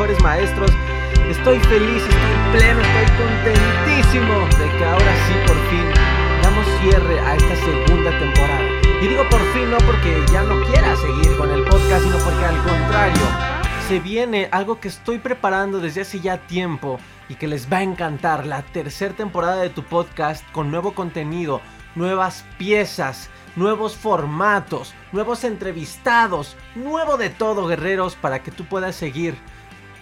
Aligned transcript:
Mejores 0.00 0.22
maestros. 0.22 0.70
Estoy 1.28 1.60
feliz, 1.60 2.02
estoy 2.02 2.58
pleno, 2.58 2.80
estoy 2.80 3.16
contentísimo 3.18 4.34
de 4.58 4.78
que 4.78 4.84
ahora 4.86 5.14
sí 5.26 5.34
por 5.46 5.56
fin 5.68 5.84
damos 6.42 6.66
cierre 6.80 7.20
a 7.20 7.36
esta 7.36 7.56
segunda 7.56 8.18
temporada. 8.18 8.66
Y 9.02 9.08
digo 9.08 9.28
por 9.28 9.40
fin 9.52 9.70
no 9.70 9.76
porque 9.78 10.24
ya 10.32 10.42
no 10.44 10.64
quiera 10.64 10.96
seguir 10.96 11.36
con 11.36 11.50
el 11.50 11.64
podcast, 11.64 12.02
sino 12.02 12.16
porque 12.16 12.44
al 12.46 12.56
contrario, 12.62 13.22
se 13.88 14.00
viene 14.00 14.48
algo 14.52 14.80
que 14.80 14.88
estoy 14.88 15.18
preparando 15.18 15.80
desde 15.80 16.00
hace 16.00 16.20
ya 16.20 16.38
tiempo 16.46 16.98
y 17.28 17.34
que 17.34 17.46
les 17.46 17.70
va 17.70 17.78
a 17.78 17.82
encantar, 17.82 18.46
la 18.46 18.62
tercera 18.62 19.14
temporada 19.14 19.60
de 19.60 19.68
tu 19.68 19.82
podcast 19.82 20.50
con 20.52 20.70
nuevo 20.70 20.94
contenido, 20.94 21.60
nuevas 21.94 22.46
piezas 22.56 23.28
nuevos 23.56 23.96
formatos, 23.96 24.94
nuevos 25.12 25.42
entrevistados, 25.42 26.56
nuevo 26.76 27.16
de 27.16 27.30
todo, 27.30 27.66
guerreros, 27.66 28.14
para 28.14 28.42
que 28.42 28.52
tú 28.52 28.64
puedas 28.64 28.94
seguir 28.94 29.36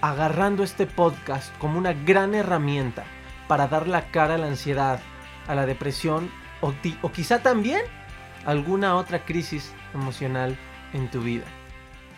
agarrando 0.01 0.63
este 0.63 0.87
podcast 0.87 1.57
como 1.59 1.79
una 1.79 1.93
gran 1.93 2.35
herramienta 2.35 3.05
para 3.49 3.67
dar 3.69 3.89
la 3.89 4.11
cara 4.11 4.35
a 4.35 4.39
la 4.39 4.47
ansiedad, 4.47 5.01
a 5.47 5.55
la 5.55 5.67
depresión 5.67 6.31
o, 6.61 6.73
quizá 7.13 7.41
también 7.41 7.83
alguna 8.45 8.97
otra 8.97 9.25
crisis 9.25 9.73
emocional 9.95 10.57
en 10.93 11.11
tu 11.11 11.21
vida. 11.21 11.45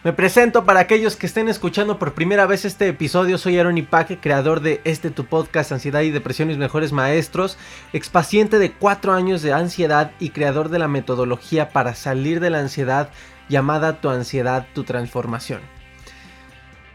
Me 0.02 0.14
presento 0.14 0.64
para 0.64 0.80
aquellos 0.80 1.14
que 1.14 1.26
estén 1.26 1.48
escuchando 1.48 1.98
por 1.98 2.14
primera 2.14 2.46
vez 2.46 2.64
este 2.64 2.88
episodio. 2.88 3.36
Soy 3.36 3.58
Aaron 3.58 3.76
Ipaque, 3.76 4.18
creador 4.18 4.60
de 4.60 4.80
este 4.84 5.10
tu 5.10 5.26
podcast 5.26 5.72
Ansiedad 5.72 6.00
y 6.00 6.10
Depresión 6.10 6.48
Mis 6.48 6.56
Mejores 6.56 6.92
Maestros, 6.92 7.58
expaciente 7.92 8.58
de 8.58 8.72
4 8.72 9.12
años 9.12 9.42
de 9.42 9.52
ansiedad 9.52 10.12
y 10.18 10.30
creador 10.30 10.70
de 10.70 10.78
la 10.78 10.88
metodología 10.88 11.68
para 11.68 11.94
salir 11.94 12.40
de 12.40 12.48
la 12.48 12.60
ansiedad 12.60 13.10
llamada 13.50 14.00
Tu 14.00 14.08
Ansiedad, 14.08 14.66
Tu 14.72 14.84
Transformación. 14.84 15.60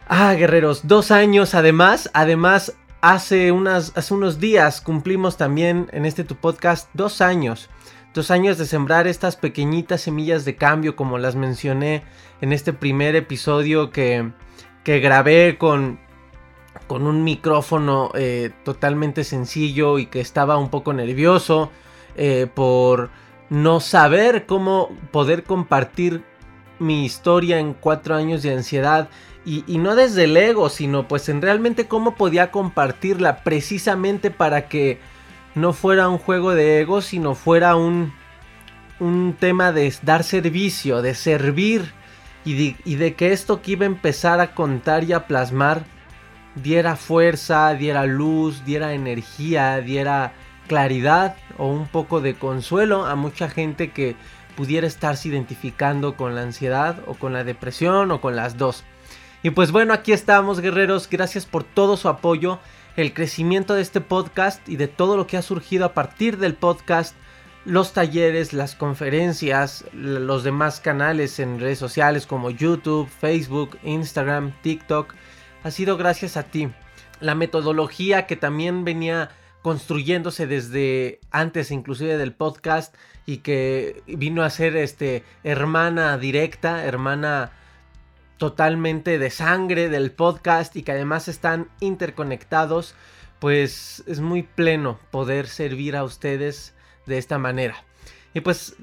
Ah, 0.08 0.36
guerreros, 0.36 0.88
dos 0.88 1.10
años 1.10 1.56
además, 1.56 2.12
además 2.14 2.76
hace, 3.02 3.52
unas, 3.52 3.92
hace 3.96 4.14
unos 4.14 4.40
días 4.40 4.80
cumplimos 4.80 5.36
también 5.36 5.88
en 5.94 6.06
este 6.06 6.24
tu 6.24 6.36
podcast 6.36 6.90
dos 6.94 7.22
años. 7.22 7.72
Dos 8.14 8.30
años 8.30 8.60
de 8.60 8.68
sembrar 8.68 9.08
estas 9.08 9.36
pequeñitas 9.36 10.02
semillas 10.02 10.46
de 10.46 10.58
cambio 10.58 10.96
como 10.96 11.18
las 11.18 11.36
mencioné 11.36 12.04
en 12.40 12.54
este 12.54 12.72
primer 12.72 13.16
episodio 13.16 13.90
que, 13.90 14.32
que 14.84 15.00
grabé 15.00 15.58
con, 15.58 16.00
con 16.86 17.08
un 17.08 17.24
micrófono 17.24 18.12
eh, 18.14 18.52
totalmente 18.64 19.24
sencillo 19.24 19.98
y 19.98 20.06
que 20.06 20.22
estaba 20.22 20.58
un 20.58 20.70
poco 20.70 20.94
nervioso 20.94 21.72
eh, 22.16 22.46
por 22.54 23.10
no 23.50 23.80
saber 23.80 24.46
cómo 24.46 24.96
poder 25.12 25.44
compartir 25.44 26.24
mi 26.80 27.06
historia 27.06 27.60
en 27.60 27.74
cuatro 27.74 28.16
años 28.16 28.44
de 28.44 28.54
ansiedad 28.54 29.10
y, 29.46 29.64
y, 29.68 29.78
no 29.78 29.96
desde 29.96 30.24
el 30.24 30.36
ego, 30.36 30.70
sino 30.70 31.08
pues 31.08 31.30
en 31.30 31.42
realmente 31.42 31.88
cómo 31.88 32.16
podía 32.16 32.50
compartirla 32.50 33.44
precisamente 33.44 34.32
para 34.32 34.68
que 34.68 35.00
no 35.54 35.72
fuera 35.72 36.10
un 36.10 36.18
juego 36.18 36.56
de 36.56 36.82
ego, 36.82 37.02
sino 37.02 37.36
fuera 37.36 37.76
un, 37.76 38.12
un 39.00 39.36
tema 39.40 39.72
de 39.72 39.94
dar 40.02 40.24
servicio, 40.24 41.02
de 41.02 41.14
servir 41.14 41.94
y 42.44 42.54
de, 42.54 42.76
y 42.86 42.96
de, 42.96 43.14
que 43.14 43.32
esto 43.32 43.62
que 43.62 43.72
iba 43.72 43.84
a 43.84 43.88
empezar 43.88 44.40
a 44.40 44.54
contar 44.54 45.04
y 45.04 45.14
a 45.14 45.28
plasmar 45.28 45.84
diera 46.56 46.96
fuerza, 46.96 47.74
diera 47.74 48.06
luz, 48.06 48.64
diera 48.66 48.94
energía, 48.94 49.82
diera 49.82 50.34
claridad 50.68 51.36
o 51.58 51.68
un 51.68 51.88
poco 51.88 52.22
de 52.22 52.36
consuelo 52.36 53.06
a 53.06 53.16
mucha 53.16 53.50
gente 53.50 53.92
que 53.92 54.16
pudiera 54.56 54.88
estarse 54.88 55.28
identificando 55.28 56.16
con 56.16 56.36
la 56.36 56.42
ansiedad 56.42 57.00
o 57.08 57.16
con 57.16 57.34
la 57.34 57.44
depresión 57.44 58.12
o 58.12 58.22
con 58.22 58.36
las 58.36 58.58
dos. 58.58 58.84
Y 59.44 59.52
pues 59.52 59.72
bueno, 59.72 59.94
aquí 59.94 60.12
estamos 60.12 60.60
guerreros, 60.60 61.10
gracias 61.10 61.46
por 61.46 61.64
todo 61.64 61.98
su 61.98 62.10
apoyo 62.10 62.60
el 62.96 63.14
crecimiento 63.14 63.74
de 63.74 63.82
este 63.82 64.02
podcast 64.02 64.68
y 64.70 64.78
de 64.78 64.88
todo 64.88 65.18
lo 65.18 65.28
que 65.28 65.38
ha 65.38 65.42
surgido 65.42 65.86
a 65.86 65.94
partir 65.94 66.38
del 66.38 66.56
podcast, 66.56 67.16
los 67.66 67.94
talleres, 67.94 68.54
las 68.54 68.76
conferencias, 68.76 69.86
los 69.94 70.44
demás 70.44 70.80
canales 70.80 71.40
en 71.40 71.60
redes 71.60 71.80
sociales 71.80 72.26
como 72.26 72.52
YouTube, 72.52 73.10
Facebook, 73.10 73.78
Instagram, 73.84 74.54
TikTok, 74.62 75.14
ha 75.64 75.72
sido 75.72 75.98
gracias 75.98 76.38
a 76.38 76.44
ti. 76.44 76.70
La 77.20 77.36
metodología 77.36 78.28
que 78.28 78.36
también 78.36 78.86
venía 78.86 79.30
construyéndose 79.62 80.48
desde 80.48 81.20
antes 81.32 81.72
inclusive 81.72 82.18
del 82.18 82.34
podcast 82.34 82.96
y 83.26 83.38
que 83.38 84.04
vino 84.08 84.44
a 84.44 84.50
ser 84.50 84.76
este 84.76 85.24
hermana 85.44 86.18
directa, 86.18 86.86
hermana 86.86 87.52
totalmente 88.38 89.18
de 89.18 89.30
sangre 89.30 89.90
del 89.90 90.12
podcast 90.12 90.76
y 90.76 90.84
que 90.84 90.92
además 90.92 91.28
están 91.28 91.70
interconectados, 91.80 92.96
pues 93.40 94.04
es 94.08 94.20
muy 94.20 94.44
pleno 94.44 95.00
poder 95.12 95.48
servir 95.48 95.96
a 95.96 96.04
ustedes 96.04 96.74
de 97.06 97.18
esta 97.18 97.38
manera. 97.38 97.84
Y 98.34 98.42
pues 98.42 98.76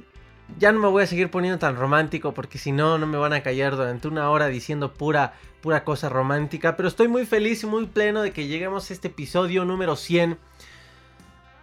ya 0.59 0.73
no 0.73 0.81
me 0.81 0.89
voy 0.89 1.05
a 1.05 1.07
seguir 1.07 1.31
poniendo 1.31 1.59
tan 1.59 1.77
romántico 1.77 2.35
porque 2.35 2.59
si 2.59 2.73
no 2.73 2.99
no 2.99 3.07
me 3.07 3.19
van 3.19 3.33
a 3.33 3.43
callar 3.43 3.77
durante 3.77 4.09
una 4.09 4.31
hora 4.31 4.49
diciendo 4.49 4.93
pura 4.95 5.35
pura 5.63 5.85
cosa 5.85 6.09
romántica, 6.09 6.77
pero 6.77 6.89
estoy 6.89 7.09
muy 7.09 7.25
feliz 7.25 7.63
y 7.63 7.67
muy 7.67 7.87
pleno 7.87 8.21
de 8.21 8.33
que 8.33 8.49
lleguemos 8.49 8.91
a 8.91 8.95
este 8.95 9.09
episodio 9.09 9.65
número 9.65 9.97
100. 9.97 10.37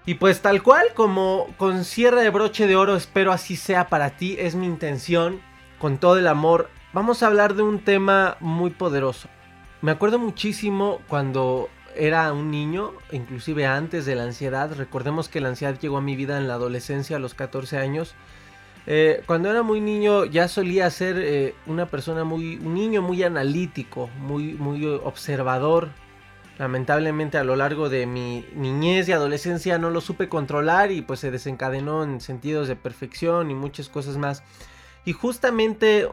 Y 0.10 0.16
pues 0.16 0.42
tal 0.42 0.64
cual 0.64 0.88
como 0.96 1.46
con 1.58 1.86
cierre 1.86 2.24
de 2.24 2.32
broche 2.32 2.66
de 2.66 2.76
oro 2.76 2.96
espero 2.96 3.32
así 3.32 3.56
sea 3.56 3.90
para 3.90 4.18
ti, 4.18 4.38
es 4.40 4.56
mi 4.56 4.66
intención 4.66 5.40
con 5.78 6.00
todo 6.00 6.18
el 6.18 6.26
amor 6.26 6.72
vamos 6.94 7.22
a 7.22 7.28
hablar 7.28 7.54
de 7.54 7.62
un 7.62 7.78
tema 7.78 8.36
muy 8.40 8.72
poderoso. 8.72 9.30
Me 9.84 9.92
acuerdo 9.92 10.18
muchísimo 10.18 11.00
cuando 11.08 11.70
era 11.96 12.34
un 12.34 12.50
niño, 12.50 12.94
inclusive 13.12 13.68
antes 13.68 14.08
de 14.08 14.16
la 14.16 14.24
ansiedad. 14.24 14.74
Recordemos 14.76 15.30
que 15.30 15.42
la 15.42 15.50
ansiedad 15.50 15.78
llegó 15.80 15.98
a 15.98 16.02
mi 16.02 16.16
vida 16.16 16.40
en 16.40 16.48
la 16.48 16.56
adolescencia, 16.56 17.18
a 17.18 17.20
los 17.20 17.36
14 17.36 17.78
años. 17.78 18.16
Eh, 18.88 19.22
cuando 19.28 19.52
era 19.52 19.62
muy 19.62 19.80
niño 19.80 20.26
ya 20.26 20.48
solía 20.48 20.90
ser 20.90 21.18
eh, 21.20 21.54
una 21.68 21.86
persona 21.86 22.24
muy, 22.24 22.56
un 22.56 22.74
niño 22.74 23.04
muy 23.04 23.22
analítico, 23.22 24.10
muy, 24.22 24.54
muy 24.54 24.88
observador. 24.88 25.90
Lamentablemente 26.60 27.38
a 27.38 27.46
lo 27.46 27.56
largo 27.56 27.88
de 27.88 28.06
mi 28.06 28.46
niñez 28.54 29.08
y 29.08 29.14
adolescencia 29.14 29.78
no 29.78 29.92
lo 29.92 30.02
supe 30.02 30.28
controlar 30.28 30.92
y 30.92 31.02
pues 31.02 31.22
se 31.22 31.32
desencadenó 31.32 32.04
en 32.04 32.20
sentidos 32.20 32.68
de 32.68 32.76
perfección 32.76 33.50
y 33.50 33.56
muchas 33.56 33.88
cosas 33.88 34.18
más. 34.18 34.44
Y 35.06 35.14
justamente 35.14 36.10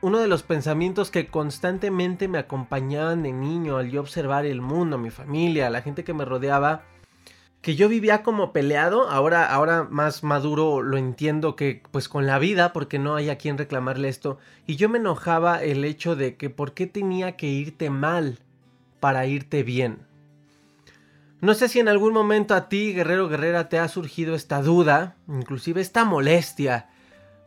uno 0.00 0.20
de 0.20 0.28
los 0.28 0.44
pensamientos 0.44 1.10
que 1.10 1.26
constantemente 1.26 2.28
me 2.28 2.38
acompañaban 2.38 3.24
de 3.24 3.32
niño 3.32 3.78
al 3.78 3.90
yo 3.90 4.00
observar 4.00 4.46
el 4.46 4.60
mundo, 4.60 4.96
mi 4.96 5.10
familia, 5.10 5.70
la 5.70 5.82
gente 5.82 6.04
que 6.04 6.14
me 6.14 6.24
rodeaba, 6.24 6.84
que 7.60 7.74
yo 7.74 7.88
vivía 7.88 8.22
como 8.22 8.52
peleado, 8.52 9.10
ahora, 9.10 9.44
ahora 9.44 9.88
más 9.90 10.22
maduro 10.22 10.82
lo 10.82 10.98
entiendo 10.98 11.56
que 11.56 11.82
pues 11.90 12.08
con 12.08 12.28
la 12.28 12.38
vida, 12.38 12.72
porque 12.72 13.00
no 13.00 13.16
hay 13.16 13.28
a 13.28 13.38
quien 13.38 13.58
reclamarle 13.58 14.08
esto, 14.08 14.38
y 14.68 14.76
yo 14.76 14.88
me 14.88 14.98
enojaba 14.98 15.64
el 15.64 15.84
hecho 15.84 16.14
de 16.14 16.36
que 16.36 16.48
por 16.48 16.74
qué 16.74 16.86
tenía 16.86 17.36
que 17.36 17.48
irte 17.48 17.90
mal 17.90 18.38
para 19.00 19.26
irte 19.26 19.62
bien. 19.62 20.06
No 21.40 21.54
sé 21.54 21.68
si 21.68 21.80
en 21.80 21.88
algún 21.88 22.12
momento 22.12 22.54
a 22.54 22.68
ti, 22.68 22.92
guerrero 22.92 23.28
guerrera, 23.28 23.70
te 23.70 23.78
ha 23.78 23.88
surgido 23.88 24.34
esta 24.34 24.60
duda, 24.60 25.16
inclusive 25.26 25.80
esta 25.80 26.04
molestia, 26.04 26.90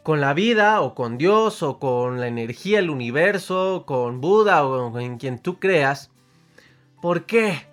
con 0.01 0.19
la 0.19 0.33
vida 0.33 0.81
o 0.81 0.95
con 0.95 1.17
Dios 1.17 1.63
o 1.63 1.79
con 1.79 2.19
la 2.19 2.27
energía, 2.27 2.79
el 2.79 2.89
universo, 2.89 3.83
con 3.85 4.19
Buda 4.19 4.65
o 4.65 4.99
en 4.99 5.17
quien 5.17 5.39
tú 5.39 5.59
creas. 5.59 6.11
¿Por 7.01 7.25
qué? 7.25 7.67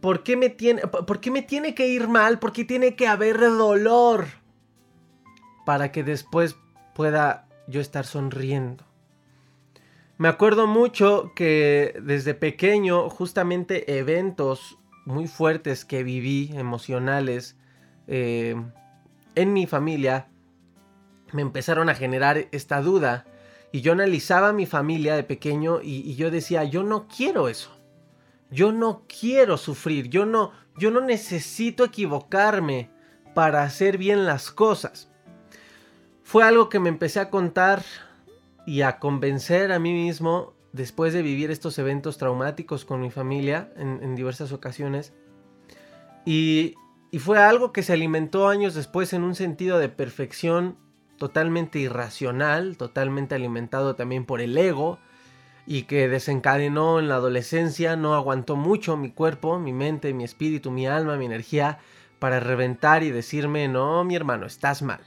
¿Por 0.00 0.22
qué 0.22 0.36
me 0.36 0.50
tiene, 0.50 0.82
por 0.82 1.20
qué 1.20 1.30
me 1.30 1.42
tiene 1.42 1.74
que 1.74 1.88
ir 1.88 2.08
mal? 2.08 2.38
¿Por 2.38 2.52
qué 2.52 2.64
tiene 2.64 2.96
que 2.96 3.06
haber 3.06 3.38
dolor? 3.38 4.26
Para 5.64 5.92
que 5.92 6.02
después 6.02 6.56
pueda 6.94 7.48
yo 7.68 7.80
estar 7.80 8.04
sonriendo. 8.04 8.84
Me 10.16 10.28
acuerdo 10.28 10.68
mucho 10.68 11.32
que 11.34 11.98
desde 12.00 12.34
pequeño, 12.34 13.10
justamente 13.10 13.98
eventos 13.98 14.78
muy 15.04 15.26
fuertes 15.26 15.84
que 15.84 16.04
viví, 16.04 16.52
emocionales, 16.54 17.56
eh, 18.06 18.54
en 19.34 19.52
mi 19.52 19.66
familia, 19.66 20.28
me 21.32 21.42
empezaron 21.42 21.88
a 21.88 21.96
generar 21.96 22.46
esta 22.52 22.80
duda. 22.80 23.26
Y 23.72 23.80
yo 23.80 23.92
analizaba 23.92 24.52
mi 24.52 24.66
familia 24.66 25.16
de 25.16 25.24
pequeño 25.24 25.80
y, 25.82 26.08
y 26.08 26.14
yo 26.14 26.30
decía, 26.30 26.62
yo 26.62 26.84
no 26.84 27.08
quiero 27.08 27.48
eso. 27.48 27.76
Yo 28.50 28.70
no 28.70 29.02
quiero 29.08 29.56
sufrir, 29.56 30.10
yo 30.10 30.26
no, 30.26 30.52
yo 30.78 30.92
no 30.92 31.00
necesito 31.00 31.84
equivocarme 31.84 32.88
para 33.34 33.64
hacer 33.64 33.98
bien 33.98 34.26
las 34.26 34.52
cosas. 34.52 35.10
Fue 36.22 36.44
algo 36.44 36.68
que 36.68 36.78
me 36.78 36.88
empecé 36.88 37.18
a 37.18 37.30
contar 37.30 37.82
y 38.66 38.82
a 38.82 38.98
convencer 38.98 39.72
a 39.72 39.78
mí 39.78 39.92
mismo 39.92 40.54
después 40.72 41.12
de 41.12 41.22
vivir 41.22 41.50
estos 41.50 41.78
eventos 41.78 42.18
traumáticos 42.18 42.84
con 42.84 43.00
mi 43.00 43.10
familia 43.10 43.72
en, 43.76 44.14
diversas 44.14 44.52
ocasiones. 44.52 45.12
Y, 46.24 46.74
y 47.10 47.18
fue 47.18 47.38
algo 47.38 47.72
que 47.72 47.82
se 47.82 47.92
alimentó 47.92 48.48
años 48.48 48.74
después 48.74 49.12
en 49.12 49.22
un 49.22 49.34
sentido 49.34 49.78
de 49.78 49.88
perfección 49.88 50.76
totalmente 51.18 51.78
irracional, 51.78 52.76
totalmente 52.76 53.34
alimentado 53.34 53.94
también 53.94 54.24
por 54.24 54.40
el 54.40 54.56
ego, 54.58 54.98
y 55.66 55.84
que 55.84 56.08
desencadenó 56.08 56.98
en 56.98 57.08
la 57.08 57.16
adolescencia, 57.16 57.96
no 57.96 58.14
aguantó 58.14 58.56
mucho 58.56 58.96
mi 58.96 59.10
cuerpo, 59.10 59.58
mi 59.58 59.72
mente, 59.72 60.12
mi 60.12 60.24
espíritu, 60.24 60.70
mi 60.70 60.86
alma, 60.86 61.16
mi 61.16 61.26
energía 61.26 61.78
para 62.18 62.40
reventar 62.40 63.02
y 63.02 63.10
decirme, 63.10 63.68
no, 63.68 64.04
mi 64.04 64.14
hermano, 64.16 64.46
estás 64.46 64.82
mal. 64.82 65.00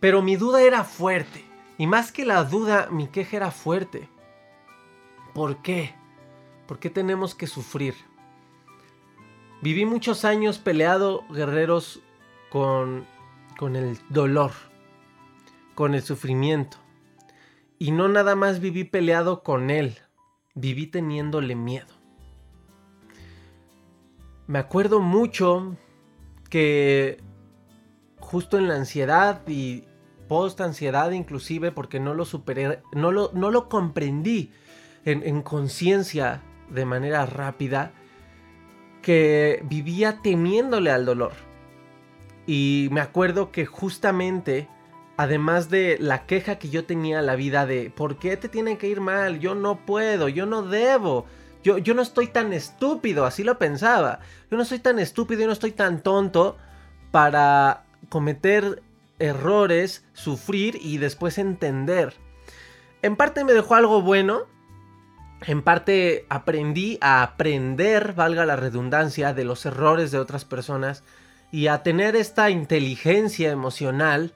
Pero 0.00 0.22
mi 0.22 0.36
duda 0.36 0.62
era 0.62 0.84
fuerte, 0.84 1.44
y 1.78 1.86
más 1.86 2.12
que 2.12 2.24
la 2.24 2.44
duda, 2.44 2.88
mi 2.90 3.08
queja 3.08 3.36
era 3.36 3.50
fuerte. 3.50 4.08
¿Por 5.34 5.62
qué? 5.62 5.94
¿Por 6.66 6.78
qué 6.78 6.90
tenemos 6.90 7.34
que 7.34 7.46
sufrir? 7.46 7.94
Viví 9.62 9.84
muchos 9.84 10.24
años 10.24 10.58
peleado, 10.58 11.24
guerreros, 11.30 12.00
con, 12.50 13.06
con 13.58 13.76
el 13.76 13.98
dolor, 14.10 14.52
con 15.74 15.94
el 15.94 16.02
sufrimiento 16.02 16.78
y 17.78 17.90
no 17.90 18.08
nada 18.08 18.34
más 18.34 18.60
viví 18.60 18.84
peleado 18.84 19.42
con 19.42 19.70
él, 19.70 19.98
viví 20.54 20.86
teniéndole 20.86 21.54
miedo. 21.54 21.94
Me 24.46 24.58
acuerdo 24.58 25.00
mucho 25.00 25.76
que 26.48 27.20
justo 28.20 28.58
en 28.58 28.68
la 28.68 28.76
ansiedad 28.76 29.46
y 29.48 29.85
post 30.26 30.60
ansiedad 30.60 31.10
inclusive 31.12 31.72
porque 31.72 32.00
no 32.00 32.14
lo 32.14 32.24
superé, 32.24 32.80
no 32.92 33.12
lo, 33.12 33.30
no 33.34 33.50
lo 33.50 33.68
comprendí 33.68 34.52
en, 35.04 35.22
en 35.22 35.42
conciencia 35.42 36.42
de 36.70 36.84
manera 36.84 37.26
rápida, 37.26 37.92
que 39.02 39.62
vivía 39.64 40.20
temiéndole 40.22 40.90
al 40.90 41.04
dolor. 41.04 41.32
Y 42.46 42.88
me 42.90 43.00
acuerdo 43.00 43.52
que 43.52 43.66
justamente 43.66 44.68
además 45.16 45.70
de 45.70 45.96
la 45.98 46.26
queja 46.26 46.58
que 46.58 46.68
yo 46.68 46.84
tenía 46.84 47.20
a 47.20 47.22
la 47.22 47.36
vida 47.36 47.66
de 47.66 47.90
¿por 47.90 48.18
qué 48.18 48.36
te 48.36 48.48
tiene 48.48 48.78
que 48.78 48.88
ir 48.88 49.00
mal? 49.00 49.40
Yo 49.40 49.54
no 49.54 49.84
puedo, 49.86 50.28
yo 50.28 50.46
no 50.46 50.62
debo. 50.62 51.26
Yo, 51.64 51.78
yo 51.78 51.94
no 51.94 52.02
estoy 52.02 52.28
tan 52.28 52.52
estúpido, 52.52 53.24
así 53.26 53.42
lo 53.42 53.58
pensaba. 53.58 54.20
Yo 54.50 54.56
no 54.56 54.64
soy 54.64 54.78
tan 54.78 54.98
estúpido 55.00 55.42
y 55.42 55.46
no 55.46 55.52
estoy 55.52 55.72
tan 55.72 56.00
tonto 56.00 56.56
para 57.10 57.84
cometer 58.08 58.82
errores, 59.18 60.04
sufrir 60.12 60.78
y 60.80 60.98
después 60.98 61.38
entender. 61.38 62.14
En 63.02 63.16
parte 63.16 63.44
me 63.44 63.52
dejó 63.52 63.74
algo 63.74 64.02
bueno. 64.02 64.42
En 65.46 65.62
parte 65.62 66.26
aprendí 66.28 66.98
a 67.00 67.22
aprender, 67.22 68.14
valga 68.14 68.46
la 68.46 68.56
redundancia, 68.56 69.34
de 69.34 69.44
los 69.44 69.66
errores 69.66 70.10
de 70.10 70.18
otras 70.18 70.44
personas 70.44 71.04
y 71.52 71.68
a 71.68 71.82
tener 71.82 72.16
esta 72.16 72.50
inteligencia 72.50 73.50
emocional 73.50 74.32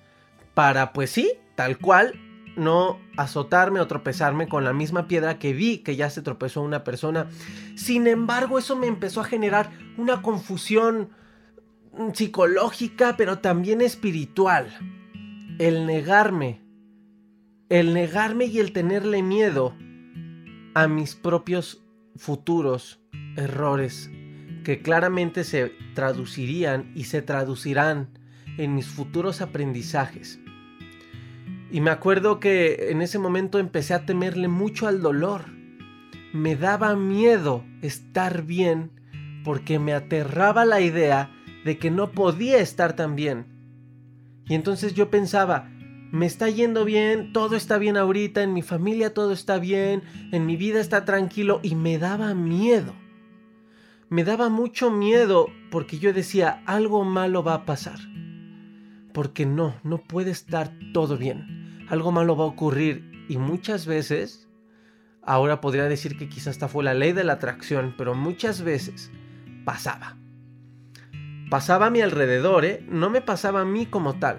para, 0.54 0.92
pues 0.92 1.10
sí, 1.10 1.32
tal 1.54 1.78
cual, 1.78 2.14
no 2.56 2.98
azotarme 3.16 3.80
o 3.80 3.86
tropezarme 3.86 4.48
con 4.48 4.64
la 4.64 4.72
misma 4.72 5.08
piedra 5.08 5.38
que 5.38 5.52
vi 5.52 5.78
que 5.78 5.96
ya 5.96 6.10
se 6.10 6.22
tropezó 6.22 6.62
una 6.62 6.84
persona. 6.84 7.28
Sin 7.74 8.06
embargo, 8.06 8.58
eso 8.58 8.76
me 8.76 8.86
empezó 8.86 9.20
a 9.20 9.24
generar 9.24 9.70
una 9.96 10.22
confusión 10.22 11.10
psicológica, 12.12 13.16
pero 13.16 13.38
también 13.38 13.80
espiritual. 13.80 14.68
El 15.58 15.86
negarme, 15.86 16.60
el 17.68 17.94
negarme 17.94 18.46
y 18.46 18.58
el 18.58 18.72
tenerle 18.72 19.22
miedo 19.22 19.74
a 20.74 20.88
mis 20.88 21.14
propios 21.14 21.82
futuros 22.16 23.00
errores, 23.36 24.10
que 24.64 24.82
claramente 24.82 25.44
se 25.44 25.72
traducirían 25.94 26.92
y 26.94 27.04
se 27.04 27.22
traducirán 27.22 28.08
en 28.56 28.74
mis 28.74 28.86
futuros 28.86 29.40
aprendizajes. 29.40 30.40
Y 31.70 31.80
me 31.80 31.90
acuerdo 31.90 32.40
que 32.40 32.90
en 32.90 33.00
ese 33.00 33.18
momento 33.18 33.58
empecé 33.58 33.94
a 33.94 34.04
temerle 34.04 34.48
mucho 34.48 34.88
al 34.88 35.00
dolor. 35.00 35.44
Me 36.32 36.56
daba 36.56 36.96
miedo 36.96 37.64
estar 37.80 38.42
bien 38.42 38.90
porque 39.44 39.78
me 39.78 39.92
aterraba 39.92 40.64
la 40.64 40.80
idea 40.80 41.30
de 41.64 41.78
que 41.78 41.90
no 41.90 42.12
podía 42.12 42.58
estar 42.58 42.96
tan 42.96 43.16
bien. 43.16 43.46
Y 44.46 44.54
entonces 44.54 44.94
yo 44.94 45.10
pensaba, 45.10 45.70
me 46.12 46.26
está 46.26 46.48
yendo 46.48 46.84
bien, 46.84 47.32
todo 47.32 47.54
está 47.54 47.78
bien 47.78 47.96
ahorita, 47.96 48.42
en 48.42 48.52
mi 48.52 48.62
familia 48.62 49.14
todo 49.14 49.32
está 49.32 49.58
bien, 49.58 50.02
en 50.32 50.44
mi 50.44 50.56
vida 50.56 50.80
está 50.80 51.04
tranquilo 51.04 51.60
y 51.62 51.76
me 51.76 51.98
daba 51.98 52.34
miedo. 52.34 52.94
Me 54.08 54.24
daba 54.24 54.48
mucho 54.48 54.90
miedo 54.90 55.46
porque 55.70 56.00
yo 56.00 56.12
decía, 56.12 56.62
algo 56.66 57.04
malo 57.04 57.44
va 57.44 57.54
a 57.54 57.64
pasar. 57.64 58.00
Porque 59.14 59.46
no, 59.46 59.76
no 59.84 59.98
puede 59.98 60.32
estar 60.32 60.72
todo 60.92 61.16
bien. 61.16 61.86
Algo 61.88 62.10
malo 62.10 62.36
va 62.36 62.44
a 62.44 62.48
ocurrir 62.48 63.26
y 63.28 63.38
muchas 63.38 63.86
veces, 63.86 64.48
ahora 65.22 65.60
podría 65.60 65.84
decir 65.84 66.18
que 66.18 66.28
quizás 66.28 66.56
esta 66.56 66.66
fue 66.66 66.82
la 66.82 66.94
ley 66.94 67.12
de 67.12 67.22
la 67.22 67.34
atracción, 67.34 67.94
pero 67.96 68.16
muchas 68.16 68.62
veces 68.62 69.12
pasaba. 69.64 70.19
Pasaba 71.50 71.86
a 71.86 71.90
mi 71.90 72.00
alrededor, 72.00 72.64
¿eh? 72.64 72.86
No 72.88 73.10
me 73.10 73.20
pasaba 73.20 73.62
a 73.62 73.64
mí 73.64 73.84
como 73.84 74.20
tal, 74.20 74.38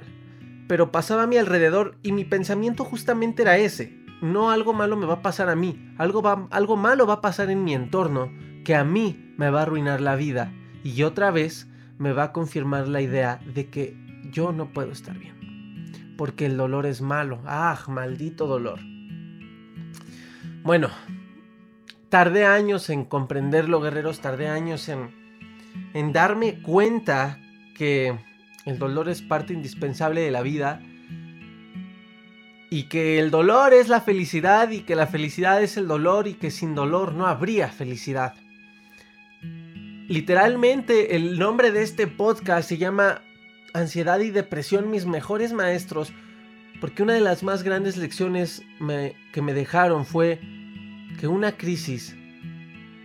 pero 0.69 0.93
pasaba 0.93 1.23
a 1.23 1.27
mi 1.27 1.35
alrededor 1.35 1.97
y 2.03 2.13
mi 2.13 2.23
pensamiento 2.23 2.85
justamente 2.85 3.41
era 3.41 3.57
ese. 3.57 3.99
No 4.21 4.49
algo 4.49 4.71
malo 4.71 4.95
me 4.95 5.05
va 5.05 5.15
a 5.15 5.21
pasar 5.21 5.49
a 5.49 5.55
mí, 5.55 5.93
algo, 5.97 6.47
algo 6.51 6.77
malo 6.77 7.05
va 7.05 7.15
a 7.15 7.21
pasar 7.21 7.49
en 7.49 7.65
mi 7.65 7.73
entorno 7.73 8.31
que 8.63 8.75
a 8.75 8.85
mí 8.85 9.33
me 9.37 9.49
va 9.49 9.59
a 9.59 9.63
arruinar 9.63 9.99
la 9.99 10.15
vida 10.15 10.53
y 10.85 11.03
otra 11.03 11.31
vez 11.31 11.67
me 11.97 12.13
va 12.13 12.23
a 12.23 12.31
confirmar 12.31 12.87
la 12.87 13.01
idea 13.01 13.41
de 13.45 13.69
que 13.69 13.97
yo 14.31 14.53
no 14.53 14.71
puedo 14.71 14.91
estar 14.91 15.17
bien. 15.17 16.15
Porque 16.17 16.45
el 16.45 16.55
dolor 16.55 16.85
es 16.85 17.01
malo. 17.01 17.41
Ah, 17.45 17.77
maldito 17.89 18.47
dolor. 18.47 18.79
Bueno, 20.63 20.89
tardé 22.09 22.45
años 22.45 22.89
en 22.89 23.03
comprenderlo, 23.03 23.81
guerreros. 23.81 24.19
Tardé 24.19 24.47
años 24.47 24.87
en, 24.89 25.20
en 25.93 26.13
darme 26.13 26.61
cuenta 26.61 27.39
que 27.75 28.17
el 28.65 28.77
dolor 28.77 29.09
es 29.09 29.21
parte 29.21 29.53
indispensable 29.53 30.21
de 30.21 30.31
la 30.31 30.41
vida. 30.41 30.81
Y 32.69 32.83
que 32.83 33.19
el 33.19 33.31
dolor 33.31 33.73
es 33.73 33.89
la 33.89 34.01
felicidad 34.01 34.69
y 34.71 34.81
que 34.81 34.95
la 34.95 35.07
felicidad 35.07 35.61
es 35.61 35.75
el 35.75 35.87
dolor 35.87 36.27
y 36.27 36.35
que 36.35 36.51
sin 36.51 36.73
dolor 36.73 37.13
no 37.13 37.27
habría 37.27 37.67
felicidad. 37.67 38.35
Literalmente 40.07 41.15
el 41.15 41.37
nombre 41.37 41.71
de 41.71 41.83
este 41.83 42.07
podcast 42.07 42.69
se 42.69 42.77
llama 42.77 43.21
ansiedad 43.73 44.19
y 44.19 44.29
depresión 44.29 44.89
mis 44.89 45.05
mejores 45.05 45.53
maestros, 45.53 46.13
porque 46.79 47.03
una 47.03 47.13
de 47.13 47.21
las 47.21 47.43
más 47.43 47.63
grandes 47.63 47.97
lecciones 47.97 48.63
que 49.33 49.41
me 49.41 49.53
dejaron 49.53 50.05
fue 50.05 50.39
que 51.19 51.27
una 51.27 51.57
crisis 51.57 52.15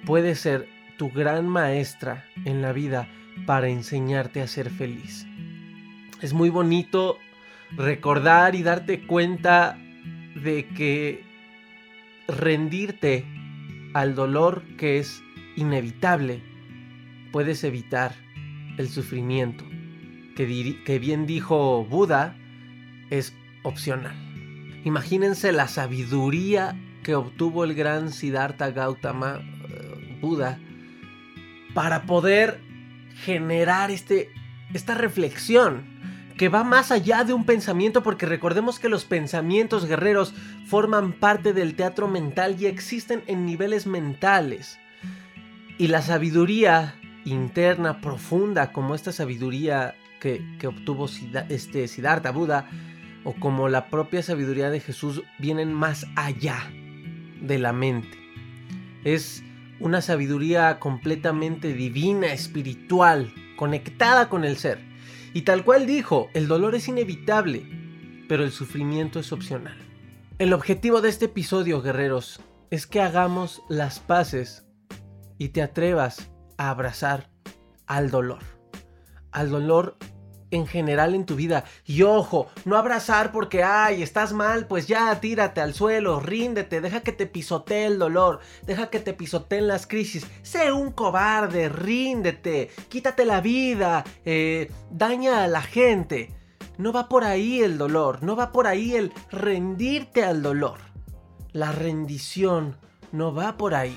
puede 0.05 0.35
ser 0.35 0.76
tu 0.97 1.11
gran 1.11 1.49
maestra 1.49 2.25
en 2.45 2.63
la 2.63 2.73
vida 2.73 3.09
para 3.47 3.69
enseñarte 3.69 4.41
a 4.41 4.47
ser 4.47 4.71
feliz. 4.71 5.27
Es 6.23 6.33
muy 6.33 6.51
bonito 6.51 7.19
recordar 7.77 8.55
y 8.55 8.63
darte 8.63 9.07
cuenta 9.07 9.79
de 10.43 10.67
que 10.77 11.25
rendirte 12.29 13.25
al 13.95 14.15
dolor 14.15 14.63
que 14.77 14.99
es 14.99 15.23
inevitable 15.57 16.43
puedes 17.37 17.65
evitar 17.65 18.15
el 18.79 18.89
sufrimiento, 18.89 19.65
que, 20.37 20.99
bien 20.99 21.27
dijo 21.27 21.85
Buda, 21.85 22.35
es 23.11 23.35
opcional. 23.63 24.15
Imagínense 24.85 25.53
la 25.53 25.69
sabiduría 25.69 26.75
que 27.03 27.15
obtuvo 27.15 27.65
el 27.65 27.75
gran 27.75 28.11
Siddhartha 28.11 28.71
Gautama, 28.71 29.41
eh, 29.69 30.19
Buda, 30.21 30.59
para 31.77 32.05
poder 32.05 32.59
generar 33.17 33.91
este, 33.91 34.31
esta 34.73 34.95
reflexión 34.95 35.85
que 36.39 36.49
va 36.49 36.65
más 36.65 36.91
allá 36.91 37.23
de 37.23 37.35
un 37.35 37.45
pensamiento, 37.45 38.03
porque 38.03 38.25
recordemos 38.25 38.79
que 38.79 38.89
los 38.89 39.05
pensamientos 39.05 39.85
guerreros 39.85 40.33
forman 40.67 41.13
parte 41.13 41.53
del 41.53 41.75
teatro 41.75 42.09
mental 42.09 42.57
y 42.59 42.65
existen 42.65 43.23
en 43.27 43.45
niveles 43.45 43.87
mentales. 43.87 44.79
Y 45.77 45.89
la 45.89 46.01
sabiduría 46.01 46.95
interna, 47.27 48.01
profunda, 48.01 48.73
como 48.73 48.95
esta 48.95 49.13
sabiduría 49.13 49.97
que, 50.19 50.41
obtuvo 50.67 51.11
este 51.51 51.89
Siddhartha 51.89 52.31
Buda, 52.31 52.71
o 53.23 53.35
como 53.35 53.69
la 53.69 53.89
propia 53.89 54.23
sabiduría 54.23 54.71
de 54.71 54.81
Jesús, 54.81 55.25
vienen 55.39 55.75
más 55.75 56.07
allá 56.17 56.57
de 57.43 57.59
la 57.59 57.75
mente. 57.75 58.17
Es 59.05 59.43
una 59.81 60.01
sabiduría 60.01 60.79
completamente 60.79 61.73
divina, 61.73 62.33
espiritual, 62.33 63.33
conectada 63.57 64.29
con 64.29 64.45
el 64.45 64.57
ser. 64.57 64.79
Y 65.35 65.43
tal 65.43 65.65
cual 65.65 65.87
dijo, 65.87 66.29
el 66.35 66.49
dolor 66.49 66.75
es 66.75 66.89
inevitable, 66.89 67.67
pero 68.29 68.45
el 68.45 68.53
sufrimiento 68.53 69.21
es 69.21 69.33
opcional. 69.33 69.77
El 70.39 70.53
objetivo 70.53 71.01
de 71.01 71.09
este 71.09 71.27
episodio, 71.27 71.83
guerreros, 71.83 72.41
es 72.71 72.87
que 72.87 73.01
hagamos 73.01 73.63
las 73.69 74.01
paces 74.01 74.67
y 75.39 75.49
te 75.49 75.63
atrevas 75.63 76.31
a 76.59 76.71
abrazar 76.71 77.31
al 77.87 78.11
dolor. 78.11 78.43
Al 79.31 79.51
dolor 79.51 79.97
en 80.51 80.67
general 80.67 81.15
en 81.15 81.27
tu 81.27 81.37
vida. 81.37 81.65
Y 81.85 82.03
ojo, 82.03 82.49
no 82.65 82.77
abrazar 82.77 83.33
porque, 83.33 83.63
ay, 83.63 84.03
estás 84.03 84.33
mal, 84.33 84.67
pues 84.67 84.87
ya 84.87 85.19
tírate 85.21 85.61
al 85.61 85.75
suelo, 85.75 86.21
ríndete, 86.21 86.81
deja 86.81 87.01
que 87.01 87.13
te 87.13 87.27
pisotee 87.27 87.87
el 87.87 87.99
dolor, 87.99 88.41
deja 88.65 88.89
que 88.91 89.01
te 89.01 89.15
pisoteen 89.15 89.69
las 89.69 89.87
crisis. 89.87 90.27
Sé 90.43 90.73
un 90.73 90.93
cobarde, 90.93 91.69
ríndete, 91.69 92.71
quítate 92.89 93.25
la 93.25 93.41
vida, 93.41 94.05
eh, 94.25 94.71
daña 94.91 95.45
a 95.45 95.49
la 95.49 95.63
gente. 95.63 96.33
No 96.79 96.93
va 96.93 97.09
por 97.09 97.25
ahí 97.25 97.63
el 97.63 97.79
dolor, 97.79 98.23
no 98.23 98.37
va 98.37 98.53
por 98.53 98.67
ahí 98.67 98.95
el 98.95 99.13
rendirte 99.31 100.25
al 100.25 100.43
dolor. 100.43 100.79
La 101.53 101.73
rendición 101.73 102.77
no 103.13 103.35
va 103.35 103.57
por 103.57 103.75
ahí. 103.75 103.97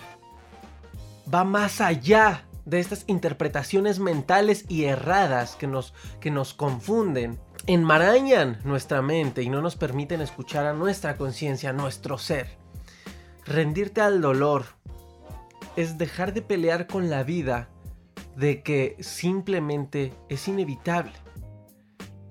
Va 1.31 1.43
más 1.43 1.81
allá 1.81 2.45
de 2.65 2.79
estas 2.79 3.03
interpretaciones 3.07 3.99
mentales 3.99 4.65
y 4.67 4.85
erradas 4.85 5.55
que 5.55 5.67
nos, 5.67 5.93
que 6.19 6.31
nos 6.31 6.53
confunden, 6.53 7.39
enmarañan 7.67 8.59
nuestra 8.63 9.01
mente 9.01 9.43
y 9.43 9.49
no 9.49 9.61
nos 9.61 9.75
permiten 9.75 10.21
escuchar 10.21 10.65
a 10.65 10.73
nuestra 10.73 11.17
conciencia, 11.17 11.71
a 11.71 11.73
nuestro 11.73 12.17
ser. 12.17 12.57
Rendirte 13.45 14.01
al 14.01 14.21
dolor 14.21 14.65
es 15.75 15.97
dejar 15.97 16.33
de 16.33 16.41
pelear 16.41 16.87
con 16.87 17.09
la 17.09 17.23
vida 17.23 17.69
de 18.35 18.63
que 18.63 18.95
simplemente 18.99 20.13
es 20.29 20.47
inevitable 20.47 21.13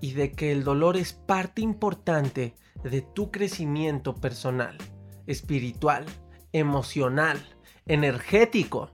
y 0.01 0.13
de 0.13 0.33
que 0.33 0.53
el 0.53 0.65
dolor 0.65 0.97
es 0.97 1.13
parte 1.13 1.61
importante 1.61 2.55
de 2.83 3.03
tu 3.03 3.31
crecimiento 3.31 4.15
personal, 4.15 4.79
espiritual, 5.27 6.07
emocional, 6.53 7.39
energético 7.87 8.91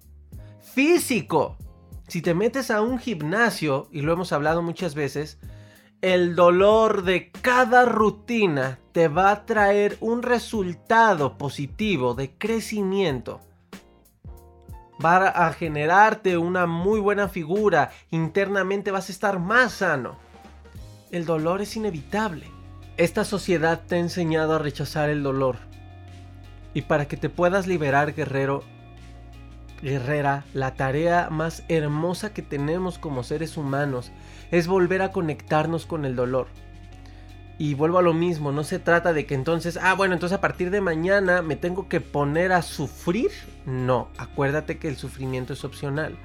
físico. 0.74 1.56
Si 2.08 2.20
te 2.20 2.34
metes 2.34 2.70
a 2.70 2.82
un 2.82 2.98
gimnasio, 2.98 3.88
y 3.90 4.02
lo 4.02 4.12
hemos 4.12 4.32
hablado 4.32 4.60
muchas 4.60 4.94
veces, 4.94 5.38
el 6.02 6.34
dolor 6.34 7.04
de 7.04 7.30
cada 7.30 7.86
rutina 7.86 8.78
te 8.92 9.08
va 9.08 9.30
a 9.30 9.46
traer 9.46 9.96
un 10.00 10.22
resultado 10.22 11.38
positivo 11.38 12.14
de 12.14 12.36
crecimiento. 12.36 13.40
Va 15.02 15.28
a 15.28 15.52
generarte 15.52 16.36
una 16.36 16.66
muy 16.66 17.00
buena 17.00 17.28
figura, 17.28 17.90
internamente 18.10 18.90
vas 18.90 19.08
a 19.08 19.12
estar 19.12 19.38
más 19.38 19.72
sano. 19.72 20.16
El 21.10 21.24
dolor 21.24 21.62
es 21.62 21.76
inevitable. 21.76 22.46
Esta 22.96 23.24
sociedad 23.24 23.82
te 23.86 23.94
ha 23.96 23.98
enseñado 23.98 24.54
a 24.54 24.58
rechazar 24.58 25.08
el 25.08 25.22
dolor. 25.22 25.56
Y 26.74 26.82
para 26.82 27.08
que 27.08 27.16
te 27.16 27.28
puedas 27.28 27.66
liberar, 27.66 28.14
guerrero, 28.14 28.62
guerrera, 29.82 30.44
la 30.54 30.74
tarea 30.74 31.28
más 31.30 31.64
hermosa 31.68 32.32
que 32.32 32.42
tenemos 32.42 32.98
como 32.98 33.22
seres 33.22 33.56
humanos 33.56 34.12
es 34.50 34.66
volver 34.66 35.02
a 35.02 35.12
conectarnos 35.12 35.86
con 35.86 36.04
el 36.04 36.16
dolor. 36.16 36.46
Y 37.56 37.74
vuelvo 37.74 37.98
a 37.98 38.02
lo 38.02 38.14
mismo, 38.14 38.50
no 38.50 38.64
se 38.64 38.80
trata 38.80 39.12
de 39.12 39.26
que 39.26 39.34
entonces, 39.34 39.78
ah, 39.80 39.94
bueno, 39.94 40.14
entonces 40.14 40.36
a 40.36 40.40
partir 40.40 40.70
de 40.70 40.80
mañana 40.80 41.40
me 41.40 41.54
tengo 41.54 41.88
que 41.88 42.00
poner 42.00 42.50
a 42.52 42.62
sufrir. 42.62 43.30
No, 43.64 44.08
acuérdate 44.18 44.78
que 44.78 44.88
el 44.88 44.96
sufrimiento 44.96 45.52
es 45.52 45.64
opcional. 45.64 46.16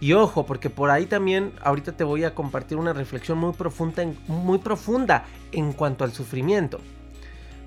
Y 0.00 0.12
ojo, 0.12 0.46
porque 0.46 0.70
por 0.70 0.90
ahí 0.90 1.06
también 1.06 1.52
ahorita 1.62 1.92
te 1.92 2.04
voy 2.04 2.22
a 2.22 2.34
compartir 2.34 2.78
una 2.78 2.92
reflexión 2.92 3.38
muy 3.38 3.52
profunda, 3.52 4.04
muy 4.28 4.58
profunda 4.58 5.24
en 5.50 5.72
cuanto 5.72 6.04
al 6.04 6.12
sufrimiento. 6.12 6.80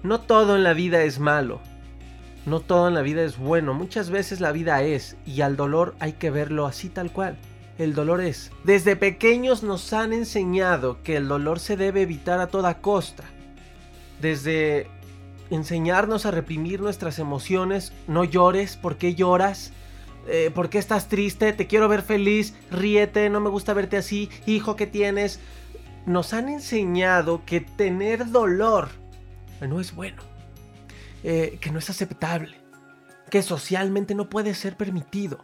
No 0.04 0.22
todo 0.22 0.56
en 0.56 0.64
la 0.64 0.74
vida 0.74 1.04
es 1.04 1.20
malo. 1.20 1.60
No 2.46 2.60
todo 2.60 2.88
en 2.88 2.94
la 2.94 3.02
vida 3.02 3.24
es 3.24 3.38
bueno, 3.38 3.74
muchas 3.74 4.10
veces 4.10 4.40
la 4.40 4.52
vida 4.52 4.82
es, 4.82 5.16
y 5.26 5.42
al 5.42 5.56
dolor 5.56 5.96
hay 6.00 6.14
que 6.14 6.32
verlo 6.32 6.66
así 6.66 6.90
tal 6.90 7.12
cual. 7.12 7.38
El 7.78 7.94
dolor 7.94 8.22
es. 8.22 8.52
Desde 8.64 8.96
pequeños 8.96 9.64
nos 9.64 9.94
han 9.94 10.14
enseñado 10.14 11.02
que 11.04 11.18
el 11.18 11.28
dolor 11.28 11.60
se 11.60 11.78
debe 11.78 12.02
evitar 12.02 12.40
a 12.40 12.48
toda 12.48 12.80
costa. 12.80 13.24
Desde 14.22 14.88
enseñarnos 15.50 16.26
a 16.26 16.32
reprimir 16.32 16.82
nuestras 16.82 17.20
emociones, 17.20 17.94
no 18.08 18.24
llores, 18.24 18.78
¿por 18.78 18.98
qué 18.98 19.16
lloras? 19.16 19.72
Eh, 20.28 20.52
¿Por 20.54 20.70
qué 20.70 20.78
estás 20.78 21.08
triste? 21.08 21.54
Te 21.54 21.68
quiero 21.68 21.88
ver 21.88 22.04
feliz, 22.04 22.54
ríete, 22.70 23.30
no 23.30 23.40
me 23.40 23.50
gusta 23.50 23.74
verte 23.74 23.98
así, 23.98 24.30
hijo 24.46 24.76
que 24.76 24.88
tienes. 24.88 25.40
Nos 26.06 26.34
han 26.34 26.50
enseñado 26.50 27.44
que 27.46 27.62
tener 27.62 28.30
dolor 28.32 28.90
no 29.68 29.80
es 29.80 29.94
bueno. 29.94 30.22
Eh, 31.24 31.60
que 31.62 31.70
no 31.70 31.78
es 31.78 31.90
aceptable, 31.90 32.58
que 33.30 33.44
socialmente 33.44 34.16
no 34.16 34.30
puede 34.30 34.56
ser 34.56 34.76
permitido. 34.76 35.40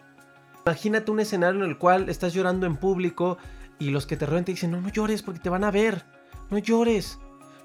Imagínate 0.65 1.12
un 1.12 1.19
escenario 1.19 1.63
en 1.63 1.69
el 1.69 1.77
cual 1.77 2.10
estás 2.10 2.34
llorando 2.34 2.65
en 2.65 2.77
público 2.77 3.38
y 3.77 3.91
los 3.91 4.07
que 4.07 4.17
te 4.17 4.25
rodean 4.25 4.46
te 4.46 4.53
dicen, 4.53 4.72
no, 4.72 4.81
no 4.81 4.89
llores 4.89 5.22
porque 5.22 5.39
te 5.39 5.50
van 5.50 5.63
a 5.63 5.72
ver, 5.72 6.03
no 6.50 6.57
llores, 6.57 7.19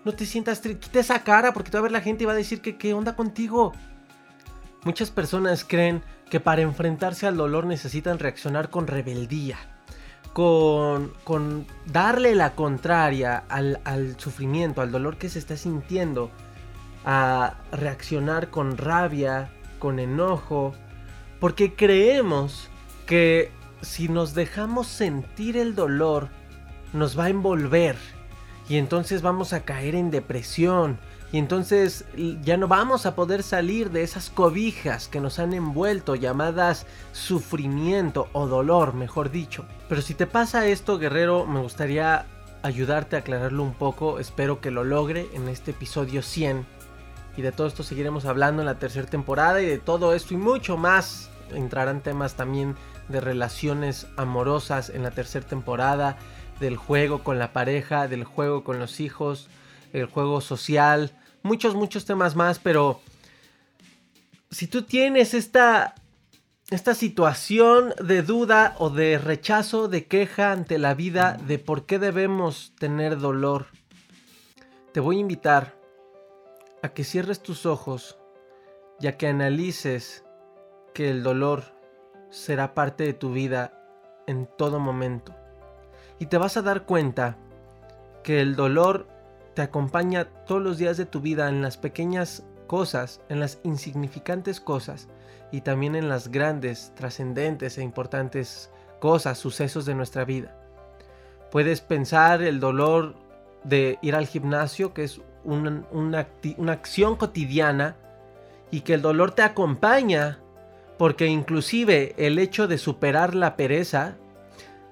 no 0.04 0.12
te 0.12 0.26
sientas 0.26 0.61
triste, 0.61 0.81
quita 0.81 1.00
esa 1.00 1.25
cara 1.25 1.54
porque 1.54 1.71
te 1.71 1.78
va 1.78 1.81
a 1.81 1.83
ver 1.85 1.92
la 1.92 2.02
gente 2.02 2.25
y 2.25 2.26
va 2.26 2.33
a 2.33 2.37
decir 2.37 2.61
que 2.61 2.76
qué 2.76 2.92
onda 2.92 3.16
contigo. 3.16 3.73
Muchas 4.85 5.11
personas 5.11 5.64
creen 5.64 6.02
que 6.28 6.38
para 6.38 6.62
enfrentarse 6.62 7.26
al 7.26 7.37
dolor 7.37 7.66
necesitan 7.66 8.19
reaccionar 8.19 8.69
con 8.69 8.87
rebeldía, 8.87 9.57
con, 10.35 11.12
con 11.25 11.66
darle 11.87 12.35
la 12.35 12.54
contraria 12.54 13.45
al, 13.49 13.81
al 13.85 14.19
sufrimiento, 14.21 14.83
al 14.83 14.90
dolor 14.90 15.16
que 15.16 15.31
se 15.31 15.38
está 15.38 15.57
sintiendo 15.57 16.31
a 17.05 17.55
reaccionar 17.73 18.51
con 18.51 18.77
rabia, 18.77 19.51
con 19.79 19.99
enojo, 19.99 20.75
porque 21.41 21.75
creemos 21.75 22.69
que 23.07 23.51
si 23.81 24.09
nos 24.09 24.35
dejamos 24.35 24.87
sentir 24.87 25.57
el 25.57 25.75
dolor, 25.75 26.29
nos 26.93 27.19
va 27.19 27.25
a 27.25 27.31
envolver 27.31 27.97
y 28.69 28.77
entonces 28.77 29.23
vamos 29.23 29.53
a 29.53 29.65
caer 29.65 29.95
en 29.95 30.11
depresión 30.11 30.99
y 31.33 31.39
entonces 31.39 32.05
ya 32.43 32.59
no 32.59 32.69
vamos 32.69 33.07
a 33.07 33.15
poder 33.15 33.43
salir 33.43 33.91
de 33.91 34.03
esas 34.03 34.29
cobijas 34.29 35.09
que 35.09 35.21
nos 35.21 35.39
han 35.39 35.55
envuelto 35.55 36.15
llamadas 36.15 36.87
sufrimiento 37.13 38.29
o 38.35 38.47
dolor, 38.47 38.93
mejor 38.93 39.31
dicho. 39.31 39.65
Pero 39.89 40.03
si 40.03 40.15
te 40.15 40.27
pasa 40.27 40.67
esto, 40.67 40.99
guerrero, 40.99 41.47
me 41.47 41.61
gustaría 41.61 42.27
ayudarte 42.63 43.17
a 43.17 43.21
aclararlo 43.21 43.63
un 43.63 43.73
poco, 43.73 44.21
espero 44.21 44.61
que 44.61 44.71
lo 44.71 44.85
logre 44.85 45.27
en 45.33 45.49
este 45.49 45.71
episodio 45.73 46.23
100 46.23 46.67
y 47.37 47.43
de 47.43 47.53
todo 47.53 47.67
esto 47.67 47.83
seguiremos 47.83 48.25
hablando 48.25 48.62
en 48.62 48.67
la 48.67 48.79
tercera 48.79 49.07
temporada 49.07 49.62
y 49.62 49.67
de 49.67 49.79
todo 49.79 50.15
esto 50.15 50.35
y 50.35 50.37
mucho 50.37 50.77
más. 50.77 51.31
Entrarán 51.53 52.03
temas 52.03 52.35
también 52.35 52.77
de 53.09 53.21
relaciones 53.21 54.07
amorosas 54.17 54.91
en 54.91 55.03
la 55.03 55.11
tercera 55.11 55.47
temporada, 55.47 56.17
del 56.61 56.77
juego 56.77 57.23
con 57.25 57.39
la 57.39 57.53
pareja, 57.53 58.09
del 58.09 58.25
juego 58.25 58.65
con 58.65 58.79
los 58.79 59.01
hijos, 59.01 59.49
el 59.93 60.07
juego 60.07 60.41
social, 60.41 61.19
muchos, 61.43 61.75
muchos 61.75 62.05
temas 62.05 62.37
más, 62.37 62.59
pero 62.59 63.01
si 64.51 64.67
tú 64.67 64.83
tienes 64.83 65.35
esta 65.35 65.95
esta 66.71 66.95
situación 66.95 67.93
de 68.03 68.23
duda 68.23 68.77
o 68.79 68.89
de 68.89 69.19
rechazo, 69.19 69.89
de 69.89 70.07
queja 70.07 70.53
ante 70.53 70.79
la 70.79 70.95
vida, 70.95 71.37
de 71.47 71.59
por 71.59 71.85
qué 71.85 71.99
debemos 71.99 72.73
tener 72.79 73.19
dolor, 73.19 73.67
te 74.93 75.01
voy 75.01 75.19
a 75.19 75.21
invitar 75.21 75.82
a 76.83 76.89
que 76.91 77.05
cierres 77.05 77.41
tus 77.41 77.65
ojos 77.65 78.19
y 79.01 79.07
a 79.07 79.17
que 79.17 79.29
analices 79.29 80.25
que 80.95 81.11
el 81.11 81.23
dolor 81.23 81.62
será 82.31 82.75
parte 82.75 83.05
de 83.05 83.15
tu 83.15 83.33
vida 83.33 83.73
en 84.27 84.49
todo 84.59 84.81
momento. 84.81 85.35
Y 86.19 86.27
te 86.27 86.39
vas 86.39 86.57
a 86.57 86.62
dar 86.62 86.85
cuenta 86.85 87.37
que 88.23 88.41
el 88.41 88.57
dolor 88.57 89.09
te 89.55 89.62
acompaña 89.62 90.25
todos 90.47 90.62
los 90.62 90.79
días 90.79 90.97
de 90.97 91.07
tu 91.07 91.21
vida 91.21 91.49
en 91.49 91.62
las 91.62 91.77
pequeñas 91.77 92.45
cosas, 92.67 93.21
en 93.29 93.41
las 93.41 93.59
insignificantes 93.65 94.61
cosas 94.61 95.09
y 95.51 95.61
también 95.61 95.95
en 95.95 96.09
las 96.09 96.29
grandes, 96.29 96.93
trascendentes 96.95 97.77
e 97.77 97.83
importantes 97.83 98.71
cosas, 99.01 99.39
sucesos 99.39 99.85
de 99.85 99.95
nuestra 99.95 100.25
vida. 100.25 100.57
Puedes 101.51 101.81
pensar 101.81 102.43
el 102.43 102.61
dolor 102.61 103.15
de 103.65 103.99
ir 104.01 104.15
al 104.15 104.27
gimnasio, 104.27 104.95
que 104.95 105.05
es 105.05 105.21
una, 105.45 105.85
una 105.93 106.73
acción 106.73 107.17
cotidiana, 107.17 107.97
y 108.71 108.81
que 108.81 108.95
el 108.95 109.03
dolor 109.03 109.33
te 109.33 109.43
acompaña, 109.43 110.39
porque 110.99 111.27
inclusive 111.27 112.15
el 112.17 112.39
hecho 112.39 112.67
de 112.67 112.79
superar 112.79 113.35
la 113.35 113.55
pereza, 113.55 114.17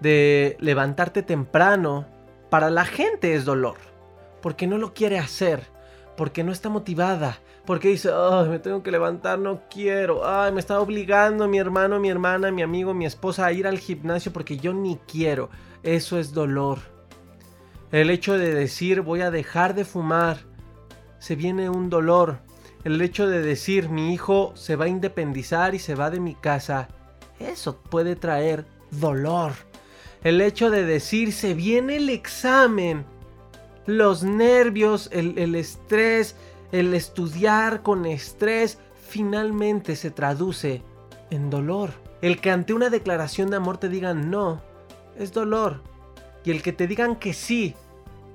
de 0.00 0.56
levantarte 0.60 1.22
temprano, 1.22 2.06
para 2.50 2.70
la 2.70 2.84
gente 2.84 3.34
es 3.34 3.44
dolor, 3.44 3.76
porque 4.42 4.66
no 4.66 4.76
lo 4.76 4.92
quiere 4.92 5.18
hacer, 5.18 5.62
porque 6.16 6.44
no 6.44 6.52
está 6.52 6.68
motivada, 6.68 7.38
porque 7.64 7.88
dice, 7.88 8.10
ay, 8.12 8.48
me 8.48 8.58
tengo 8.58 8.82
que 8.82 8.90
levantar, 8.90 9.38
no 9.38 9.62
quiero, 9.70 10.28
ay, 10.28 10.52
me 10.52 10.60
está 10.60 10.80
obligando 10.80 11.48
mi 11.48 11.58
hermano, 11.58 11.98
mi 12.00 12.10
hermana, 12.10 12.50
mi 12.50 12.62
amigo, 12.62 12.92
mi 12.92 13.06
esposa 13.06 13.46
a 13.46 13.52
ir 13.52 13.66
al 13.66 13.78
gimnasio 13.78 14.32
porque 14.32 14.58
yo 14.58 14.74
ni 14.74 14.98
quiero. 15.06 15.48
Eso 15.82 16.18
es 16.18 16.34
dolor. 16.34 16.80
El 17.92 18.10
hecho 18.10 18.38
de 18.38 18.54
decir 18.54 19.00
voy 19.00 19.20
a 19.20 19.30
dejar 19.30 19.74
de 19.74 19.84
fumar, 19.84 20.38
se 21.18 21.36
viene 21.36 21.68
un 21.68 21.90
dolor. 21.90 22.38
El 22.84 23.00
hecho 23.02 23.26
de 23.26 23.42
decir 23.42 23.88
mi 23.88 24.14
hijo 24.14 24.52
se 24.54 24.76
va 24.76 24.86
a 24.86 24.88
independizar 24.88 25.74
y 25.74 25.78
se 25.78 25.94
va 25.94 26.10
de 26.10 26.20
mi 26.20 26.34
casa, 26.34 26.88
eso 27.38 27.76
puede 27.76 28.16
traer 28.16 28.64
dolor. 28.90 29.52
El 30.22 30.40
hecho 30.40 30.70
de 30.70 30.84
decir 30.84 31.32
se 31.32 31.54
viene 31.54 31.96
el 31.96 32.10
examen 32.10 33.04
los 33.86 34.22
nervios, 34.22 35.08
el, 35.12 35.54
estrés, 35.54 36.36
el 36.72 36.94
estudiar 36.94 37.82
con 37.82 38.06
estrés, 38.06 38.78
finalmente 39.08 39.96
se 39.96 40.10
traduce 40.10 40.82
en 41.30 41.50
dolor. 41.50 41.90
El 42.22 42.40
que 42.40 42.50
ante 42.50 42.74
una 42.74 42.90
declaración 42.90 43.50
de 43.50 43.56
amor 43.56 43.78
te 43.78 43.88
digan 43.88 44.30
no, 44.30 44.62
es 45.16 45.32
dolor. 45.32 45.82
Y 46.44 46.50
el 46.50 46.62
que 46.62 46.72
te 46.72 46.86
digan 46.86 47.16
que 47.16 47.32
sí, 47.32 47.74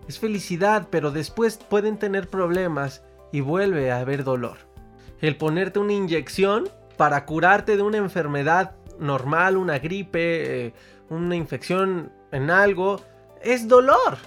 es 0.08 0.20
felicidad, 0.20 0.88
pero 0.90 1.12
después 1.12 1.58
pueden 1.58 1.98
tener 1.98 2.30
problemas 2.30 3.04
y 3.32 3.42
vuelve 3.42 3.92
a 3.92 4.00
haber 4.00 4.24
dolor. 4.24 4.58
El 5.22 5.38
ponerte 5.38 5.80
una 5.80 5.94
inyección 5.94 6.70
para 6.98 7.26
curarte 7.26 7.76
de 7.78 7.84
una 7.84 7.98
enfermedad 7.98 8.76
normal, 9.00 9.58
una 9.58 9.80
gripe, 9.80 10.68
eh, 10.68 10.74
una 11.10 11.36
infección 11.36 12.12
en 12.32 12.52
algo, 12.52 13.02
es 13.42 13.68
dolor. 13.68 14.18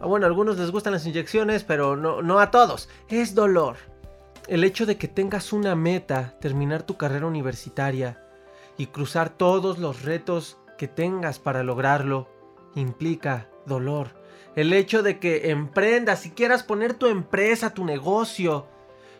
Ah, 0.00 0.06
bueno, 0.06 0.26
a 0.26 0.28
algunos 0.28 0.58
les 0.58 0.70
gustan 0.70 0.94
las 0.94 1.06
inyecciones, 1.06 1.62
pero 1.62 1.96
no, 1.96 2.22
no 2.22 2.40
a 2.40 2.50
todos. 2.50 2.88
Es 3.08 3.34
dolor. 3.34 3.76
El 4.48 4.64
hecho 4.64 4.86
de 4.86 4.96
que 4.96 5.06
tengas 5.06 5.52
una 5.52 5.76
meta, 5.76 6.34
terminar 6.40 6.82
tu 6.82 6.96
carrera 6.96 7.26
universitaria 7.26 8.20
y 8.76 8.86
cruzar 8.86 9.30
todos 9.30 9.78
los 9.78 10.02
retos 10.02 10.58
que 10.76 10.88
tengas 10.88 11.38
para 11.38 11.62
lograrlo, 11.62 12.28
implica 12.74 13.48
dolor. 13.66 14.08
El 14.54 14.72
hecho 14.72 15.02
de 15.02 15.18
que 15.18 15.50
emprendas 15.50 16.26
y 16.26 16.30
quieras 16.30 16.62
poner 16.62 16.94
tu 16.94 17.06
empresa, 17.06 17.74
tu 17.74 17.84
negocio, 17.84 18.66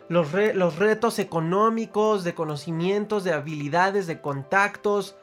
los, 0.09 0.33
los, 0.33 0.77
retos 0.77 1.17
económicos, 1.17 2.23
de 2.23 2.35
conocimientos, 2.35 3.23
de 3.23 3.33
habilidades, 3.33 4.05
de 4.05 4.21
contactos, 4.21 5.15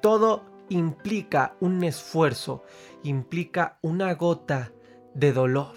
todo 0.00 0.44
implica 0.68 1.54
un 1.60 1.82
esfuerzo, 1.84 2.62
implica 3.02 3.78
una 3.82 4.14
gota 4.14 4.72
de 5.14 5.32
dolor. 5.32 5.74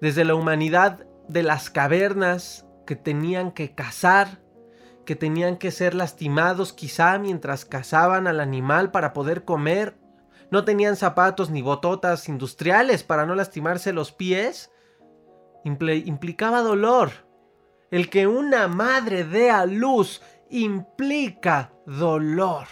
Desde 0.00 0.24
la 0.24 0.34
humanidad 0.34 1.06
de 1.28 1.42
las 1.42 1.70
cavernas 1.70 2.66
que 2.86 2.96
tenían 2.96 3.52
que 3.52 3.74
cazar, 3.74 4.40
que 5.04 5.16
tenían 5.16 5.56
que 5.56 5.70
ser 5.70 5.94
lastimados 5.94 6.72
quizá 6.72 7.18
mientras 7.18 7.64
cazaban 7.64 8.26
al 8.26 8.40
animal 8.40 8.90
para 8.90 9.12
poder 9.12 9.44
comer, 9.44 9.96
no 10.50 10.64
tenían 10.64 10.96
zapatos 10.96 11.50
ni 11.50 11.62
bototas 11.62 12.28
industriales 12.28 13.02
para 13.02 13.26
no 13.26 13.34
lastimarse 13.34 13.92
los 13.92 14.12
pies, 14.12 14.70
implicaba 15.64 16.62
dolor. 16.62 17.10
El 17.90 18.10
que 18.10 18.26
una 18.26 18.68
madre 18.68 19.24
dé 19.24 19.50
a 19.50 19.66
luz 19.66 20.22
implica 20.50 21.72
dolor. 21.86 22.66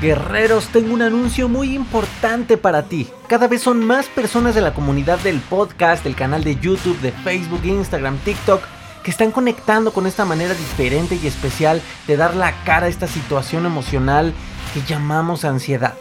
Guerreros, 0.00 0.68
tengo 0.68 0.92
un 0.92 1.00
anuncio 1.00 1.48
muy 1.48 1.74
importante 1.74 2.58
para 2.58 2.82
ti. 2.82 3.08
Cada 3.28 3.48
vez 3.48 3.62
son 3.62 3.82
más 3.84 4.06
personas 4.08 4.54
de 4.54 4.60
la 4.60 4.74
comunidad 4.74 5.18
del 5.20 5.40
podcast, 5.40 6.04
del 6.04 6.14
canal 6.14 6.44
de 6.44 6.56
YouTube, 6.56 7.00
de 7.00 7.12
Facebook, 7.12 7.64
Instagram, 7.64 8.18
TikTok, 8.18 8.62
que 9.06 9.12
están 9.12 9.30
conectando 9.30 9.92
con 9.92 10.08
esta 10.08 10.24
manera 10.24 10.52
diferente 10.52 11.16
y 11.22 11.28
especial 11.28 11.80
de 12.08 12.16
dar 12.16 12.34
la 12.34 12.64
cara 12.64 12.86
a 12.86 12.88
esta 12.88 13.06
situación 13.06 13.64
emocional 13.64 14.34
que 14.74 14.82
llamamos 14.82 15.44
ansiedad. 15.44 15.94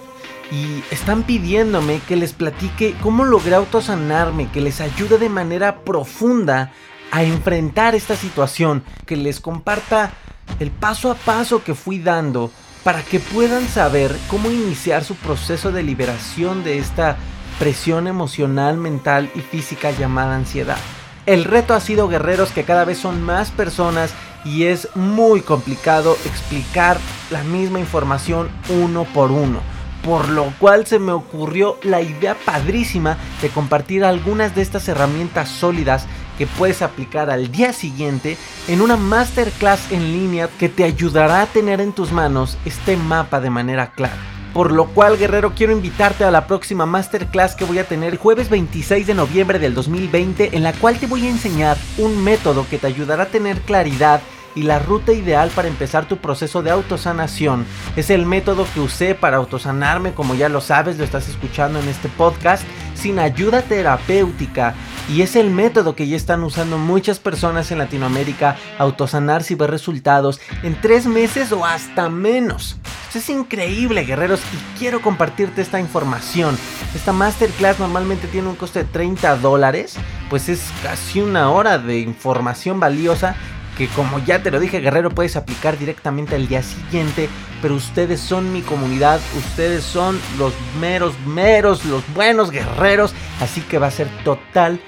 Y 0.52 0.84
están 0.90 1.22
pidiéndome 1.22 2.00
que 2.08 2.16
les 2.16 2.34
platique 2.34 2.96
cómo 3.04 3.24
logré 3.24 3.54
autosanarme, 3.54 4.50
que 4.50 4.60
les 4.60 4.82
ayude 4.82 5.20
de 5.20 5.30
manera 5.30 5.84
profunda 5.84 6.72
a 7.12 7.24
enfrentar 7.24 7.94
esta 7.94 8.16
situación, 8.16 8.84
que 9.06 9.18
les 9.18 9.40
comparta 9.40 10.12
el 10.60 10.72
paso 10.72 11.12
a 11.12 11.14
paso 11.14 11.64
que 11.64 11.76
fui 11.76 12.00
dando 12.00 12.50
para 12.84 13.04
que 13.04 13.20
puedan 13.20 13.68
saber 13.68 14.18
cómo 14.30 14.50
iniciar 14.50 15.04
su 15.04 15.14
proceso 15.14 15.72
de 15.72 15.84
liberación 15.84 16.64
de 16.64 16.80
esta 16.80 17.18
presión 17.60 18.08
emocional, 18.08 18.78
mental 18.78 19.30
y 19.36 19.42
física 19.42 19.92
llamada 19.92 20.36
ansiedad. 20.36 20.80
El 21.26 21.44
reto 21.44 21.74
ha 21.74 21.80
sido 21.80 22.08
guerreros 22.08 22.52
que 22.52 22.66
cada 22.66 22.86
vez 22.86 23.00
son 23.00 23.24
más 23.24 23.50
personas 23.50 24.14
y 24.44 24.66
es 24.66 24.90
muy 24.96 25.42
complicado 25.42 26.16
explicar 26.24 26.98
la 27.32 27.44
misma 27.44 27.80
información 27.80 28.50
uno 28.70 29.06
por 29.06 29.32
uno. 29.32 29.60
Por 30.04 30.30
lo 30.30 30.54
cual 30.60 30.86
se 30.86 31.00
me 31.00 31.14
ocurrió 31.14 31.80
la 31.82 32.00
idea 32.02 32.36
padrísima 32.36 33.18
de 33.42 33.50
compartir 33.50 34.04
algunas 34.04 34.54
de 34.54 34.62
estas 34.62 34.88
herramientas 34.88 35.50
sólidas 35.50 36.06
que 36.38 36.46
puedes 36.46 36.84
aplicar 36.84 37.32
al 37.32 37.52
día 37.52 37.74
siguiente 37.74 38.38
en 38.68 38.82
una 38.82 38.96
masterclass 38.96 39.92
en 39.92 40.12
línea 40.12 40.48
que 40.60 40.70
te 40.70 40.84
ayudará 40.84 41.42
a 41.42 41.48
tener 41.48 41.82
en 41.82 41.92
tus 41.92 42.12
manos 42.12 42.56
este 42.66 42.98
mapa 42.98 43.40
de 43.40 43.50
manera 43.50 43.94
clara. 43.94 44.35
Por 44.56 44.72
lo 44.72 44.86
cual, 44.86 45.18
guerrero, 45.18 45.52
quiero 45.54 45.74
invitarte 45.74 46.24
a 46.24 46.32
la 46.32 46.48
próxima 46.48 46.86
masterclass 46.86 47.56
que 47.56 47.66
voy 47.66 47.78
a 47.80 47.90
tener 47.90 48.14
el 48.14 48.18
jueves 48.18 48.50
26 48.50 49.06
de 49.06 49.14
noviembre 49.14 49.60
del 49.60 49.74
2020, 49.74 50.56
en 50.56 50.64
la 50.64 50.72
cual 50.72 50.98
te 50.98 51.08
voy 51.08 51.28
a 51.28 51.30
enseñar 51.30 51.76
un 51.98 52.24
método 52.24 52.66
que 52.70 52.78
te 52.78 52.88
ayudará 52.88 53.24
a 53.24 53.28
tener 53.28 53.60
claridad 53.60 54.22
y 54.56 54.62
la 54.62 54.80
ruta 54.80 55.12
ideal 55.12 55.52
para 55.54 55.68
empezar 55.68 56.08
tu 56.08 56.20
proceso 56.20 56.64
de 56.64 56.72
autosanación. 56.72 57.66
Es 57.98 58.10
el 58.10 58.26
método 58.26 58.66
que 58.74 58.80
usé 58.80 59.14
para 59.14 59.36
autosanarme, 59.36 60.14
como 60.14 60.36
ya 60.36 60.48
lo 60.48 60.62
sabes, 60.62 60.98
lo 60.98 61.04
estás 61.04 61.28
escuchando 61.28 61.82
en 61.82 61.90
este 61.90 62.08
podcast, 62.08 62.64
sin 62.94 63.20
ayuda 63.20 63.62
terapéutica 63.62 64.74
y 65.10 65.22
es 65.22 65.36
el 65.36 65.50
método 65.50 65.98
que 65.98 66.08
ya 66.08 66.16
están 66.16 66.46
usando 66.46 66.78
muchas 66.78 67.20
personas 67.20 67.72
en 67.72 67.80
Latinoamérica, 67.80 68.56
autosanarse 68.78 69.52
y 69.52 69.58
ver 69.58 69.70
resultados 69.70 70.40
en 70.64 70.80
tres 70.80 71.08
meses 71.08 71.52
o 71.52 71.66
hasta 71.66 72.08
menos. 72.10 72.78
Esto 73.16 73.32
es 73.32 73.38
increíble, 73.40 74.04
guerreros, 74.04 74.42
y 74.42 74.78
quiero 74.78 75.02
compartirte 75.02 75.62
esta 75.62 75.80
información. 75.80 76.58
Esta 76.94 77.14
masterclass 77.14 77.80
normalmente 77.80 78.28
tiene 78.28 78.50
un 78.50 78.58
coste 78.58 78.80
de 78.80 78.90
30 78.90 79.38
dólares, 79.38 79.96
pues 80.30 80.50
es 80.50 80.70
casi 80.84 81.22
una 81.22 81.50
hora 81.50 81.78
de 81.78 82.00
información 82.00 82.82
valiosa 82.82 83.38
que 83.78 83.88
como 83.88 84.20
ya 84.20 84.44
te 84.44 84.52
lo 84.52 84.60
dije 84.60 84.82
guerrero 84.82 85.12
puedes 85.12 85.38
aplicar 85.38 85.78
directamente 85.78 86.36
al 86.36 86.50
día 86.50 86.62
siguiente, 86.62 87.30
pero 87.62 87.76
ustedes 87.76 88.20
son 88.20 88.52
mi 88.52 88.62
comunidad, 88.62 89.22
ustedes 89.38 89.86
son 89.86 90.20
los 90.38 90.54
meros, 90.82 91.14
meros, 91.26 91.86
los 91.86 92.04
buenos 92.14 92.52
guerreros, 92.52 93.14
así 93.40 93.62
que 93.62 93.80
va 93.80 93.88
a 93.88 93.92
ser 93.92 94.10
total 94.26 94.82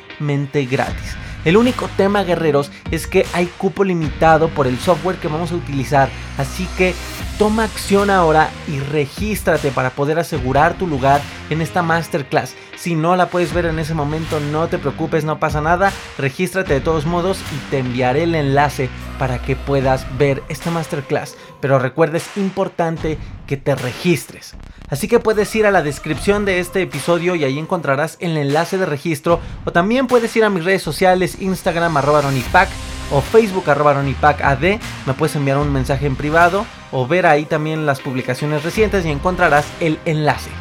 gratis. 0.69 1.15
El 1.47 1.55
único 1.55 1.89
tema, 1.95 2.25
guerreros, 2.25 2.71
es 2.91 3.07
que 3.07 3.25
hay 3.31 3.45
cupo 3.45 3.85
limitado 3.85 4.49
por 4.49 4.67
el 4.67 4.77
software 4.79 5.15
que 5.15 5.29
vamos 5.29 5.53
a 5.53 5.55
utilizar. 5.55 6.09
Así 6.37 6.67
que 6.77 6.93
Toma 7.37 7.65
acción 7.65 8.09
ahora 8.09 8.49
y 8.67 8.79
regístrate 8.79 9.69
para 9.69 9.91
poder 9.91 10.17
asegurar 10.17 10.73
tu 10.73 10.87
lugar 10.87 11.21
en 11.51 11.61
esta 11.61 11.83
masterclass. 11.83 12.55
Si 12.75 12.95
no 12.95 13.15
la 13.15 13.29
puedes 13.29 13.53
ver 13.53 13.67
en 13.67 13.77
ese 13.77 13.93
momento, 13.93 14.39
no 14.39 14.67
te 14.69 14.79
preocupes, 14.79 15.23
no 15.23 15.37
pasa 15.37 15.61
nada. 15.61 15.91
Regístrate 16.17 16.73
de 16.73 16.81
todos 16.81 17.05
modos 17.05 17.39
y 17.55 17.69
te 17.69 17.77
enviaré 17.77 18.23
el 18.23 18.33
enlace 18.33 18.89
para 19.19 19.37
que 19.37 19.55
puedas 19.55 20.07
ver 20.17 20.41
esta 20.49 20.71
masterclass. 20.71 21.37
Pero 21.61 21.77
recuerda, 21.77 22.17
es 22.17 22.25
importante 22.37 23.19
que 23.45 23.55
te 23.55 23.75
registres. 23.75 24.55
Así 24.89 25.09
que 25.09 25.19
puedes 25.19 25.53
ir 25.53 25.65
a 25.65 25.71
la 25.71 25.81
descripción 25.81 26.45
de 26.45 26.59
este 26.59 26.81
episodio 26.81 27.35
y 27.35 27.43
ahí 27.43 27.59
encontrarás 27.59 28.15
el 28.21 28.37
enlace 28.37 28.77
de 28.77 28.85
registro. 28.85 29.41
O 29.65 29.71
también 29.71 30.07
puedes 30.07 30.33
ir 30.37 30.45
a 30.45 30.49
mis 30.49 30.63
redes 30.63 30.81
sociales, 30.81 31.41
Instagram 31.41 31.97
arroba 31.97 32.21
ronipac 32.21 32.69
o 33.11 33.21
Facebook 33.21 33.69
arroba 33.69 33.95
ronipacad. 33.95 34.59
Me 35.05 35.13
puedes 35.13 35.35
enviar 35.35 35.57
un 35.57 35.73
mensaje 35.73 36.05
en 36.05 36.15
privado 36.15 36.65
o 36.93 37.05
ver 37.05 37.25
ahí 37.25 37.43
también 37.43 37.85
las 37.85 37.99
publicaciones 37.99 38.63
recientes 38.63 39.05
y 39.05 39.09
encontrarás 39.09 39.65
el 39.81 39.99
enlace. 40.05 40.51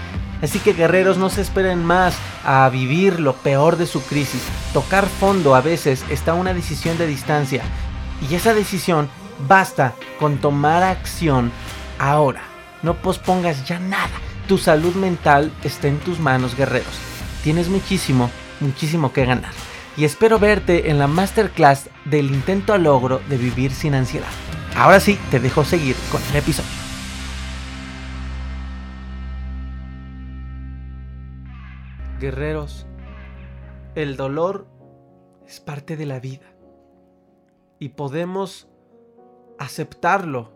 Así 0.43 0.59
que 0.59 0.73
guerreros 0.73 1.19
no 1.19 1.31
se 1.31 1.41
esperen 1.41 1.85
más 1.85 2.17
a 2.45 2.69
vivir 2.69 3.21
lo 3.21 3.35
peor 3.35 3.77
de 3.77 3.87
su 3.87 4.03
crisis. 4.03 4.43
Tocar 4.73 5.07
fondo 5.07 5.55
a 5.55 5.61
veces 5.61 6.05
está 6.11 6.35
una 6.35 6.53
decisión 6.53 6.99
de 6.99 7.07
distancia. 7.07 7.62
Y 8.29 8.35
esa 8.35 8.55
decisión 8.55 9.09
basta 9.49 9.95
con 10.19 10.39
tomar 10.39 10.83
acción 10.83 11.53
ahora. 11.99 12.56
No 12.83 12.95
pospongas 12.95 13.67
ya 13.67 13.79
nada. 13.79 14.11
Tu 14.49 14.59
salud 14.59 14.95
mental 14.95 15.53
está 15.65 15.89
en 15.89 15.99
tus 15.99 16.21
manos, 16.21 16.57
guerreros. 16.57 16.99
Tienes 17.43 17.69
muchísimo, 17.69 18.31
muchísimo 18.61 19.12
que 19.12 19.25
ganar. 19.25 19.53
Y 19.97 20.05
espero 20.05 20.39
verte 20.39 20.91
en 20.91 20.99
la 20.99 21.07
masterclass 21.07 21.89
del 22.05 22.31
intento 22.31 22.73
a 22.73 22.79
logro 22.79 23.21
de 23.29 23.39
vivir 23.39 23.73
sin 23.73 23.95
ansiedad. 23.95 24.29
Ahora 24.77 25.01
sí, 25.01 25.19
te 25.31 25.41
dejo 25.41 25.65
seguir 25.65 25.97
con 26.12 26.23
el 26.31 26.37
episodio. 26.37 26.69
Guerreros, 32.21 32.87
el 33.95 34.17
dolor 34.17 34.69
es 35.47 35.61
parte 35.61 35.97
de 35.97 36.07
la 36.07 36.19
vida 36.19 36.47
y 37.79 37.91
podemos 37.91 38.69
aceptarlo. 39.59 40.56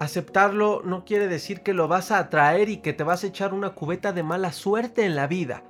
Aceptarlo 0.00 0.80
no 0.82 1.04
quiere 1.04 1.28
decir 1.28 1.60
que 1.60 1.74
lo 1.74 1.86
vas 1.86 2.10
a 2.10 2.18
atraer 2.20 2.70
y 2.70 2.78
que 2.78 2.94
te 2.94 3.04
vas 3.04 3.22
a 3.22 3.26
echar 3.26 3.52
una 3.52 3.74
cubeta 3.74 4.14
de 4.14 4.22
mala 4.22 4.50
suerte 4.50 5.04
en 5.04 5.14
la 5.14 5.26
vida. 5.26 5.62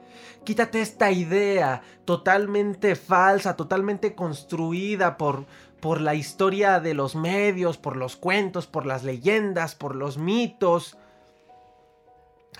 Quítate 0.44 0.80
esta 0.80 1.10
idea 1.10 1.82
totalmente 2.04 2.94
falsa, 2.94 3.56
totalmente 3.56 4.14
construida 4.14 5.18
por, 5.18 5.46
por 5.80 6.00
la 6.00 6.14
historia 6.14 6.78
de 6.78 6.94
los 6.94 7.16
medios, 7.16 7.76
por 7.76 7.96
los 7.96 8.14
cuentos, 8.14 8.68
por 8.68 8.86
las 8.86 9.02
leyendas, 9.02 9.74
por 9.74 9.96
los 9.96 10.16
mitos, 10.16 10.96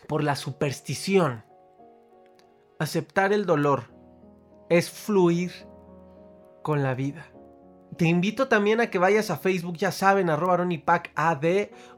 por 0.08 0.24
la 0.24 0.34
superstición. 0.34 1.44
Aceptar 2.80 3.32
el 3.32 3.46
dolor 3.46 3.84
es 4.70 4.90
fluir 4.90 5.52
con 6.62 6.82
la 6.82 6.94
vida. 6.94 7.30
Te 8.00 8.06
invito 8.06 8.48
también 8.48 8.80
a 8.80 8.88
que 8.88 8.98
vayas 8.98 9.28
a 9.30 9.36
Facebook, 9.36 9.76
ya 9.76 9.92
saben, 9.92 10.30
arroba 10.30 10.54
AD 11.14 11.44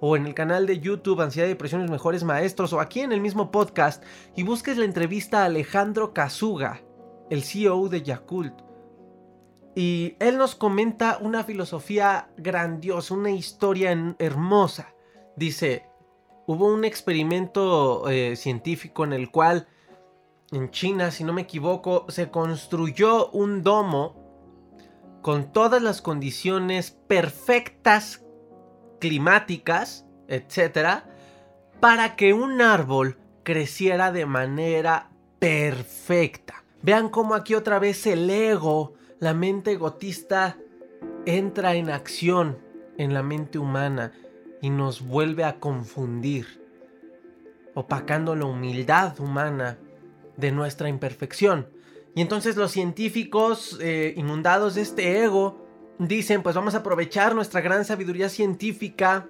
o 0.00 0.16
en 0.16 0.26
el 0.26 0.34
canal 0.34 0.66
de 0.66 0.80
YouTube 0.80 1.20
Ansiedad 1.20 1.46
y 1.46 1.50
Depresiones 1.50 1.92
Mejores 1.92 2.24
Maestros 2.24 2.72
o 2.72 2.80
aquí 2.80 3.02
en 3.02 3.12
el 3.12 3.20
mismo 3.20 3.52
podcast 3.52 4.02
y 4.34 4.42
busques 4.42 4.76
la 4.78 4.84
entrevista 4.84 5.42
a 5.42 5.44
Alejandro 5.44 6.12
Kazuga, 6.12 6.82
el 7.30 7.44
CEO 7.44 7.88
de 7.88 8.02
Yakult. 8.02 8.62
Y 9.76 10.16
él 10.18 10.38
nos 10.38 10.56
comenta 10.56 11.18
una 11.20 11.44
filosofía 11.44 12.30
grandiosa, 12.36 13.14
una 13.14 13.30
historia 13.30 13.96
hermosa. 14.18 14.92
Dice, 15.36 15.86
hubo 16.48 16.66
un 16.66 16.84
experimento 16.84 18.08
eh, 18.08 18.34
científico 18.34 19.04
en 19.04 19.12
el 19.12 19.30
cual 19.30 19.68
en 20.50 20.68
China, 20.72 21.12
si 21.12 21.22
no 21.22 21.32
me 21.32 21.42
equivoco, 21.42 22.06
se 22.08 22.28
construyó 22.28 23.30
un 23.30 23.62
domo 23.62 24.21
con 25.22 25.52
todas 25.52 25.80
las 25.80 26.02
condiciones 26.02 26.90
perfectas 26.90 28.24
climáticas, 29.00 30.04
etcétera, 30.28 31.08
para 31.80 32.16
que 32.16 32.34
un 32.34 32.60
árbol 32.60 33.18
creciera 33.42 34.12
de 34.12 34.26
manera 34.26 35.10
perfecta. 35.38 36.64
Vean 36.82 37.08
cómo 37.08 37.34
aquí 37.34 37.54
otra 37.54 37.78
vez 37.78 38.06
el 38.06 38.28
ego, 38.28 38.94
la 39.20 39.34
mente 39.34 39.72
egotista, 39.72 40.56
entra 41.24 41.74
en 41.74 41.90
acción 41.90 42.58
en 42.98 43.14
la 43.14 43.22
mente 43.22 43.58
humana 43.58 44.12
y 44.60 44.70
nos 44.70 45.00
vuelve 45.00 45.44
a 45.44 45.58
confundir, 45.58 46.60
opacando 47.74 48.36
la 48.36 48.44
humildad 48.46 49.18
humana 49.20 49.78
de 50.36 50.52
nuestra 50.52 50.88
imperfección. 50.88 51.68
Y 52.14 52.20
entonces 52.20 52.56
los 52.56 52.72
científicos 52.72 53.78
eh, 53.80 54.14
inundados 54.16 54.74
de 54.74 54.82
este 54.82 55.22
ego 55.22 55.66
dicen, 55.98 56.42
pues 56.42 56.54
vamos 56.54 56.74
a 56.74 56.78
aprovechar 56.78 57.34
nuestra 57.34 57.60
gran 57.60 57.84
sabiduría 57.84 58.28
científica, 58.28 59.28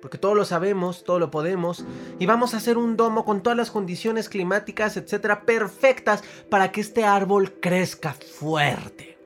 porque 0.00 0.18
todo 0.18 0.34
lo 0.34 0.44
sabemos, 0.44 1.04
todo 1.04 1.18
lo 1.18 1.30
podemos, 1.30 1.84
y 2.18 2.26
vamos 2.26 2.54
a 2.54 2.58
hacer 2.58 2.78
un 2.78 2.96
domo 2.96 3.24
con 3.24 3.42
todas 3.42 3.56
las 3.56 3.70
condiciones 3.70 4.28
climáticas, 4.28 4.96
etcétera, 4.96 5.44
perfectas 5.44 6.22
para 6.48 6.70
que 6.72 6.80
este 6.80 7.04
árbol 7.04 7.54
crezca 7.60 8.14
fuerte. 8.14 9.18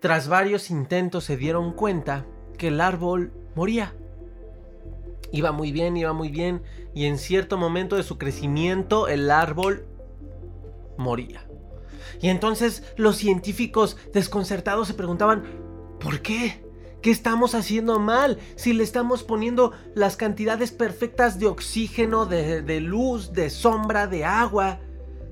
Tras 0.00 0.28
varios 0.28 0.70
intentos 0.70 1.24
se 1.24 1.36
dieron 1.36 1.72
cuenta 1.72 2.26
que 2.58 2.68
el 2.68 2.80
árbol 2.80 3.32
moría. 3.54 3.94
Iba 5.32 5.52
muy 5.52 5.72
bien, 5.72 5.96
iba 5.96 6.12
muy 6.12 6.28
bien, 6.28 6.62
y 6.94 7.06
en 7.06 7.18
cierto 7.18 7.58
momento 7.58 7.96
de 7.96 8.04
su 8.04 8.16
crecimiento 8.16 9.08
el 9.08 9.30
árbol 9.30 9.84
moría. 10.96 11.45
Y 12.20 12.28
entonces 12.28 12.82
los 12.96 13.16
científicos 13.16 13.96
desconcertados 14.12 14.88
se 14.88 14.94
preguntaban, 14.94 15.44
¿por 16.00 16.22
qué? 16.22 16.66
¿Qué 17.02 17.10
estamos 17.10 17.54
haciendo 17.54 18.00
mal? 18.00 18.38
Si 18.56 18.72
le 18.72 18.82
estamos 18.82 19.22
poniendo 19.22 19.72
las 19.94 20.16
cantidades 20.16 20.72
perfectas 20.72 21.38
de 21.38 21.46
oxígeno, 21.46 22.26
de, 22.26 22.80
luz, 22.80 23.32
de 23.32 23.50
sombra, 23.50 24.06
de 24.06 24.24
agua, 24.24 24.80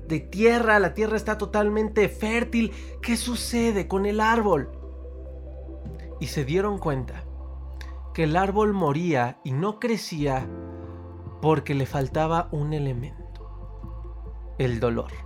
de 0.07 0.19
tierra, 0.19 0.79
la 0.79 0.93
tierra 0.93 1.17
está 1.17 1.37
totalmente 1.37 2.07
fértil. 2.07 2.71
¿Qué 3.01 3.17
sucede 3.17 3.87
con 3.87 4.05
el 4.05 4.21
árbol? 4.21 4.71
Y 6.21 6.27
se 6.27 6.45
dieron 6.45 6.77
cuenta 6.77 7.25
que 8.13 8.23
el 8.23 8.37
árbol 8.37 8.71
moría 8.71 9.39
y 9.43 9.51
no 9.51 9.79
crecía 9.79 10.47
porque 11.41 11.75
le 11.75 11.85
faltaba 11.85 12.47
un 12.53 12.71
elemento, 12.71 14.55
el 14.57 14.79
dolor. 14.79 15.24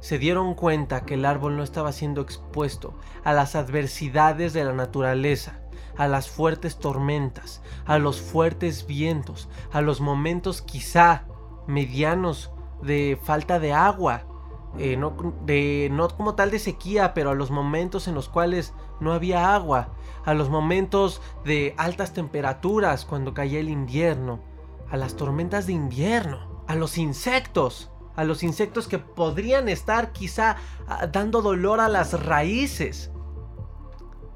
Se 0.00 0.18
dieron 0.18 0.54
cuenta 0.54 1.04
que 1.04 1.14
el 1.14 1.24
árbol 1.24 1.56
no 1.56 1.62
estaba 1.62 1.92
siendo 1.92 2.22
expuesto 2.22 2.94
a 3.22 3.32
las 3.32 3.54
adversidades 3.54 4.52
de 4.52 4.64
la 4.64 4.72
naturaleza, 4.72 5.60
a 5.96 6.08
las 6.08 6.30
fuertes 6.30 6.78
tormentas, 6.78 7.62
a 7.84 7.98
los 7.98 8.20
fuertes 8.20 8.86
vientos, 8.86 9.48
a 9.72 9.82
los 9.82 10.00
momentos 10.00 10.62
quizá 10.62 11.24
medianos 11.66 12.50
de 12.82 13.18
falta 13.22 13.58
de 13.60 13.74
agua, 13.74 14.24
eh, 14.78 14.96
no, 14.96 15.14
de, 15.44 15.88
no 15.92 16.08
como 16.08 16.34
tal 16.34 16.50
de 16.50 16.58
sequía, 16.58 17.12
pero 17.12 17.30
a 17.30 17.34
los 17.34 17.50
momentos 17.50 18.08
en 18.08 18.14
los 18.14 18.28
cuales 18.28 18.72
no 19.00 19.12
había 19.12 19.54
agua, 19.54 19.90
a 20.24 20.32
los 20.32 20.48
momentos 20.48 21.20
de 21.44 21.74
altas 21.76 22.14
temperaturas 22.14 23.04
cuando 23.04 23.34
caía 23.34 23.60
el 23.60 23.68
invierno, 23.68 24.40
a 24.90 24.96
las 24.96 25.16
tormentas 25.16 25.66
de 25.66 25.74
invierno, 25.74 26.64
a 26.66 26.74
los 26.74 26.98
insectos, 26.98 27.90
a 28.20 28.24
los 28.24 28.42
insectos 28.42 28.86
que 28.86 28.98
podrían 28.98 29.70
estar 29.70 30.12
quizá 30.12 30.56
ah, 30.86 31.06
dando 31.06 31.40
dolor 31.40 31.80
a 31.80 31.88
las 31.88 32.22
raíces. 32.22 33.10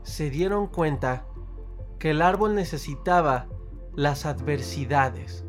Se 0.03 0.31
dieron 0.31 0.69
cuenta 0.69 1.27
que 1.99 2.13
el 2.13 2.23
árbol 2.23 2.55
necesitaba 2.55 3.47
las 3.95 4.25
adversidades, 4.25 5.45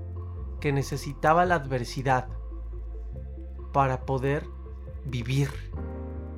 que 0.59 0.73
necesitaba 0.73 1.45
la 1.45 1.55
adversidad 1.55 2.27
para 3.71 4.05
poder 4.05 4.45
vivir 5.05 5.49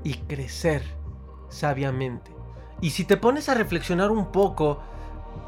y 0.04 0.20
crecer 0.20 0.84
sabiamente. 1.50 2.32
Y 2.80 2.92
si 2.92 3.06
te 3.06 3.18
pones 3.18 3.50
a 3.50 3.56
reflexionar 3.56 4.12
un 4.12 4.32
poco, 4.32 4.84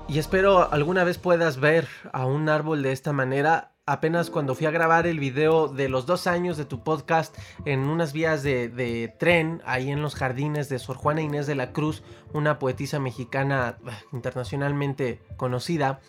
y 0.08 0.18
espero 0.18 0.74
alguna 0.74 1.04
vez 1.04 1.20
puedas 1.20 1.60
ver 1.60 1.88
a 2.12 2.26
un 2.26 2.50
árbol 2.50 2.82
de 2.82 2.92
esta 2.92 3.14
manera, 3.14 3.76
apenas 3.90 4.30
cuando 4.30 4.54
fui 4.54 4.68
a 4.68 4.72
grabar 4.72 5.08
el 5.08 5.20
video 5.20 5.68
de 5.68 5.90
los 5.90 6.06
dos 6.06 6.28
años 6.28 6.58
de 6.58 6.66
tu 6.66 6.84
podcast 6.84 7.36
en 7.66 7.80
unas 7.80 8.14
vías 8.14 8.44
de, 8.44 9.16
tren, 9.18 9.64
ahí 9.66 9.90
en 9.90 10.04
los 10.04 10.14
jardines 10.14 10.70
de 10.70 10.78
Sor 10.78 10.96
Juana 10.96 11.22
Inés 11.22 11.48
de 11.48 11.56
la 11.56 11.74
Cruz, 11.74 12.04
una 12.32 12.60
poetisa 12.60 13.00
mexicana 13.00 13.80
eh, 13.88 13.90
internacionalmente 14.14 15.24
conocida, 15.38 16.02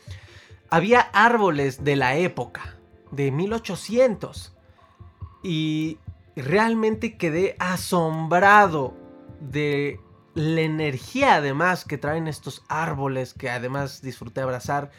había 0.69 1.01
árboles 1.01 1.83
de 1.83 1.97
la 1.97 2.17
época, 2.17 2.77
de 3.13 3.31
1800. 3.31 4.55
Y 5.43 5.97
realmente 6.37 7.17
quedé 7.17 7.57
asombrado 7.59 8.95
de 9.41 10.01
la 10.35 10.61
energía 10.61 11.37
además 11.37 11.87
que 11.87 11.97
traen 11.97 12.29
estos 12.29 12.63
árboles 12.69 13.33
que 13.33 13.49
además 13.49 14.03
disfruté 14.03 14.43
abrazar. 14.43 14.91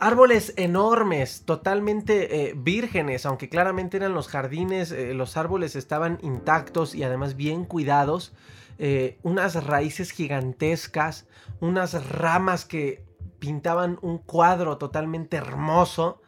Árboles 0.00 0.54
enormes, 0.56 1.42
totalmente 1.44 2.48
eh, 2.48 2.54
vírgenes, 2.56 3.26
aunque 3.26 3.48
claramente 3.48 3.96
eran 3.96 4.14
los 4.14 4.28
jardines, 4.28 4.92
eh, 4.92 5.14
los 5.14 5.36
árboles 5.36 5.76
estaban 5.76 6.18
intactos 6.22 6.94
y 6.94 7.02
además 7.02 7.36
bien 7.36 7.64
cuidados. 7.64 8.32
Eh, 8.78 9.18
unas 9.22 9.64
raíces 9.64 10.12
gigantescas, 10.12 11.26
unas 11.60 12.08
ramas 12.08 12.64
que 12.64 13.04
pintaban 13.38 13.98
un 14.02 14.18
cuadro 14.18 14.78
totalmente 14.78 15.36
hermoso. 15.36 16.20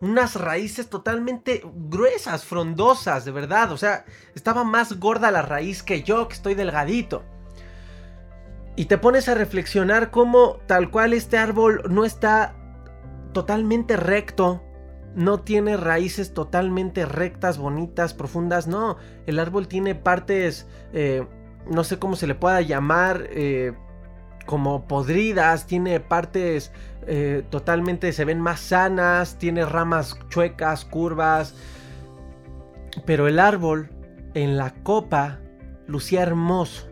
Unas 0.00 0.34
raíces 0.34 0.90
totalmente 0.90 1.62
gruesas, 1.64 2.44
frondosas, 2.44 3.24
de 3.24 3.30
verdad. 3.30 3.70
O 3.70 3.76
sea, 3.76 4.04
estaba 4.34 4.64
más 4.64 4.98
gorda 4.98 5.30
la 5.30 5.42
raíz 5.42 5.82
que 5.82 6.02
yo, 6.02 6.26
que 6.26 6.34
estoy 6.34 6.54
delgadito. 6.54 7.22
Y 8.74 8.86
te 8.86 8.98
pones 8.98 9.28
a 9.28 9.34
reflexionar 9.34 10.10
cómo 10.10 10.58
tal 10.66 10.90
cual 10.90 11.12
este 11.12 11.38
árbol 11.38 11.82
no 11.88 12.04
está 12.04 12.56
totalmente 13.32 13.96
recto, 13.96 14.62
no 15.14 15.40
tiene 15.40 15.76
raíces 15.76 16.32
totalmente 16.32 17.04
rectas, 17.04 17.58
bonitas, 17.58 18.14
profundas, 18.14 18.66
no, 18.66 18.96
el 19.26 19.38
árbol 19.38 19.68
tiene 19.68 19.94
partes, 19.94 20.66
eh, 20.92 21.26
no 21.70 21.84
sé 21.84 21.98
cómo 21.98 22.16
se 22.16 22.26
le 22.26 22.34
pueda 22.34 22.60
llamar, 22.60 23.26
eh, 23.30 23.72
como 24.46 24.86
podridas, 24.88 25.66
tiene 25.66 26.00
partes 26.00 26.72
eh, 27.06 27.44
totalmente, 27.50 28.12
se 28.12 28.24
ven 28.24 28.40
más 28.40 28.60
sanas, 28.60 29.38
tiene 29.38 29.64
ramas 29.64 30.18
chuecas, 30.28 30.84
curvas, 30.84 31.54
pero 33.06 33.28
el 33.28 33.38
árbol 33.38 33.90
en 34.34 34.56
la 34.56 34.74
copa 34.82 35.40
lucía 35.86 36.22
hermoso, 36.22 36.88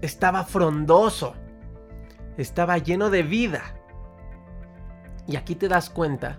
estaba 0.00 0.44
frondoso, 0.44 1.34
estaba 2.36 2.78
lleno 2.78 3.10
de 3.10 3.22
vida. 3.22 3.74
Y 5.26 5.36
aquí 5.36 5.54
te 5.54 5.68
das 5.68 5.90
cuenta 5.90 6.38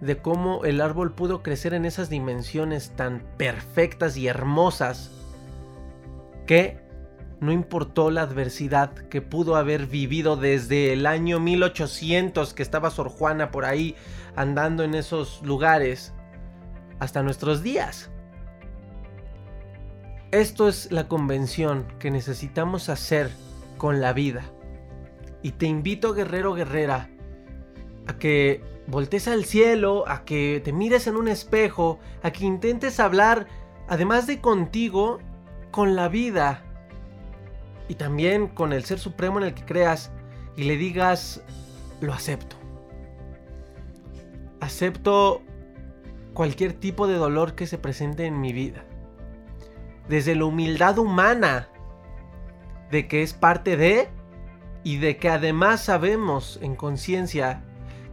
de 0.00 0.18
cómo 0.18 0.64
el 0.64 0.80
árbol 0.80 1.14
pudo 1.14 1.42
crecer 1.42 1.74
en 1.74 1.84
esas 1.84 2.10
dimensiones 2.10 2.90
tan 2.96 3.22
perfectas 3.36 4.16
y 4.16 4.26
hermosas 4.26 5.10
que 6.46 6.80
no 7.40 7.52
importó 7.52 8.10
la 8.10 8.22
adversidad 8.22 8.92
que 8.92 9.20
pudo 9.20 9.56
haber 9.56 9.86
vivido 9.86 10.36
desde 10.36 10.92
el 10.92 11.06
año 11.06 11.40
1800 11.40 12.54
que 12.54 12.62
estaba 12.62 12.90
Sor 12.90 13.08
Juana 13.08 13.50
por 13.50 13.64
ahí 13.64 13.96
andando 14.36 14.84
en 14.84 14.94
esos 14.94 15.42
lugares 15.42 16.12
hasta 16.98 17.22
nuestros 17.22 17.62
días. 17.62 18.10
Esto 20.30 20.68
es 20.68 20.90
la 20.90 21.08
convención 21.08 21.86
que 21.98 22.10
necesitamos 22.10 22.88
hacer 22.88 23.30
con 23.76 24.00
la 24.00 24.12
vida. 24.12 24.44
Y 25.42 25.52
te 25.52 25.66
invito, 25.66 26.14
guerrero, 26.14 26.54
guerrera, 26.54 27.10
a 28.06 28.18
que 28.18 28.62
voltees 28.86 29.28
al 29.28 29.44
cielo, 29.44 30.04
a 30.08 30.24
que 30.24 30.60
te 30.64 30.72
mires 30.72 31.06
en 31.06 31.16
un 31.16 31.28
espejo, 31.28 31.98
a 32.22 32.30
que 32.30 32.44
intentes 32.44 33.00
hablar, 33.00 33.46
además 33.88 34.26
de 34.26 34.40
contigo, 34.40 35.18
con 35.70 35.96
la 35.96 36.08
vida 36.08 36.62
y 37.88 37.94
también 37.94 38.48
con 38.48 38.72
el 38.72 38.84
ser 38.84 38.98
supremo 38.98 39.38
en 39.38 39.46
el 39.46 39.54
que 39.54 39.64
creas 39.64 40.12
y 40.56 40.64
le 40.64 40.76
digas, 40.76 41.42
lo 42.00 42.12
acepto. 42.12 42.56
Acepto 44.60 45.42
cualquier 46.34 46.72
tipo 46.72 47.06
de 47.06 47.16
dolor 47.16 47.54
que 47.54 47.66
se 47.66 47.78
presente 47.78 48.26
en 48.26 48.40
mi 48.40 48.52
vida. 48.52 48.84
Desde 50.08 50.34
la 50.34 50.44
humildad 50.44 50.98
humana, 50.98 51.68
de 52.90 53.08
que 53.08 53.22
es 53.22 53.32
parte 53.32 53.76
de, 53.76 54.08
y 54.84 54.98
de 54.98 55.16
que 55.16 55.30
además 55.30 55.84
sabemos 55.84 56.58
en 56.60 56.74
conciencia 56.74 57.64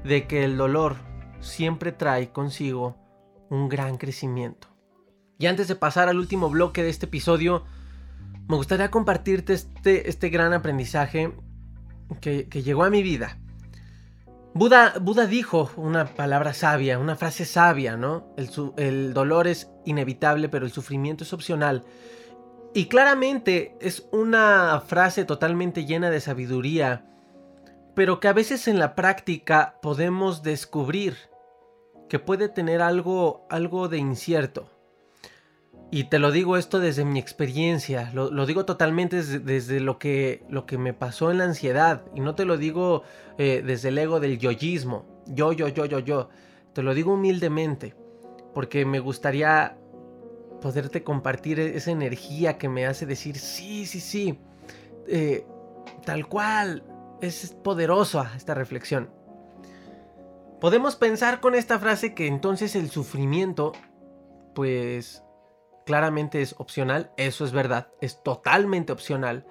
de 0.03 0.27
que 0.27 0.43
el 0.43 0.57
dolor 0.57 0.97
siempre 1.39 1.91
trae 1.91 2.31
consigo 2.31 2.97
un 3.49 3.69
gran 3.69 3.97
crecimiento. 3.97 4.67
Y 5.37 5.47
antes 5.47 5.67
de 5.67 5.75
pasar 5.75 6.09
al 6.09 6.17
último 6.17 6.49
bloque 6.49 6.83
de 6.83 6.89
este 6.89 7.05
episodio, 7.05 7.63
me 8.47 8.55
gustaría 8.55 8.91
compartirte 8.91 9.53
este, 9.53 10.09
este 10.09 10.29
gran 10.29 10.53
aprendizaje 10.53 11.33
que, 12.19 12.47
llegó 12.49 12.83
a 12.83 12.89
mi 12.89 13.03
vida. 13.03 13.37
Buda, 14.53 14.95
Buda, 14.99 15.27
dijo 15.27 15.71
una 15.77 16.05
palabra 16.05 16.53
sabia, 16.53 16.99
una 16.99 17.15
frase 17.15 17.45
sabia, 17.45 17.95
¿no? 17.95 18.33
El, 18.35 18.49
el 18.77 19.13
dolor 19.13 19.47
es 19.47 19.69
inevitable, 19.85 20.49
pero 20.49 20.65
el 20.65 20.71
sufrimiento 20.71 21.23
es 21.23 21.31
opcional. 21.31 21.85
Y 22.73 22.85
claramente 22.85 23.77
es 23.79 24.07
una 24.11 24.81
frase 24.85 25.25
totalmente 25.25 25.85
llena 25.85 26.09
de 26.09 26.19
sabiduría 26.19 27.05
pero 27.99 28.21
que 28.21 28.29
a 28.29 28.33
veces 28.33 28.69
en 28.69 28.79
la 28.79 28.95
práctica 28.95 29.77
podemos 29.81 30.41
descubrir 30.41 31.17
que 32.07 32.17
puede 32.17 32.47
tener 32.47 32.81
algo, 32.81 33.45
algo 33.49 33.89
de 33.89 33.97
incierto. 33.97 34.69
Y 35.91 36.05
te 36.05 36.17
lo 36.17 36.31
digo 36.31 36.55
esto 36.55 36.79
desde 36.79 37.03
mi 37.03 37.19
experiencia, 37.19 38.09
lo, 38.13 38.45
digo 38.45 38.63
totalmente 38.63 39.21
desde, 39.21 39.81
lo, 39.81 39.99
que, 39.99 40.45
lo 40.47 40.65
que 40.65 40.77
me 40.77 40.93
pasó 40.93 41.29
en 41.29 41.39
la 41.39 41.43
ansiedad, 41.43 42.05
y 42.15 42.21
no 42.21 42.35
te 42.35 42.45
lo 42.45 42.55
digo 42.55 43.03
eh, 43.37 43.61
desde 43.65 43.89
el 43.89 43.97
ego 43.97 44.21
del 44.21 44.39
yoyismo, 44.39 45.05
yo, 45.27 45.51
yo, 45.51 45.67
yo, 45.67 45.85
yo, 45.85 45.99
yo, 45.99 46.29
te 46.71 46.83
lo 46.83 46.93
digo 46.93 47.15
humildemente, 47.15 47.95
porque 48.53 48.85
me 48.85 48.99
gustaría 48.99 49.77
poderte 50.61 51.03
compartir 51.03 51.59
e-, 51.59 51.75
esa 51.75 51.91
energía 51.91 52.57
que 52.57 52.69
me 52.69 52.85
hace 52.85 53.05
decir, 53.05 53.37
sí, 53.37 53.85
sí, 53.85 53.99
sí, 53.99 54.39
eh, 55.05 55.45
tal 56.05 56.29
cual, 56.29 56.81
es 57.21 57.55
poderosa 57.63 58.31
esta 58.35 58.53
reflexión. 58.53 59.09
Podemos 60.59 60.95
pensar 60.95 61.39
con 61.39 61.55
esta 61.55 61.79
frase 61.79 62.13
que 62.13 62.27
entonces 62.27 62.75
el 62.75 62.89
sufrimiento, 62.89 63.71
pues 64.53 65.23
claramente 65.85 66.41
es 66.41 66.53
opcional, 66.57 67.11
eso 67.17 67.45
es 67.45 67.51
verdad, 67.51 67.87
es 68.01 68.21
totalmente 68.23 68.91
opcional, 68.91 69.45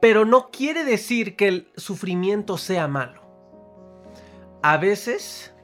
pero 0.00 0.24
no 0.24 0.50
quiere 0.50 0.84
decir 0.84 1.36
que 1.36 1.48
el 1.48 1.72
sufrimiento 1.76 2.58
sea 2.58 2.86
malo. 2.86 3.22
A 4.62 4.76
veces, 4.76 5.54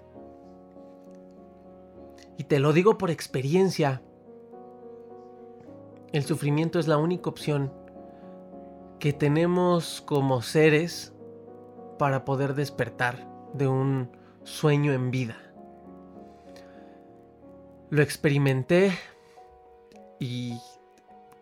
y 2.36 2.44
te 2.44 2.58
lo 2.58 2.72
digo 2.72 2.98
por 2.98 3.10
experiencia, 3.10 4.02
el 6.12 6.24
sufrimiento 6.24 6.78
es 6.78 6.88
la 6.88 6.96
única 6.96 7.28
opción 7.28 7.72
que 8.98 9.12
tenemos 9.12 10.00
como 10.00 10.40
seres 10.40 11.12
para 11.98 12.24
poder 12.24 12.54
despertar 12.54 13.28
de 13.52 13.68
un 13.68 14.10
sueño 14.44 14.92
en 14.92 15.10
vida. 15.10 15.36
Lo 17.90 18.02
experimenté 18.02 18.92
y 20.18 20.58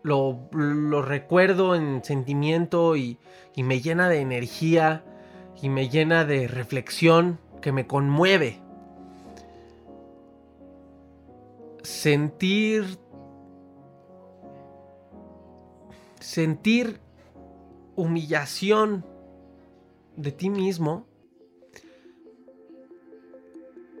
lo, 0.03 0.49
recuerdo 1.01 1.75
en 1.75 2.03
sentimiento 2.03 2.95
y, 2.95 3.19
y 3.55 3.63
me 3.63 3.81
llena 3.81 4.09
de 4.09 4.21
energía 4.21 5.03
y 5.61 5.69
me 5.69 5.89
llena 5.89 6.25
de 6.25 6.47
reflexión 6.47 7.39
que 7.61 7.71
me 7.71 7.87
conmueve. 7.87 8.61
Sentir 11.83 12.99
sentir 16.19 16.99
humillación 17.95 19.05
de 20.17 20.31
ti 20.31 20.49
mismo 20.49 21.07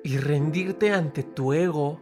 y 0.03 0.17
rendirte 0.17 0.91
ante 0.91 1.23
tu 1.23 1.53
ego. 1.53 2.01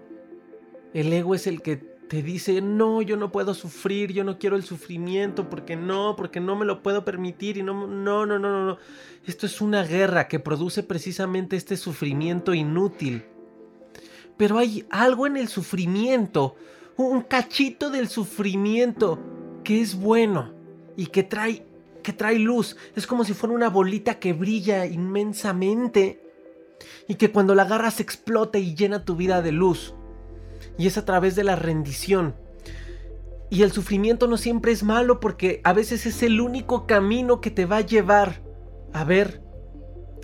El 0.94 1.12
ego 1.14 1.36
es 1.36 1.46
el 1.48 1.62
que 1.62 1.76
te 1.76 2.22
dice, 2.24 2.62
no, 2.62 3.02
yo 3.02 3.18
no 3.18 3.32
puedo 3.32 3.54
sufrir, 3.54 4.14
yo 4.14 4.24
no 4.24 4.38
quiero 4.38 4.56
el 4.56 4.64
sufrimiento, 4.64 5.50
porque 5.50 5.76
no, 5.76 6.16
porque 6.16 6.40
no 6.40 6.56
me 6.56 6.66
lo 6.66 6.82
puedo 6.82 7.04
permitir 7.04 7.58
y 7.58 7.64
no, 7.64 7.88
no, 7.88 8.26
no, 8.26 8.40
no, 8.40 8.50
no, 8.50 8.66
no. 8.66 8.78
Esto 9.26 9.46
es 9.46 9.60
una 9.60 9.84
guerra 9.84 10.28
que 10.28 10.40
produce 10.40 10.84
precisamente 10.84 11.56
este 11.56 11.78
sufrimiento 11.78 12.54
inútil. 12.54 13.26
Pero 14.38 14.58
hay 14.58 14.86
algo 14.90 15.28
en 15.28 15.38
el 15.38 15.48
sufrimiento, 15.48 16.56
un 16.98 17.22
cachito 17.22 17.90
del 17.90 18.08
sufrimiento 18.08 19.20
que 19.64 19.82
es 19.82 19.96
bueno 19.96 20.54
y 20.96 21.08
que 21.08 21.24
trae 21.24 21.66
que 22.06 22.14
trae 22.14 22.38
luz. 22.38 22.78
Es 22.96 23.08
como 23.08 23.26
si 23.26 23.34
fuera 23.34 23.56
una 23.56 23.70
bolita 23.70 24.20
que 24.20 24.32
brilla 24.32 24.86
inmensamente 24.86 26.22
y 27.08 27.16
que 27.16 27.32
cuando 27.32 27.56
la 27.56 27.64
agarras 27.64 28.00
explota 28.00 28.60
y 28.60 28.76
llena 28.76 29.04
tu 29.04 29.16
vida 29.16 29.42
de 29.42 29.52
luz. 29.52 29.96
Y 30.78 30.88
es 30.88 30.98
a 30.98 31.06
través 31.06 31.36
de 31.36 31.44
la 31.44 31.56
rendición. 31.56 32.36
Y 33.50 33.64
el 33.64 33.72
sufrimiento 33.72 34.28
no 34.28 34.38
siempre 34.38 34.72
es 34.72 34.84
malo 34.84 35.20
porque 35.20 35.62
a 35.64 35.74
veces 35.74 36.06
es 36.06 36.22
el 36.22 36.40
único 36.40 36.86
camino 36.86 37.42
que 37.42 37.52
te 37.52 37.66
va 37.66 37.78
a 37.78 37.82
llevar 37.82 38.42
a 38.94 39.04
ver 39.04 39.42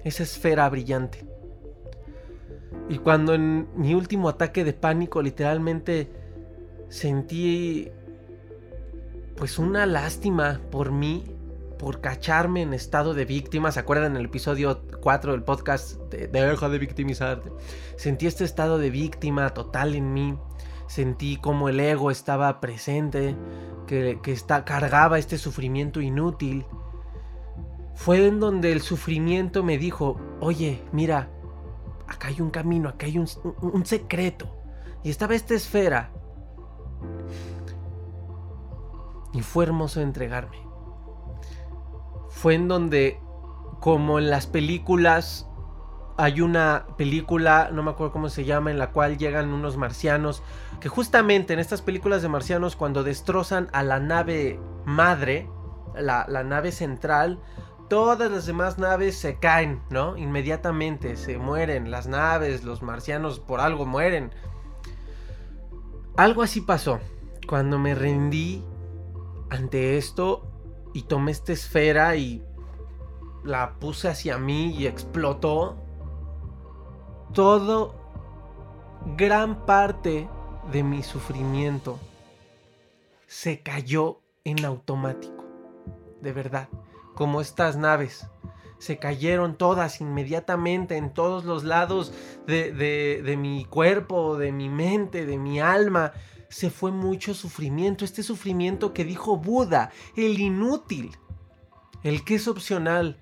esa 0.04 0.24
esfera 0.24 0.70
brillante. 0.70 1.26
Y 2.90 3.00
cuando 3.00 3.34
en 3.34 3.68
mi 3.76 3.96
último 3.96 4.30
ataque 4.30 4.64
de 4.64 4.74
pánico 4.74 5.22
literalmente 5.22 6.12
sentí 6.90 7.90
pues 9.36 9.58
una 9.58 9.88
lástima 9.88 10.62
por 10.70 10.92
mí 10.92 11.24
por 11.82 12.00
cacharme 12.00 12.62
en 12.62 12.76
estado 12.76 13.16
de 13.16 13.26
víctima. 13.26 13.72
¿Se 13.72 13.80
acuerdan 13.80 14.12
en 14.12 14.18
el 14.18 14.26
episodio 14.26 14.84
4 15.02 15.32
del 15.32 15.42
podcast 15.42 16.00
de 16.12 16.28
Deja 16.28 16.70
de 16.70 16.78
victimizarte? 16.78 17.52
Sentí 17.98 18.28
este 18.28 18.44
estado 18.44 18.78
de 18.78 18.92
víctima 18.92 19.50
total 19.50 19.96
en 19.96 20.14
mí. 20.14 20.38
Sentí 20.86 21.38
como 21.38 21.70
el 21.70 21.80
ego 21.80 22.12
estaba 22.12 22.62
presente, 22.62 23.36
que, 23.88 24.20
que 24.22 24.32
está, 24.32 24.64
cargaba 24.64 25.18
este 25.18 25.40
sufrimiento 25.40 26.02
inútil. 26.02 26.68
Fue 27.96 28.28
en 28.28 28.40
donde 28.40 28.72
el 28.72 28.82
sufrimiento 28.82 29.64
me 29.64 29.80
dijo, 29.80 30.22
oye, 30.40 30.84
mira, 30.92 31.32
acá 32.08 32.28
hay 32.28 32.42
un 32.42 32.52
camino, 32.52 32.90
acá 32.90 33.08
hay 33.08 33.18
un, 33.18 33.28
un 33.60 33.86
secreto. 33.88 34.56
Y 35.04 35.10
estaba 35.10 35.34
esta 35.34 35.56
esfera. 35.56 36.12
Y 39.34 39.42
fue 39.42 39.64
hermoso 39.64 40.00
entregarme. 40.00 40.71
Fue 42.42 42.56
en 42.56 42.68
donde, 42.68 43.20
como 43.82 44.18
en 44.18 44.32
las 44.32 44.48
películas, 44.48 45.48
hay 46.18 46.42
una 46.42 46.88
película, 46.98 47.70
no 47.72 47.84
me 47.84 47.92
acuerdo 47.92 48.12
cómo 48.12 48.30
se 48.30 48.46
llama, 48.46 48.72
en 48.72 48.80
la 48.80 48.90
cual 48.90 49.20
llegan 49.20 49.54
unos 49.54 49.78
marcianos, 49.78 50.42
que 50.80 50.90
justamente 50.90 51.54
en 51.54 51.60
estas 51.60 51.84
películas 51.84 52.24
de 52.24 52.30
marcianos, 52.30 52.76
cuando 52.76 53.04
destrozan 53.04 53.70
a 53.74 53.84
la 53.84 54.00
nave 54.00 54.60
madre, 54.86 55.48
la, 55.94 56.26
nave 56.44 56.72
central, 56.72 57.40
todas 57.90 58.32
las 58.32 58.48
demás 58.48 58.80
naves 58.80 59.20
se 59.20 59.38
caen, 59.38 59.84
¿no? 59.92 60.18
Inmediatamente, 60.18 61.18
se 61.18 61.38
mueren 61.38 61.92
las 61.92 62.08
naves, 62.08 62.64
los 62.64 62.82
marcianos 62.82 63.40
por 63.40 63.60
algo 63.60 63.86
mueren. 63.86 64.34
Algo 66.18 66.42
así 66.42 66.62
pasó. 66.62 67.02
Cuando 67.48 67.78
me 67.78 67.94
rendí 67.94 68.66
ante 69.52 70.00
esto 70.00 70.51
y 70.94 71.04
tomé 71.04 71.32
esta 71.32 71.54
esfera 71.54 72.16
y 72.16 72.44
la 73.44 73.80
puse 73.80 74.10
hacia 74.10 74.38
mí 74.38 74.76
y 74.78 74.88
explotó, 74.88 75.78
todo, 77.34 77.96
gran 79.18 79.66
parte 79.66 80.30
de 80.72 80.84
mi 80.84 81.02
sufrimiento 81.04 82.00
se 83.28 83.62
cayó 83.62 84.20
en 84.44 84.66
automático. 84.66 85.46
De 86.22 86.34
verdad, 86.34 86.68
como 87.16 87.42
estas 87.42 87.78
naves. 87.78 88.28
Se 88.78 88.98
cayeron 88.98 89.56
todas 89.56 90.02
inmediatamente 90.02 90.98
en 90.98 91.14
todos 91.14 91.46
los 91.46 91.64
lados 91.64 92.14
de, 92.48 92.72
de, 92.74 93.38
mi 93.38 93.64
cuerpo, 93.66 94.38
de 94.38 94.52
mi 94.52 94.70
mente, 94.70 95.28
de 95.28 95.38
mi 95.38 95.60
alma 95.60 96.14
se 96.52 96.70
fue 96.70 96.92
mucho 96.92 97.34
sufrimiento, 97.34 98.04
este 98.04 98.24
sufrimiento 98.24 98.94
que 98.94 99.06
dijo 99.06 99.38
Buda, 99.38 99.92
el 100.18 100.40
inútil, 100.40 101.18
el 102.04 102.26
que 102.26 102.36
es 102.36 102.48
opcional, 102.48 103.18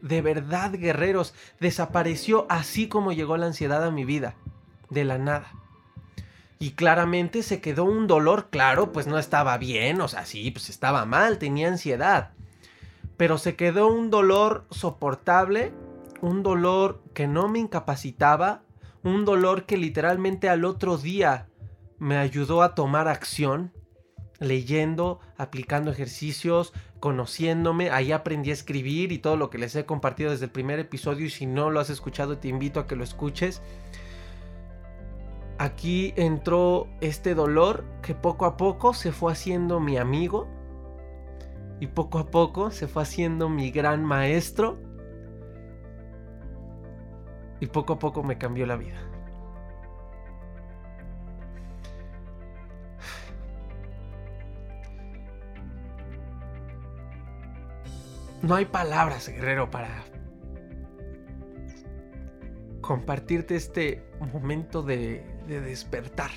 de 0.00 0.20
verdad 0.20 0.72
guerreros, 0.72 1.32
desapareció 1.60 2.44
así 2.48 2.88
como 2.88 3.12
llegó 3.12 3.36
la 3.36 3.46
ansiedad 3.46 3.84
a 3.84 3.92
mi 3.92 4.04
vida, 4.04 4.34
de 4.90 5.04
la 5.04 5.16
nada. 5.16 5.52
Y 6.58 6.72
claramente 6.72 7.44
se 7.44 7.60
quedó 7.60 7.84
un 7.84 8.08
dolor, 8.08 8.48
claro, 8.50 8.92
pues 8.92 9.06
no 9.06 9.18
estaba 9.18 9.56
bien, 9.58 10.00
o 10.00 10.08
sea, 10.08 10.26
sí, 10.26 10.50
pues 10.50 10.68
estaba 10.68 11.04
mal, 11.06 11.38
tenía 11.38 11.68
ansiedad. 11.68 12.32
Pero 13.16 13.38
se 13.38 13.54
quedó 13.54 13.86
un 13.86 14.10
dolor 14.10 14.66
soportable, 14.70 15.72
un 16.20 16.42
dolor 16.42 17.00
que 17.14 17.28
no 17.28 17.48
me 17.48 17.60
incapacitaba, 17.60 18.62
un 19.04 19.24
dolor 19.24 19.66
que 19.66 19.76
literalmente 19.76 20.48
al 20.48 20.64
otro 20.64 20.98
día 20.98 21.46
me 22.02 22.16
ayudó 22.16 22.62
a 22.62 22.74
tomar 22.74 23.06
acción, 23.06 23.72
leyendo, 24.40 25.20
aplicando 25.36 25.92
ejercicios, 25.92 26.72
conociéndome. 26.98 27.90
Ahí 27.90 28.10
aprendí 28.10 28.50
a 28.50 28.54
escribir 28.54 29.12
y 29.12 29.18
todo 29.18 29.36
lo 29.36 29.50
que 29.50 29.58
les 29.58 29.76
he 29.76 29.86
compartido 29.86 30.32
desde 30.32 30.46
el 30.46 30.50
primer 30.50 30.80
episodio. 30.80 31.26
Y 31.26 31.30
si 31.30 31.46
no 31.46 31.70
lo 31.70 31.78
has 31.78 31.90
escuchado, 31.90 32.38
te 32.38 32.48
invito 32.48 32.80
a 32.80 32.88
que 32.88 32.96
lo 32.96 33.04
escuches. 33.04 33.62
Aquí 35.58 36.12
entró 36.16 36.88
este 37.00 37.36
dolor 37.36 37.84
que 38.02 38.16
poco 38.16 38.46
a 38.46 38.56
poco 38.56 38.94
se 38.94 39.12
fue 39.12 39.30
haciendo 39.30 39.78
mi 39.78 39.96
amigo. 39.96 40.48
Y 41.78 41.86
poco 41.86 42.18
a 42.18 42.32
poco 42.32 42.72
se 42.72 42.88
fue 42.88 43.04
haciendo 43.04 43.48
mi 43.48 43.70
gran 43.70 44.04
maestro. 44.04 44.76
Y 47.60 47.66
poco 47.66 47.92
a 47.92 47.98
poco 48.00 48.24
me 48.24 48.38
cambió 48.38 48.66
la 48.66 48.74
vida. 48.74 49.11
No 58.42 58.56
hay 58.56 58.64
palabras, 58.64 59.28
guerrero, 59.28 59.70
para 59.70 59.88
compartirte 62.80 63.54
este 63.54 64.04
momento 64.32 64.82
de, 64.82 65.24
despertar. 65.46 66.30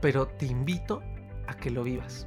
Pero 0.00 0.26
te 0.26 0.46
invito 0.46 1.02
a 1.46 1.54
que 1.54 1.70
lo 1.70 1.84
vivas. 1.84 2.26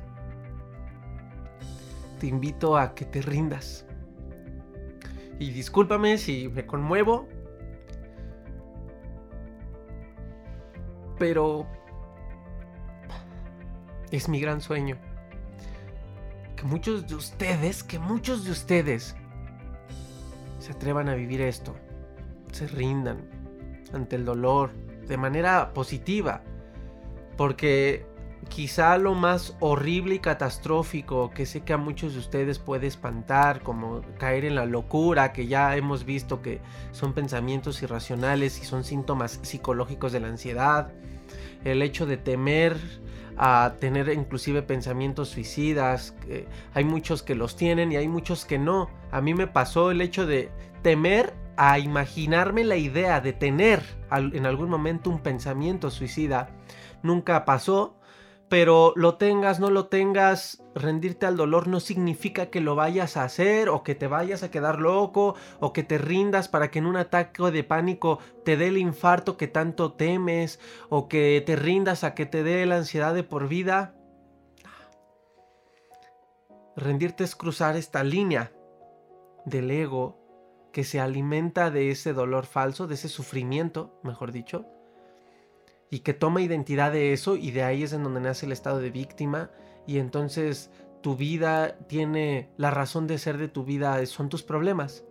Te 2.19 2.27
invito 2.27 2.77
a 2.77 2.93
que 2.93 3.05
te 3.05 3.23
rindas. 3.23 3.87
Y 5.39 5.49
discúlpame 5.49 6.19
si 6.19 6.47
me 6.47 6.67
conmuevo. 6.67 7.27
Pero 11.17 11.67
es 14.11 14.29
mi 14.29 14.39
gran 14.39 14.61
sueño. 14.61 14.97
Que 16.55 16.63
muchos 16.63 17.07
de 17.07 17.15
ustedes, 17.15 17.83
que 17.83 17.99
muchos 17.99 18.43
de 18.45 18.51
ustedes 18.51 19.15
se 20.59 20.71
atrevan 20.71 21.09
a 21.09 21.15
vivir 21.15 21.41
esto. 21.41 21.75
Se 22.51 22.67
rindan 22.67 23.29
ante 23.93 24.15
el 24.15 24.25
dolor 24.25 24.71
de 25.07 25.17
manera 25.17 25.73
positiva. 25.73 26.41
Porque 27.37 28.05
quizá 28.47 28.97
lo 28.97 29.15
más 29.15 29.55
horrible 29.59 30.15
y 30.15 30.19
catastrófico 30.19 31.29
que 31.31 31.45
sé 31.45 31.61
que 31.61 31.73
a 31.73 31.77
muchos 31.77 32.13
de 32.13 32.19
ustedes 32.19 32.59
puede 32.59 32.87
espantar, 32.87 33.61
como 33.61 34.01
caer 34.17 34.45
en 34.45 34.55
la 34.55 34.65
locura, 34.65 35.33
que 35.33 35.47
ya 35.47 35.75
hemos 35.75 36.05
visto 36.05 36.41
que 36.41 36.61
son 36.91 37.13
pensamientos 37.13 37.81
irracionales 37.81 38.61
y 38.61 38.65
son 38.65 38.83
síntomas 38.83 39.39
psicológicos 39.43 40.11
de 40.11 40.19
la 40.19 40.27
ansiedad, 40.27 40.91
el 41.63 41.81
hecho 41.81 42.05
de 42.05 42.17
temer 42.17 42.77
a 43.37 43.75
tener 43.79 44.09
inclusive 44.09 44.61
pensamientos 44.63 45.29
suicidas. 45.29 46.13
hay 46.73 46.83
muchos 46.83 47.23
que 47.23 47.35
los 47.35 47.55
tienen 47.55 47.91
y 47.91 47.95
hay 47.95 48.07
muchos 48.07 48.45
que 48.45 48.59
no. 48.59 48.89
A 49.11 49.21
mí 49.21 49.33
me 49.33 49.47
pasó 49.47 49.91
el 49.91 50.01
hecho 50.01 50.25
de 50.25 50.51
temer 50.81 51.33
a 51.55 51.77
imaginarme 51.77 52.63
la 52.63 52.77
idea 52.77 53.19
de 53.19 53.33
tener 53.33 53.81
en 54.11 54.45
algún 54.45 54.69
momento 54.69 55.09
un 55.09 55.19
pensamiento 55.19 55.91
suicida. 55.91 56.49
Nunca 57.03 57.43
pasó, 57.45 57.98
pero 58.49 58.93
lo 58.95 59.15
tengas, 59.15 59.59
no 59.59 59.69
lo 59.69 59.85
tengas, 59.87 60.63
rendirte 60.73 61.27
al 61.27 61.37
dolor 61.37 61.67
no 61.67 61.79
significa 61.79 62.47
que 62.47 62.61
lo 62.61 62.75
vayas 62.75 63.15
a 63.15 63.23
hacer 63.23 63.69
o 63.69 63.83
que 63.83 63.93
te 63.93 64.07
vayas 64.07 64.41
a 64.41 64.49
quedar 64.49 64.79
loco 64.79 65.35
o 65.59 65.71
que 65.71 65.83
te 65.83 65.99
rindas 65.99 66.49
para 66.49 66.71
que 66.71 66.79
en 66.79 66.87
un 66.87 66.97
ataque 66.97 67.43
de 67.51 67.63
pánico 67.63 68.17
te 68.43 68.57
dé 68.57 68.67
el 68.67 68.79
infarto 68.79 69.37
que 69.37 69.47
tanto 69.47 69.93
temes 69.93 70.59
o 70.89 71.07
que 71.07 71.43
te 71.45 71.55
rindas 71.55 72.03
a 72.03 72.15
que 72.15 72.25
te 72.25 72.43
dé 72.43 72.65
la 72.65 72.77
ansiedad 72.77 73.13
de 73.13 73.23
por 73.23 73.47
vida. 73.47 73.95
Rendirte 76.75 77.23
es 77.23 77.35
cruzar 77.35 77.75
esta 77.75 78.03
línea 78.03 78.51
del 79.45 79.69
ego 79.69 80.17
que 80.73 80.83
se 80.83 80.99
alimenta 80.99 81.69
de 81.69 81.91
ese 81.91 82.13
dolor 82.13 82.45
falso, 82.45 82.87
de 82.87 82.95
ese 82.95 83.09
sufrimiento, 83.09 83.99
mejor 84.03 84.31
dicho, 84.31 84.65
y 85.89 85.99
que 85.99 86.13
toma 86.13 86.41
identidad 86.41 86.91
de 86.91 87.13
eso 87.13 87.35
y 87.35 87.51
de 87.51 87.63
ahí 87.63 87.83
es 87.83 87.93
en 87.93 88.03
donde 88.03 88.21
nace 88.21 88.45
el 88.45 88.51
estado 88.51 88.79
de 88.79 88.91
víctima 88.91 89.51
y 89.87 89.97
entonces 89.97 90.69
tu 91.01 91.15
vida 91.15 91.77
tiene 91.87 92.49
la 92.57 92.71
razón 92.71 93.07
de 93.07 93.17
ser 93.17 93.37
de 93.37 93.47
tu 93.47 93.63
vida 93.63 94.05
son 94.05 94.29
tus 94.29 94.43
problemas 94.43 95.03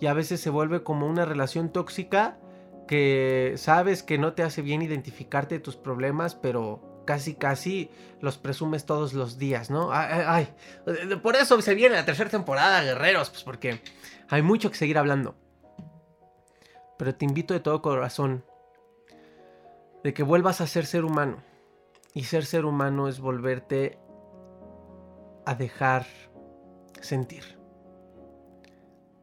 y 0.00 0.06
a 0.06 0.14
veces 0.14 0.40
se 0.40 0.50
vuelve 0.50 0.82
como 0.82 1.06
una 1.06 1.24
relación 1.24 1.70
tóxica 1.70 2.38
que 2.86 3.54
sabes 3.56 4.02
que 4.02 4.18
no 4.18 4.34
te 4.34 4.42
hace 4.42 4.62
bien 4.62 4.82
identificarte 4.82 5.56
de 5.56 5.60
tus 5.60 5.76
problemas 5.76 6.34
pero 6.34 7.02
casi 7.06 7.34
casi 7.34 7.90
los 8.20 8.36
presumes 8.36 8.84
todos 8.84 9.14
los 9.14 9.38
días, 9.38 9.70
¿no? 9.70 9.90
Ay, 9.92 10.22
ay, 10.26 11.18
por 11.22 11.36
eso 11.36 11.62
se 11.62 11.74
viene 11.74 11.94
la 11.94 12.04
tercera 12.04 12.28
temporada, 12.28 12.82
guerreros, 12.82 13.30
pues 13.30 13.44
porque 13.44 13.80
hay 14.28 14.42
mucho 14.42 14.70
que 14.70 14.76
seguir 14.76 14.98
hablando. 14.98 15.36
Pero 16.98 17.14
te 17.14 17.24
invito 17.24 17.54
de 17.54 17.60
todo 17.60 17.80
corazón 17.80 18.44
de 20.06 20.14
que 20.14 20.22
vuelvas 20.22 20.60
a 20.60 20.68
ser 20.68 20.86
ser 20.86 21.04
humano. 21.04 21.38
Y 22.14 22.22
ser 22.22 22.44
ser 22.44 22.64
humano 22.64 23.08
es 23.08 23.18
volverte 23.18 23.98
a 25.44 25.56
dejar 25.56 26.06
sentir. 27.00 27.58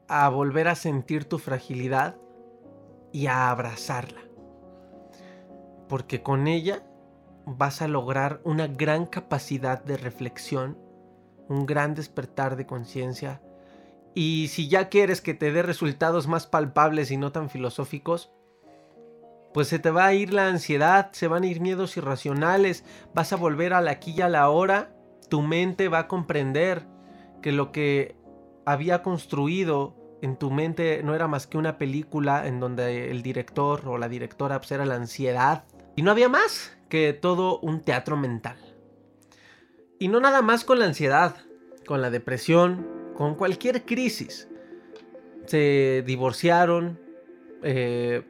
A 0.09 0.27
volver 0.27 0.67
a 0.67 0.75
sentir 0.75 1.23
tu 1.23 1.39
fragilidad 1.39 2.17
y 3.13 3.27
a 3.27 3.49
abrazarla. 3.49 4.19
Porque 5.87 6.21
con 6.21 6.47
ella 6.47 6.83
vas 7.45 7.81
a 7.81 7.87
lograr 7.87 8.41
una 8.43 8.67
gran 8.67 9.05
capacidad 9.05 9.81
de 9.81 9.95
reflexión, 9.95 10.77
un 11.47 11.65
gran 11.65 11.95
despertar 11.95 12.57
de 12.57 12.65
conciencia. 12.65 13.41
Y 14.15 14.49
si 14.49 14.67
ya 14.67 14.89
quieres 14.89 15.21
que 15.21 15.33
te 15.33 15.53
dé 15.53 15.63
resultados 15.63 16.27
más 16.27 16.45
palpables 16.45 17.09
y 17.09 17.15
no 17.15 17.31
tan 17.31 17.49
filosóficos, 17.49 18.33
pues 19.53 19.67
se 19.67 19.79
te 19.79 19.91
va 19.91 20.07
a 20.07 20.13
ir 20.13 20.33
la 20.33 20.47
ansiedad, 20.47 21.11
se 21.11 21.27
van 21.27 21.43
a 21.43 21.47
ir 21.47 21.61
miedos 21.61 21.95
irracionales, 21.97 22.83
vas 23.13 23.33
a 23.33 23.37
volver 23.37 23.73
a 23.73 23.81
la 23.81 23.91
aquí 23.91 24.13
y 24.17 24.21
a 24.21 24.29
la 24.29 24.49
hora, 24.49 24.95
tu 25.29 25.41
mente 25.41 25.87
va 25.89 25.99
a 25.99 26.07
comprender 26.07 26.85
que 27.41 27.51
lo 27.51 27.71
que 27.71 28.15
había 28.65 29.03
construido 29.03 29.95
en 30.21 30.37
tu 30.37 30.51
mente 30.51 31.01
no 31.03 31.15
era 31.15 31.27
más 31.27 31.47
que 31.47 31.57
una 31.57 31.77
película 31.77 32.47
en 32.47 32.59
donde 32.59 33.11
el 33.11 33.21
director 33.21 33.87
o 33.87 33.97
la 33.97 34.07
directora 34.07 34.59
pues 34.59 34.71
era 34.71 34.85
la 34.85 34.95
ansiedad 34.95 35.65
y 35.95 36.01
no 36.01 36.11
había 36.11 36.29
más 36.29 36.75
que 36.89 37.13
todo 37.13 37.59
un 37.59 37.81
teatro 37.81 38.15
mental. 38.15 38.57
Y 39.99 40.07
no 40.07 40.19
nada 40.19 40.41
más 40.41 40.63
con 40.63 40.79
la 40.79 40.85
ansiedad, 40.85 41.35
con 41.85 42.01
la 42.01 42.09
depresión, 42.09 42.87
con 43.15 43.35
cualquier 43.35 43.85
crisis. 43.85 44.47
Se 45.45 46.03
divorciaron, 46.05 46.99
eh, 47.61 48.23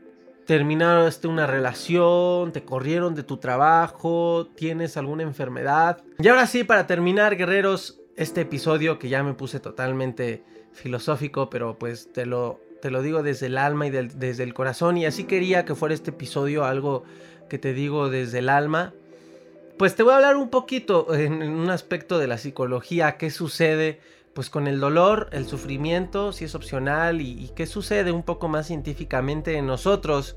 terminaron 0.46 1.12
una 1.26 1.48
relación, 1.48 2.52
te 2.52 2.64
corrieron 2.64 3.16
de 3.16 3.24
tu 3.24 3.38
trabajo, 3.38 4.48
tienes 4.56 4.98
alguna 4.98 5.24
enfermedad. 5.24 6.04
Y 6.20 6.28
ahora 6.28 6.48
sí, 6.48 6.64
para 6.64 6.88
terminar, 6.88 7.36
guerreros, 7.36 8.00
este 8.16 8.42
episodio 8.42 9.00
que 9.00 9.10
ya 9.10 9.24
me 9.24 9.34
puse 9.34 9.60
totalmente 9.60 10.44
filosófico, 10.72 11.50
pero 11.50 11.78
pues 11.80 12.12
te 12.12 12.26
lo, 12.26 12.60
te 12.82 12.92
lo 12.92 13.02
digo 13.02 13.24
desde 13.24 13.48
el 13.48 13.58
alma 13.58 13.88
y 13.88 13.92
desde 13.92 14.44
el 14.44 14.54
corazón. 14.54 14.98
Y 14.98 15.06
así 15.06 15.24
quería 15.24 15.66
que 15.66 15.76
fuera 15.76 15.96
este 15.96 16.12
episodio 16.12 16.66
algo 16.66 17.04
que 17.50 17.58
te 17.58 17.74
digo 17.74 18.10
desde 18.10 18.40
el 18.40 18.50
alma. 18.50 18.94
Pues 19.78 19.96
te 19.96 20.04
voy 20.04 20.14
a 20.14 20.18
hablar 20.18 20.36
un 20.36 20.50
poquito 20.50 21.14
en, 21.16 21.42
un 21.42 21.70
aspecto 21.70 22.20
de 22.20 22.28
la 22.28 22.38
psicología, 22.38 23.18
qué 23.18 23.32
sucede 23.32 24.00
pues 24.34 24.50
con 24.50 24.68
el 24.68 24.80
dolor, 24.80 25.30
el 25.32 25.46
sufrimiento, 25.46 26.32
si 26.32 26.46
es 26.46 26.56
opcional 26.56 27.22
y, 27.22 27.52
qué 27.56 27.68
sucede 27.68 28.12
un 28.12 28.24
poco 28.24 28.48
más 28.48 28.68
científicamente 28.68 29.58
en 29.58 29.68
nosotros. 29.68 30.36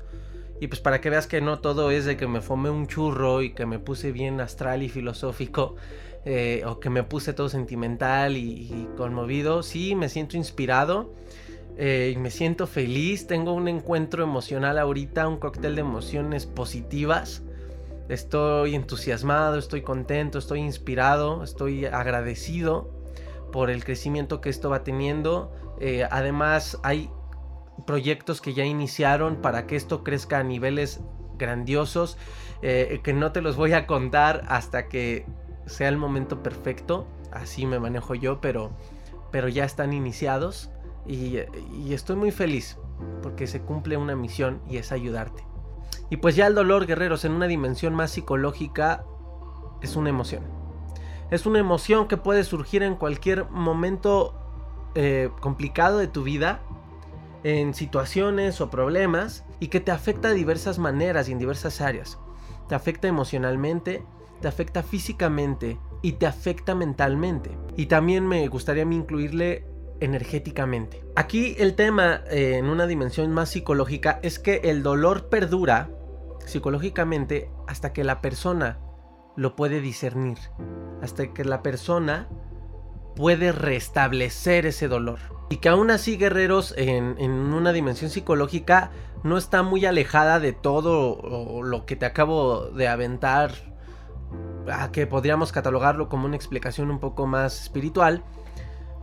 Y 0.59 0.67
pues 0.67 0.81
para 0.81 1.01
que 1.01 1.09
veas 1.09 1.27
que 1.27 1.41
no 1.41 1.59
todo 1.59 1.91
es 1.91 2.05
de 2.05 2.17
que 2.17 2.27
me 2.27 2.41
fome 2.41 2.69
un 2.69 2.87
churro 2.87 3.41
y 3.41 3.53
que 3.53 3.65
me 3.65 3.79
puse 3.79 4.11
bien 4.11 4.39
astral 4.39 4.83
y 4.83 4.89
filosófico, 4.89 5.75
eh, 6.25 6.63
o 6.65 6.79
que 6.79 6.89
me 6.89 7.03
puse 7.03 7.33
todo 7.33 7.49
sentimental 7.49 8.37
y, 8.37 8.87
conmovido, 8.97 9.63
sí, 9.63 9.95
me 9.95 10.09
siento 10.09 10.35
inspirado 10.35 11.13
eh, 11.77 12.11
y 12.15 12.17
me 12.17 12.31
siento 12.31 12.67
feliz, 12.67 13.27
tengo 13.27 13.53
un 13.53 13.67
encuentro 13.67 14.23
emocional 14.23 14.77
ahorita, 14.77 15.27
un 15.27 15.37
cóctel 15.37 15.75
de 15.75 15.81
emociones 15.81 16.45
positivas. 16.45 17.43
Estoy 18.09 18.75
entusiasmado, 18.75 19.57
estoy 19.57 19.81
contento, 19.81 20.39
estoy 20.39 20.61
inspirado, 20.61 21.43
estoy 21.43 21.85
agradecido 21.85 22.96
por 23.51 23.69
el 23.69 23.83
crecimiento 23.83 24.41
que 24.41 24.49
esto 24.49 24.69
va 24.69 24.83
teniendo. 24.83 25.51
Eh, 25.79 26.07
además, 26.09 26.79
hay 26.83 27.09
proyectos 27.85 28.41
que 28.41 28.53
ya 28.53 28.65
iniciaron 28.65 29.37
para 29.37 29.67
que 29.67 29.75
esto 29.75 30.03
crezca 30.03 30.39
a 30.39 30.43
niveles 30.43 31.01
grandiosos, 31.37 32.17
eh, 32.61 32.99
que 33.03 33.13
no 33.13 33.31
te 33.31 33.41
los 33.41 33.55
voy 33.55 33.73
a 33.73 33.85
contar 33.85 34.43
hasta 34.47 34.87
que 34.87 35.25
sea 35.65 35.89
el 35.89 35.97
momento 35.97 36.41
perfecto. 36.41 37.07
Así 37.31 37.65
me 37.65 37.79
manejo 37.79 38.15
yo, 38.15 38.41
pero, 38.41 38.71
pero 39.31 39.47
ya 39.47 39.65
están 39.65 39.93
iniciados 39.93 40.71
y, 41.05 41.37
y 41.73 41.93
estoy 41.93 42.15
muy 42.15 42.31
feliz 42.31 42.77
porque 43.21 43.47
se 43.47 43.61
cumple 43.61 43.97
una 43.97 44.15
misión 44.15 44.61
y 44.67 44.77
es 44.77 44.91
ayudarte. 44.91 45.45
Y 46.09 46.17
pues 46.17 46.35
ya 46.35 46.47
el 46.47 46.55
dolor, 46.55 46.85
guerreros, 46.85 47.25
en 47.25 47.33
una 47.33 47.47
dimensión 47.47 47.93
más 47.93 48.11
psicológica, 48.11 49.03
es 49.81 49.95
una 49.95 50.09
emoción. 50.09 50.56
Es 51.29 51.45
una 51.45 51.59
emoción 51.59 52.07
que 52.07 52.15
puede 52.15 52.43
surgir 52.45 52.83
en 52.83 52.95
cualquier 52.95 53.49
momento 53.49 54.33
eh, 54.95 55.29
complicado 55.41 55.97
de 55.97 56.07
tu 56.07 56.23
vida, 56.23 56.61
en 57.43 57.73
situaciones 57.73 58.61
o 58.61 58.69
problemas, 58.69 59.43
y 59.59 59.67
que 59.67 59.81
te 59.81 59.91
afecta 59.91 60.29
de 60.29 60.35
diversas 60.35 60.79
maneras 60.79 61.27
y 61.27 61.33
en 61.33 61.39
diversas 61.39 61.81
áreas. 61.81 62.17
Te 62.69 62.75
afecta 62.75 63.09
emocionalmente, 63.09 64.03
te 64.41 64.47
afecta 64.47 64.83
físicamente 64.83 65.77
y 66.01 66.13
te 66.13 66.27
afecta 66.27 66.75
mentalmente. 66.75 67.51
Y 67.75 67.87
también 67.87 68.25
me 68.25 68.47
gustaría 68.47 68.83
incluirle 68.83 69.65
energéticamente. 69.99 71.03
Aquí 71.15 71.55
el 71.57 71.75
tema 71.75 72.21
eh, 72.29 72.57
en 72.57 72.69
una 72.69 72.87
dimensión 72.87 73.31
más 73.33 73.49
psicológica 73.49 74.19
es 74.23 74.39
que 74.39 74.61
el 74.63 74.81
dolor 74.81 75.27
perdura 75.27 75.89
psicológicamente 76.45 77.49
hasta 77.67 77.91
que 77.91 78.05
la 78.05 78.21
persona 78.21 78.79
lo 79.37 79.55
puede 79.55 79.79
discernir, 79.79 80.39
hasta 81.01 81.31
que 81.31 81.45
la 81.45 81.61
persona 81.61 82.27
puede 83.15 83.53
restablecer 83.53 84.65
ese 84.65 84.89
dolor. 84.89 85.19
Y 85.49 85.57
que 85.57 85.69
aún 85.69 85.91
así, 85.91 86.17
guerreros, 86.17 86.73
en, 86.75 87.31
una 87.31 87.71
dimensión 87.71 88.09
psicológica, 88.09 88.91
no 89.23 89.37
está 89.37 89.63
muy 89.63 89.85
alejada 89.85 90.39
de 90.39 90.51
todo 90.51 91.61
lo 91.63 91.85
que 91.85 91.95
te 91.95 92.05
acabo 92.05 92.65
de 92.71 92.87
aventar, 92.87 93.51
a 94.69 94.91
que 94.91 95.07
podríamos 95.07 95.51
catalogarlo 95.51 96.09
como 96.09 96.25
una 96.25 96.35
explicación 96.35 96.91
un 96.91 96.99
poco 96.99 97.27
más 97.27 97.61
espiritual. 97.61 98.23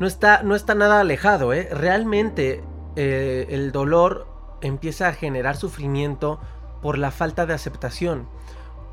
No 0.00 0.06
está, 0.06 0.42
no 0.42 0.56
está 0.56 0.74
nada 0.74 1.00
alejado, 1.00 1.52
¿eh? 1.52 1.68
Realmente 1.72 2.62
eh, 2.96 3.46
el 3.50 3.70
dolor 3.72 4.26
empieza 4.60 5.08
a 5.08 5.12
generar 5.12 5.56
sufrimiento 5.56 6.40
por 6.82 6.98
la 6.98 7.12
falta 7.12 7.46
de 7.46 7.54
aceptación 7.54 8.28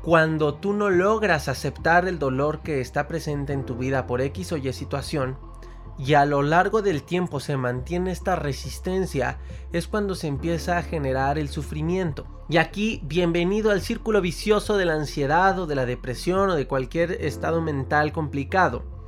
cuando 0.02 0.54
tú 0.54 0.72
no 0.72 0.90
logras 0.90 1.48
aceptar 1.48 2.08
el 2.08 2.18
dolor 2.18 2.60
que 2.62 2.80
está 2.80 3.06
presente 3.06 3.52
en 3.52 3.64
tu 3.64 3.76
vida 3.76 4.06
por 4.08 4.20
X 4.20 4.52
o 4.52 4.56
Y 4.56 4.72
situación, 4.72 5.38
y 5.96 6.14
a 6.14 6.24
lo 6.24 6.42
largo 6.42 6.82
del 6.82 7.04
tiempo 7.04 7.38
se 7.38 7.56
mantiene 7.56 8.10
esta 8.10 8.34
resistencia, 8.34 9.38
es 9.72 9.86
cuando 9.86 10.16
se 10.16 10.26
empieza 10.26 10.78
a 10.78 10.82
generar 10.82 11.38
el 11.38 11.48
sufrimiento. 11.48 12.26
Y 12.48 12.56
aquí, 12.56 13.00
bienvenido 13.04 13.70
al 13.70 13.80
círculo 13.80 14.20
vicioso 14.20 14.76
de 14.76 14.86
la 14.86 14.94
ansiedad 14.94 15.56
o 15.60 15.66
de 15.66 15.76
la 15.76 15.86
depresión 15.86 16.50
o 16.50 16.56
de 16.56 16.66
cualquier 16.66 17.12
estado 17.24 17.60
mental 17.60 18.12
complicado 18.12 19.01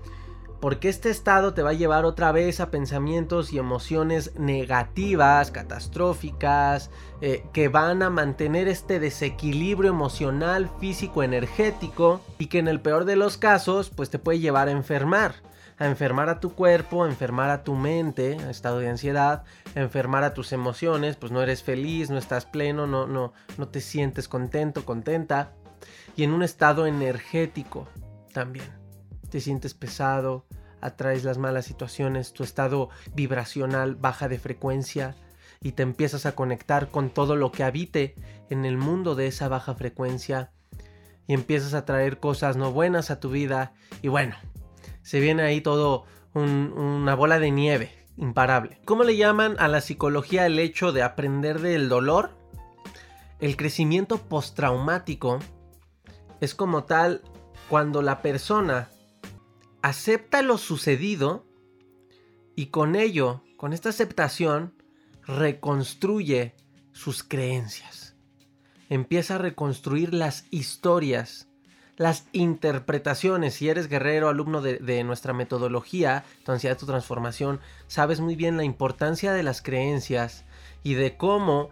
porque 0.65 0.89
este 0.89 1.11
estado 1.11 1.53
te 1.53 1.61
va 1.61 1.71
a 1.71 1.75
llevar 1.75 2.07
otra 2.07 2.33
vez 2.33 2.59
a 2.59 2.71
pensamientos 2.71 3.53
y 3.53 3.59
emociones 3.59 4.35
negativas, 4.39 5.51
catastróficas, 5.51 6.91
eh, 7.21 7.45
que 7.53 7.69
van 7.69 8.03
a 8.03 8.09
mantener 8.09 8.67
este 8.69 8.99
desequilibrio 8.99 9.91
emocional, 9.91 10.71
físico, 10.81 11.23
energético 11.23 12.23
y 12.39 12.47
que 12.47 12.61
en 12.61 12.69
el 12.69 12.81
peor 12.81 13.05
de 13.05 13.15
los 13.15 13.37
casos 13.37 13.91
pues 13.91 14.09
te 14.09 14.19
puede 14.19 14.39
llevar 14.39 14.69
a 14.69 14.71
enfermar. 14.71 15.35
A 15.77 15.85
enfermar 15.85 16.31
a 16.31 16.41
tu 16.41 16.55
cuerpo, 16.55 17.05
a 17.05 17.09
enfermar 17.09 17.51
a 17.51 17.63
tu 17.63 17.75
mente, 17.75 18.39
a 18.39 18.49
estado 18.49 18.79
de 18.79 18.89
ansiedad, 18.89 19.45
a 19.77 19.81
enfermar 19.81 20.25
a 20.25 20.33
tus 20.33 20.51
emociones, 20.55 21.17
pues 21.17 21.31
no 21.31 21.43
eres 21.43 21.63
feliz, 21.63 22.09
no 22.09 22.17
estás 22.17 22.47
pleno, 22.47 22.87
no, 22.87 23.07
no, 23.07 23.35
no 23.59 23.69
te 23.69 23.83
sientes 23.83 24.29
contento, 24.29 24.87
contenta. 24.87 25.53
Y 26.17 26.25
en 26.25 26.33
un 26.33 26.43
estado 26.43 26.87
energético 26.87 27.87
también 28.33 28.84
te 29.35 29.41
sientes 29.41 29.75
pesado, 29.75 30.47
atraes 30.81 31.25
las 31.25 31.39
malas 31.39 31.65
situaciones, 31.65 32.33
tu 32.33 32.45
estado 32.45 32.91
vibracional 33.17 33.97
baja 33.97 34.29
de 34.29 34.39
frecuencia 34.39 35.17
y 35.61 35.73
te 35.73 35.83
empiezas 35.83 36.25
a 36.25 36.37
conectar 36.37 36.87
con 36.87 37.11
todo 37.11 37.35
lo 37.35 37.51
que 37.51 37.65
habite 37.65 38.15
en 38.49 38.65
el 38.65 38.77
mundo 38.77 39.17
de 39.17 39.27
esa 39.27 39.49
baja 39.49 39.75
frecuencia 39.75 40.53
y 41.27 41.35
empiezas 41.35 41.75
a 41.75 41.85
traer 41.85 42.21
cosas 42.21 42.57
no 42.57 42.71
buenas 42.71 43.11
a 43.11 43.19
tu 43.19 43.29
vida 43.29 43.73
y 44.03 44.07
bueno, 44.07 44.37
se 45.03 45.19
viene 45.19 45.43
ahí 45.43 45.61
todo 45.61 46.05
una 46.35 47.17
bola 47.17 47.41
de 47.41 47.51
nieve 47.51 47.91
imparable. 48.17 48.79
¿Cómo 48.85 49.03
le 49.03 49.17
llaman 49.17 49.57
a 49.59 49.67
la 49.67 49.81
psicología 49.81 50.47
el 50.47 50.61
hecho 50.61 50.93
de 50.93 51.03
aprender 51.03 51.61
del 51.61 51.89
dolor? 51.89 52.31
El 53.41 53.57
crecimiento 53.57 54.19
postraumático 54.19 55.41
es 56.41 56.55
como 56.55 56.85
tal 56.85 57.21
cuando 57.69 58.01
la 58.01 58.23
persona 58.23 58.91
acepta 59.85 60.41
lo 60.41 60.57
sucedido 60.57 61.45
y 62.57 62.69
con 62.69 62.97
ello, 62.97 63.43
con 63.59 63.75
esta 63.75 63.91
aceptación, 63.91 64.73
reconstruye 65.27 66.55
sus 66.93 67.23
creencias. 67.23 68.17
Empieza 68.89 69.35
a 69.35 69.39
reconstruir 69.39 70.15
las 70.15 70.47
historias, 70.51 71.49
las 71.99 72.29
interpretaciones. 72.33 73.57
Si 73.57 73.69
eres 73.69 73.89
guerrero, 73.89 74.31
alumno 74.31 74.63
de, 74.63 75.05
nuestra 75.05 75.35
metodología, 75.35 76.25
tu 76.47 76.53
ansiedad, 76.53 76.79
tu 76.79 76.87
transformación, 76.87 77.61
sabes 77.87 78.21
muy 78.21 78.37
bien 78.37 78.57
la 78.57 78.65
importancia 78.65 79.35
de 79.35 79.43
las 79.43 79.61
creencias 79.61 80.47
y 80.83 80.95
de 80.95 81.19
cómo 81.19 81.69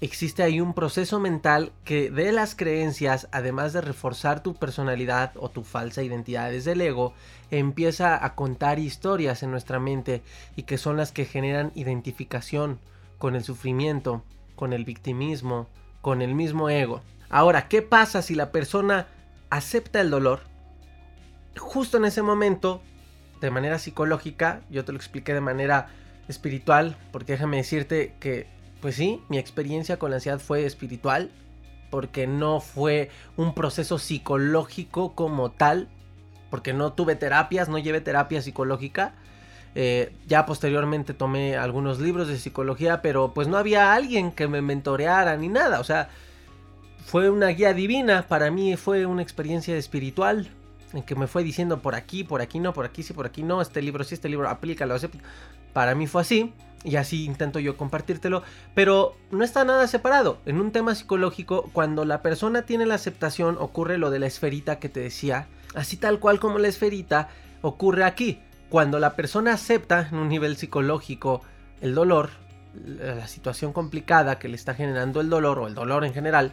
existe 0.00 0.42
ahí 0.42 0.60
un 0.60 0.74
proceso 0.74 1.20
mental 1.20 1.72
que 1.84 2.10
de 2.10 2.32
las 2.32 2.54
creencias, 2.54 3.28
además 3.32 3.72
de 3.72 3.80
reforzar 3.80 4.42
tu 4.42 4.54
personalidad 4.54 5.32
o 5.36 5.50
tu 5.50 5.62
falsa 5.62 6.02
identidad 6.02 6.50
desde 6.50 6.72
el 6.72 6.80
ego, 6.80 7.14
empieza 7.50 8.24
a 8.24 8.34
contar 8.34 8.78
historias 8.78 9.42
en 9.42 9.50
nuestra 9.50 9.80
mente 9.80 10.22
y 10.54 10.64
que 10.64 10.78
son 10.78 10.96
las 10.96 11.12
que 11.12 11.24
generan 11.24 11.72
identificación 11.74 12.78
con 13.18 13.34
el 13.34 13.44
sufrimiento, 13.44 14.22
con 14.54 14.72
el 14.72 14.84
victimismo, 14.84 15.68
con 16.02 16.22
el 16.22 16.34
mismo 16.34 16.68
ego. 16.68 17.00
Ahora, 17.30 17.68
¿qué 17.68 17.82
pasa 17.82 18.22
si 18.22 18.34
la 18.34 18.52
persona 18.52 19.06
acepta 19.50 20.00
el 20.00 20.10
dolor, 20.10 20.40
justo 21.56 21.96
en 21.96 22.04
ese 22.04 22.22
momento, 22.22 22.82
de 23.40 23.50
manera 23.50 23.78
psicológica, 23.78 24.60
yo 24.70 24.84
te 24.84 24.92
lo 24.92 24.98
expliqué 24.98 25.34
de 25.34 25.40
manera 25.40 25.88
espiritual, 26.28 26.96
porque 27.12 27.32
déjame 27.32 27.58
decirte 27.58 28.14
que, 28.20 28.46
pues 28.86 28.94
sí, 28.94 29.20
mi 29.28 29.36
experiencia 29.36 29.98
con 29.98 30.10
la 30.10 30.18
ansiedad 30.18 30.38
fue 30.38 30.64
espiritual, 30.64 31.32
porque 31.90 32.28
no 32.28 32.60
fue 32.60 33.10
un 33.36 33.52
proceso 33.52 33.98
psicológico 33.98 35.16
como 35.16 35.50
tal, 35.50 35.88
porque 36.50 36.72
no 36.72 36.92
tuve 36.92 37.16
terapias, 37.16 37.68
no 37.68 37.78
llevé 37.78 38.00
terapia 38.00 38.40
psicológica. 38.42 39.14
Eh, 39.74 40.12
ya 40.28 40.46
posteriormente 40.46 41.14
tomé 41.14 41.56
algunos 41.56 41.98
libros 41.98 42.28
de 42.28 42.38
psicología, 42.38 43.02
pero 43.02 43.34
pues 43.34 43.48
no 43.48 43.56
había 43.56 43.92
alguien 43.92 44.30
que 44.30 44.46
me 44.46 44.62
mentoreara 44.62 45.36
ni 45.36 45.48
nada. 45.48 45.80
O 45.80 45.84
sea, 45.84 46.08
fue 47.04 47.28
una 47.28 47.48
guía 47.48 47.74
divina. 47.74 48.28
Para 48.28 48.52
mí 48.52 48.76
fue 48.76 49.04
una 49.04 49.22
experiencia 49.22 49.76
espiritual 49.76 50.48
en 50.92 51.02
que 51.02 51.16
me 51.16 51.26
fue 51.26 51.42
diciendo 51.42 51.82
por 51.82 51.96
aquí, 51.96 52.22
por 52.22 52.40
aquí 52.40 52.60
no, 52.60 52.72
por 52.72 52.86
aquí 52.86 53.02
sí, 53.02 53.12
por 53.14 53.26
aquí 53.26 53.42
no. 53.42 53.60
Este 53.60 53.82
libro 53.82 54.04
sí, 54.04 54.14
este 54.14 54.28
libro 54.28 54.48
aplícalo. 54.48 54.94
Para 55.72 55.96
mí 55.96 56.06
fue 56.06 56.22
así. 56.22 56.52
Y 56.86 56.96
así 56.96 57.26
intento 57.26 57.58
yo 57.58 57.76
compartírtelo. 57.76 58.42
Pero 58.74 59.16
no 59.30 59.44
está 59.44 59.64
nada 59.64 59.86
separado. 59.88 60.38
En 60.46 60.60
un 60.60 60.72
tema 60.72 60.94
psicológico, 60.94 61.68
cuando 61.74 62.06
la 62.06 62.22
persona 62.22 62.62
tiene 62.62 62.86
la 62.86 62.94
aceptación, 62.94 63.58
ocurre 63.58 63.98
lo 63.98 64.10
de 64.10 64.20
la 64.20 64.26
esferita 64.26 64.78
que 64.78 64.88
te 64.88 65.00
decía 65.00 65.48
Así 65.76 65.98
tal 65.98 66.18
cual 66.18 66.40
como 66.40 66.58
la 66.58 66.68
esferita 66.68 67.28
ocurre 67.60 68.02
aquí. 68.04 68.40
Cuando 68.70 68.98
la 68.98 69.14
persona 69.14 69.52
acepta 69.52 70.08
en 70.10 70.16
un 70.16 70.28
nivel 70.28 70.56
psicológico 70.56 71.42
el 71.82 71.94
dolor, 71.94 72.30
la 72.74 73.28
situación 73.28 73.72
complicada 73.72 74.38
que 74.38 74.48
le 74.48 74.56
está 74.56 74.74
generando 74.74 75.20
el 75.20 75.28
dolor 75.28 75.58
o 75.58 75.66
el 75.66 75.74
dolor 75.74 76.04
en 76.04 76.14
general, 76.14 76.52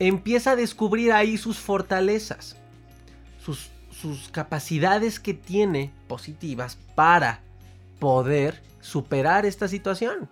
empieza 0.00 0.52
a 0.52 0.56
descubrir 0.56 1.12
ahí 1.12 1.38
sus 1.38 1.58
fortalezas, 1.58 2.56
sus, 3.40 3.70
sus 3.90 4.28
capacidades 4.28 5.20
que 5.20 5.34
tiene 5.34 5.92
positivas 6.08 6.76
para 6.96 7.40
poder 8.00 8.60
superar 8.80 9.46
esta 9.46 9.68
situación. 9.68 10.28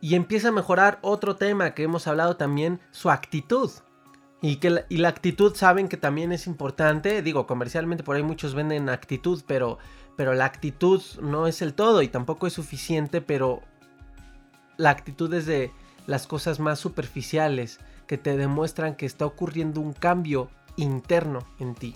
Y 0.00 0.14
empieza 0.14 0.48
a 0.48 0.52
mejorar 0.52 0.98
otro 1.02 1.36
tema 1.36 1.74
que 1.74 1.82
hemos 1.82 2.06
hablado 2.06 2.36
también, 2.36 2.80
su 2.90 3.10
actitud. 3.10 3.70
Y, 4.42 4.56
que 4.56 4.70
la, 4.70 4.86
y 4.88 4.96
la 4.96 5.08
actitud 5.08 5.54
saben 5.54 5.88
que 5.88 5.98
también 5.98 6.32
es 6.32 6.46
importante. 6.46 7.20
Digo, 7.22 7.46
comercialmente 7.46 8.02
por 8.02 8.16
ahí 8.16 8.22
muchos 8.22 8.54
venden 8.54 8.88
actitud, 8.88 9.42
pero, 9.46 9.78
pero 10.16 10.32
la 10.32 10.46
actitud 10.46 11.02
no 11.20 11.46
es 11.46 11.60
el 11.60 11.74
todo 11.74 12.00
y 12.00 12.08
tampoco 12.08 12.46
es 12.46 12.54
suficiente, 12.54 13.20
pero 13.20 13.60
la 14.78 14.90
actitud 14.90 15.32
es 15.34 15.44
de 15.44 15.72
las 16.06 16.26
cosas 16.26 16.58
más 16.58 16.78
superficiales 16.78 17.78
que 18.06 18.16
te 18.18 18.36
demuestran 18.36 18.96
que 18.96 19.06
está 19.06 19.26
ocurriendo 19.26 19.80
un 19.80 19.92
cambio 19.92 20.50
interno 20.76 21.46
en 21.58 21.74
ti 21.74 21.94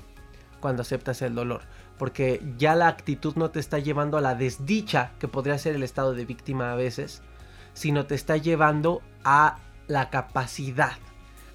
cuando 0.60 0.82
aceptas 0.82 1.22
el 1.22 1.34
dolor. 1.34 1.62
Porque 1.98 2.42
ya 2.58 2.74
la 2.74 2.88
actitud 2.88 3.34
no 3.36 3.50
te 3.50 3.60
está 3.60 3.78
llevando 3.78 4.18
a 4.18 4.20
la 4.20 4.34
desdicha, 4.34 5.12
que 5.18 5.28
podría 5.28 5.58
ser 5.58 5.74
el 5.74 5.82
estado 5.82 6.14
de 6.14 6.24
víctima 6.24 6.72
a 6.72 6.76
veces, 6.76 7.22
sino 7.72 8.06
te 8.06 8.14
está 8.14 8.36
llevando 8.36 9.02
a 9.24 9.58
la 9.86 10.10
capacidad 10.10 10.96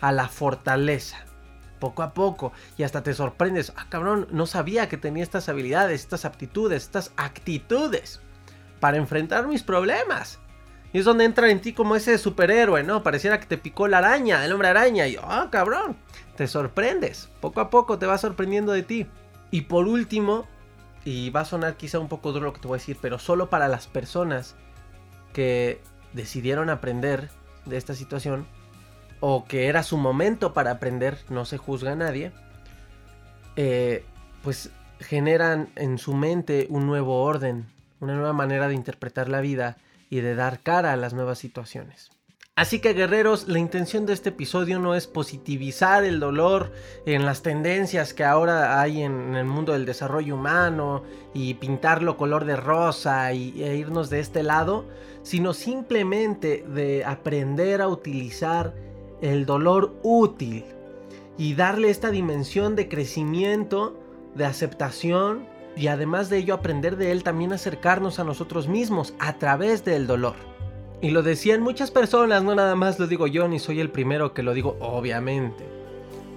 a 0.01 0.11
la 0.11 0.27
fortaleza. 0.27 1.17
Poco 1.79 2.03
a 2.03 2.13
poco. 2.13 2.51
Y 2.77 2.83
hasta 2.83 3.03
te 3.03 3.13
sorprendes. 3.13 3.73
Ah, 3.75 3.85
cabrón, 3.89 4.27
no 4.31 4.45
sabía 4.45 4.89
que 4.89 4.97
tenía 4.97 5.23
estas 5.23 5.49
habilidades, 5.49 6.01
estas 6.01 6.25
aptitudes, 6.25 6.83
estas 6.83 7.11
actitudes 7.15 8.19
para 8.79 8.97
enfrentar 8.97 9.47
mis 9.47 9.63
problemas. 9.63 10.39
Y 10.91 10.99
es 10.99 11.05
donde 11.05 11.23
entra 11.23 11.49
en 11.49 11.61
ti 11.61 11.73
como 11.73 11.95
ese 11.95 12.17
superhéroe, 12.17 12.83
¿no? 12.83 13.03
Pareciera 13.03 13.39
que 13.39 13.45
te 13.45 13.57
picó 13.57 13.87
la 13.87 13.99
araña, 13.99 14.43
el 14.43 14.51
hombre 14.51 14.69
araña. 14.69 15.07
Y, 15.07 15.17
ah, 15.21 15.47
cabrón, 15.51 15.95
te 16.35 16.47
sorprendes. 16.47 17.29
Poco 17.39 17.61
a 17.61 17.69
poco 17.69 17.99
te 17.99 18.05
vas 18.05 18.21
sorprendiendo 18.21 18.71
de 18.71 18.83
ti. 18.83 19.07
Y 19.51 19.61
por 19.61 19.87
último, 19.87 20.45
y 21.05 21.29
va 21.29 21.41
a 21.41 21.45
sonar 21.45 21.75
quizá 21.77 21.99
un 21.99 22.07
poco 22.07 22.31
duro 22.31 22.45
lo 22.45 22.53
que 22.53 22.59
te 22.59 22.67
voy 22.67 22.77
a 22.77 22.79
decir, 22.79 22.97
pero 23.01 23.19
solo 23.19 23.49
para 23.49 23.67
las 23.67 23.87
personas 23.87 24.55
que 25.33 25.81
decidieron 26.13 26.69
aprender 26.69 27.29
de 27.65 27.77
esta 27.77 27.93
situación, 27.93 28.47
o 29.19 29.45
que 29.45 29.67
era 29.67 29.83
su 29.83 29.97
momento 29.97 30.53
para 30.53 30.71
aprender, 30.71 31.17
no 31.29 31.45
se 31.45 31.57
juzga 31.57 31.91
a 31.91 31.95
nadie, 31.95 32.31
eh, 33.55 34.05
pues 34.43 34.71
generan 34.99 35.69
en 35.75 35.97
su 35.97 36.13
mente 36.13 36.67
un 36.69 36.85
nuevo 36.85 37.23
orden, 37.23 37.67
una 37.99 38.15
nueva 38.15 38.33
manera 38.33 38.67
de 38.67 38.75
interpretar 38.75 39.29
la 39.29 39.41
vida 39.41 39.77
y 40.09 40.21
de 40.21 40.35
dar 40.35 40.59
cara 40.59 40.93
a 40.93 40.97
las 40.97 41.13
nuevas 41.13 41.39
situaciones. 41.39 42.11
Así 42.59 42.79
que 42.79 42.91
guerreros, 42.91 43.47
la 43.47 43.57
intención 43.57 44.05
de 44.05 44.11
este 44.11 44.29
episodio 44.29 44.79
no 44.79 44.93
es 44.93 45.07
positivizar 45.07 46.03
el 46.03 46.19
dolor 46.19 46.73
en 47.05 47.25
las 47.25 47.41
tendencias 47.41 48.13
que 48.13 48.25
ahora 48.25 48.81
hay 48.81 49.01
en, 49.01 49.33
el 49.35 49.45
mundo 49.45 49.71
del 49.71 49.85
desarrollo 49.85 50.35
humano 50.35 51.03
y 51.33 51.53
pintarlo 51.53 52.17
color 52.17 52.43
de 52.43 52.57
rosa 52.57 53.31
y, 53.31 53.63
e 53.63 53.77
irnos 53.77 54.09
de 54.09 54.19
este 54.19 54.43
lado, 54.43 54.89
sino 55.23 55.53
simplemente 55.53 56.65
de 56.67 57.05
aprender 57.05 57.81
a 57.81 57.87
utilizar 57.87 58.73
el 59.21 59.45
dolor 59.45 59.95
útil 60.03 60.65
y 61.37 61.53
darle 61.53 61.89
esta 61.89 62.11
dimensión 62.11 62.75
de 62.75 62.89
crecimiento, 62.89 63.97
de 64.35 64.43
aceptación 64.43 65.47
y 65.77 65.87
además 65.87 66.29
de 66.29 66.39
ello 66.39 66.55
aprender 66.55 66.97
de 66.97 67.13
él 67.13 67.23
también 67.23 67.53
acercarnos 67.53 68.19
a 68.19 68.25
nosotros 68.25 68.67
mismos 68.67 69.13
a 69.17 69.37
través 69.37 69.85
del 69.85 70.07
dolor. 70.07 70.58
Y 71.01 71.11
lo 71.11 71.23
decían 71.23 71.61
muchas 71.61 71.91
personas, 71.91 72.43
no 72.43 72.55
nada 72.55 72.75
más 72.75 72.99
lo 72.99 73.07
digo 73.07 73.25
yo 73.27 73.47
ni 73.47 73.59
soy 73.59 73.79
el 73.79 73.89
primero 73.89 74.33
que 74.33 74.43
lo 74.43 74.53
digo, 74.53 74.75
obviamente. 74.81 75.63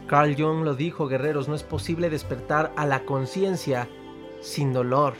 Carl 0.07 0.37
Jung 0.37 0.65
lo 0.65 0.75
dijo, 0.75 1.09
guerreros, 1.09 1.49
no 1.49 1.55
es 1.55 1.63
posible 1.65 2.11
despertar 2.11 2.73
a 2.77 2.87
la 2.87 3.05
conciencia 3.05 3.89
sin 4.41 4.73
dolor. 4.73 5.15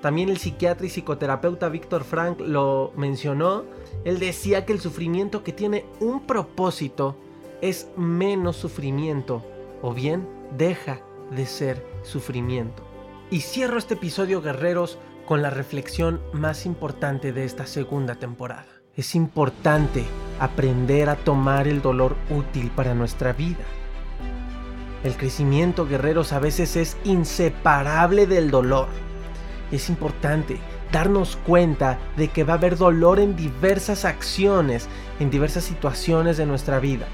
También 0.00 0.30
el 0.30 0.38
psiquiatra 0.38 0.86
y 0.86 0.90
psicoterapeuta 0.90 1.68
Víctor 1.68 2.02
Frank 2.02 2.40
lo 2.40 2.92
mencionó. 2.96 3.64
Él 4.04 4.18
decía 4.18 4.66
que 4.66 4.72
el 4.72 4.80
sufrimiento 4.80 5.44
que 5.44 5.52
tiene 5.52 5.84
un 6.00 6.26
propósito 6.26 7.14
es 7.60 7.88
menos 7.96 8.56
sufrimiento 8.56 9.44
o 9.80 9.94
bien 9.94 10.26
deja 10.56 11.00
de 11.30 11.46
ser 11.46 11.86
sufrimiento. 12.02 12.82
Y 13.30 13.40
cierro 13.40 13.78
este 13.78 13.94
episodio, 13.94 14.42
guerreros, 14.42 14.98
con 15.26 15.42
la 15.42 15.50
reflexión 15.50 16.20
más 16.32 16.66
importante 16.66 17.32
de 17.32 17.44
esta 17.44 17.66
segunda 17.66 18.14
temporada. 18.16 18.66
Es 18.96 19.14
importante 19.14 20.04
aprender 20.38 21.08
a 21.08 21.16
tomar 21.16 21.68
el 21.68 21.80
dolor 21.82 22.16
útil 22.30 22.70
para 22.74 22.94
nuestra 22.94 23.32
vida. 23.32 23.64
El 25.04 25.16
crecimiento, 25.16 25.86
guerreros, 25.86 26.32
a 26.32 26.38
veces 26.38 26.76
es 26.76 26.96
inseparable 27.04 28.26
del 28.26 28.50
dolor 28.50 28.88
es 29.72 29.88
importante 29.88 30.58
darnos 30.92 31.36
cuenta 31.46 31.98
de 32.16 32.28
que 32.28 32.44
va 32.44 32.52
a 32.52 32.56
haber 32.56 32.76
dolor 32.76 33.18
en 33.18 33.34
diversas 33.34 34.04
acciones, 34.04 34.88
en 35.18 35.30
diversas 35.30 35.64
situaciones 35.64 36.36
de 36.36 36.44
nuestra 36.44 36.78
vida. 36.78 37.06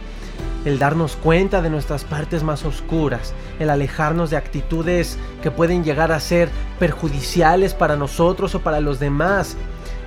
El 0.64 0.78
darnos 0.78 1.16
cuenta 1.16 1.62
de 1.62 1.70
nuestras 1.70 2.04
partes 2.04 2.42
más 2.42 2.64
oscuras, 2.64 3.32
el 3.58 3.70
alejarnos 3.70 4.30
de 4.30 4.36
actitudes 4.36 5.18
que 5.42 5.50
pueden 5.50 5.84
llegar 5.84 6.12
a 6.12 6.20
ser 6.20 6.50
perjudiciales 6.78 7.74
para 7.74 7.96
nosotros 7.96 8.54
o 8.54 8.60
para 8.60 8.80
los 8.80 8.98
demás, 8.98 9.56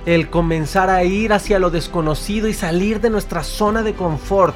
el 0.06 0.28
comenzar 0.30 0.90
a 0.90 1.04
ir 1.04 1.32
hacia 1.32 1.58
lo 1.58 1.70
desconocido 1.70 2.48
y 2.48 2.54
salir 2.54 3.00
de 3.00 3.10
nuestra 3.10 3.42
zona 3.42 3.82
de 3.82 3.94
confort, 3.94 4.54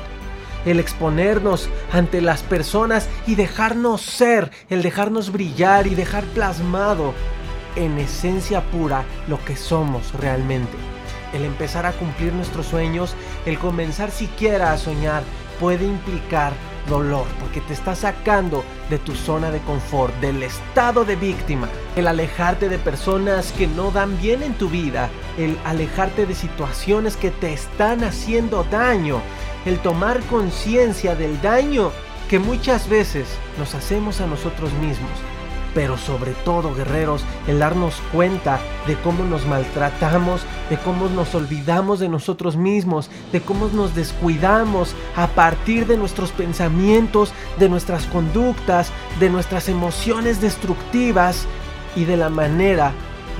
el 0.65 0.81
exponernos 0.81 1.69
ante 1.93 2.21
las 2.21 2.43
personas 2.43 3.09
y 3.27 3.37
dejarnos 3.37 4.03
ser, 4.03 4.51
el 4.69 4.83
dejarnos 4.83 5.31
brillar 5.31 5.87
y 5.87 5.95
dejar 5.95 6.25
plasmado 6.25 7.15
en 7.77 7.99
esencia 7.99 8.63
pura 8.71 9.05
lo 9.29 9.43
que 9.45 9.57
somos 9.57 10.13
realmente. 10.15 10.77
El 11.33 11.45
empezar 11.45 11.87
a 11.87 11.93
cumplir 11.93 12.33
nuestros 12.33 12.67
sueños, 12.67 13.15
el 13.45 13.59
comenzar 13.59 14.11
siquiera 14.11 14.73
a 14.73 14.79
soñar, 14.79 15.23
puede 15.61 15.85
implicar 15.85 16.53
dolor, 16.89 17.27
porque 17.41 17.61
te 17.61 17.73
está 17.73 17.95
sacando 17.95 18.65
de 18.91 18.99
tu 18.99 19.15
zona 19.15 19.51
de 19.51 19.61
confort, 19.61 20.15
del 20.21 20.43
estado 20.43 21.05
de 21.05 21.17
víctima. 21.17 21.69
El 21.97 22.07
alejarte 22.07 22.69
de 22.69 22.79
personas 22.79 23.53
que 23.53 23.67
no 23.67 23.91
dan 23.91 24.21
bien 24.21 24.43
en 24.43 24.55
tu 24.55 24.69
vida, 24.69 25.11
el 25.37 25.59
alejarte 25.65 26.27
de 26.27 26.35
situaciones 26.35 27.17
que 27.17 27.31
te 27.31 27.53
están 27.53 28.05
haciendo 28.05 28.65
daño, 28.65 29.21
el 29.65 29.79
tomar 29.81 30.21
conciencia 30.23 31.15
del 31.15 31.41
daño 31.41 31.91
que 32.29 32.39
muchas 32.39 32.89
veces 32.89 33.27
nos 33.59 33.75
hacemos 33.75 34.21
a 34.21 34.27
nosotros 34.27 34.73
mismos 34.75 35.11
pero 35.77 35.99
sobre 35.99 36.33
todo 36.33 36.75
guerreros, 36.75 37.23
el 37.47 37.59
darnos 37.59 37.97
cuenta 38.11 38.59
de 38.87 38.95
cómo 39.03 39.25
nos 39.25 39.45
maltratamos, 39.45 40.41
de 40.71 40.79
cómo 40.79 41.11
nos 41.11 41.35
olvidamos 41.35 42.01
de 42.01 42.09
nosotros 42.09 42.57
mismos, 42.57 43.11
de 43.31 43.43
cómo 43.43 43.69
nos 43.69 43.95
descuidamos 43.95 44.95
a 45.17 45.27
partir 45.27 45.87
de 45.87 45.99
nuestros 45.99 46.33
pensamientos, 46.33 47.35
de 47.59 47.69
nuestras 47.69 48.07
conductas, 48.07 48.91
de 49.21 49.29
nuestras 49.29 49.69
emociones 49.69 50.41
destructivas 50.41 51.47
y 51.95 52.07
de 52.07 52.17
la 52.17 52.31
manera 52.31 52.93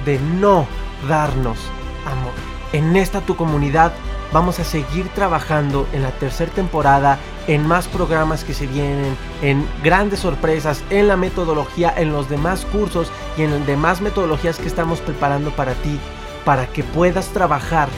de 0.05 0.19
no 0.19 0.67
darnos 1.09 1.57
amor. 2.05 2.35
En 2.75 2.97
esta 2.97 3.23
tu 3.23 3.35
comunidad 3.35 3.93
vamos 4.33 4.59
a 4.59 4.65
seguir 4.65 5.09
trabajando 5.11 5.87
en 5.93 6.03
la 6.03 6.11
tercera 6.11 6.53
temporada 6.53 7.19
en 7.47 7.67
más 7.67 7.89
programas 7.89 8.45
que 8.45 8.55
se 8.55 8.67
vienen, 8.67 9.17
en 9.43 9.67
grandes 9.83 10.21
sorpresas, 10.21 10.83
en 10.91 11.09
la 11.09 11.17
metodología, 11.17 11.93
en 11.97 12.13
los 12.13 12.29
demás 12.29 12.65
cursos 12.67 13.11
y 13.37 13.43
en 13.43 13.53
las 13.53 13.67
demás 13.67 14.01
metodologías 14.01 14.59
que 14.59 14.67
estamos 14.67 15.01
preparando 15.01 15.51
para 15.51 15.75
ti, 15.75 15.99
para 16.45 16.67
que 16.67 16.83
puedas 16.83 17.29
trabajar 17.29 17.89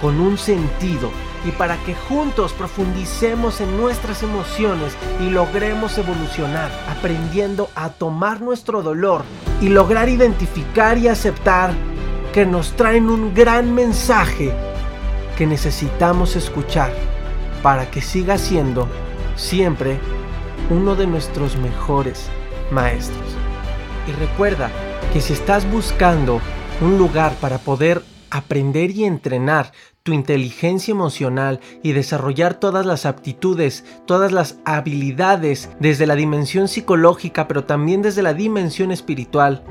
con 0.00 0.20
un 0.20 0.38
sentido 0.38 1.10
y 1.46 1.50
para 1.52 1.76
que 1.84 1.94
juntos 1.94 2.52
profundicemos 2.52 3.60
en 3.60 3.76
nuestras 3.78 4.22
emociones 4.22 4.94
y 5.20 5.30
logremos 5.30 5.96
evolucionar, 5.96 6.70
aprendiendo 6.88 7.70
a 7.74 7.88
tomar 7.90 8.42
nuestro 8.42 8.82
dolor 8.82 9.24
y 9.60 9.70
lograr 9.70 10.08
identificar 10.08 10.98
y 10.98 11.08
aceptar 11.08 11.72
que 12.34 12.44
nos 12.44 12.76
traen 12.76 13.08
un 13.08 13.34
gran 13.34 13.74
mensaje 13.74 14.54
que 15.40 15.46
necesitamos 15.46 16.36
escuchar 16.36 16.92
para 17.62 17.90
que 17.90 18.02
siga 18.02 18.36
siendo 18.36 18.86
siempre 19.36 19.98
uno 20.68 20.96
de 20.96 21.06
nuestros 21.06 21.56
mejores 21.56 22.28
maestros. 22.70 23.24
Y 24.06 24.12
recuerda 24.20 24.70
que 25.14 25.22
si 25.22 25.32
estás 25.32 25.64
buscando 25.72 26.42
un 26.82 26.98
lugar 26.98 27.32
para 27.36 27.56
poder 27.56 28.02
aprender 28.28 28.90
y 28.90 29.04
entrenar 29.04 29.72
tu 30.02 30.12
inteligencia 30.12 30.92
emocional 30.92 31.60
y 31.82 31.92
desarrollar 31.92 32.52
todas 32.60 32.84
las 32.84 33.06
aptitudes, 33.06 33.86
todas 34.04 34.32
las 34.32 34.58
habilidades 34.66 35.70
desde 35.80 36.06
la 36.06 36.16
dimensión 36.16 36.68
psicológica, 36.68 37.48
pero 37.48 37.64
también 37.64 38.02
desde 38.02 38.20
la 38.20 38.34
dimensión 38.34 38.92
espiritual, 38.92 39.64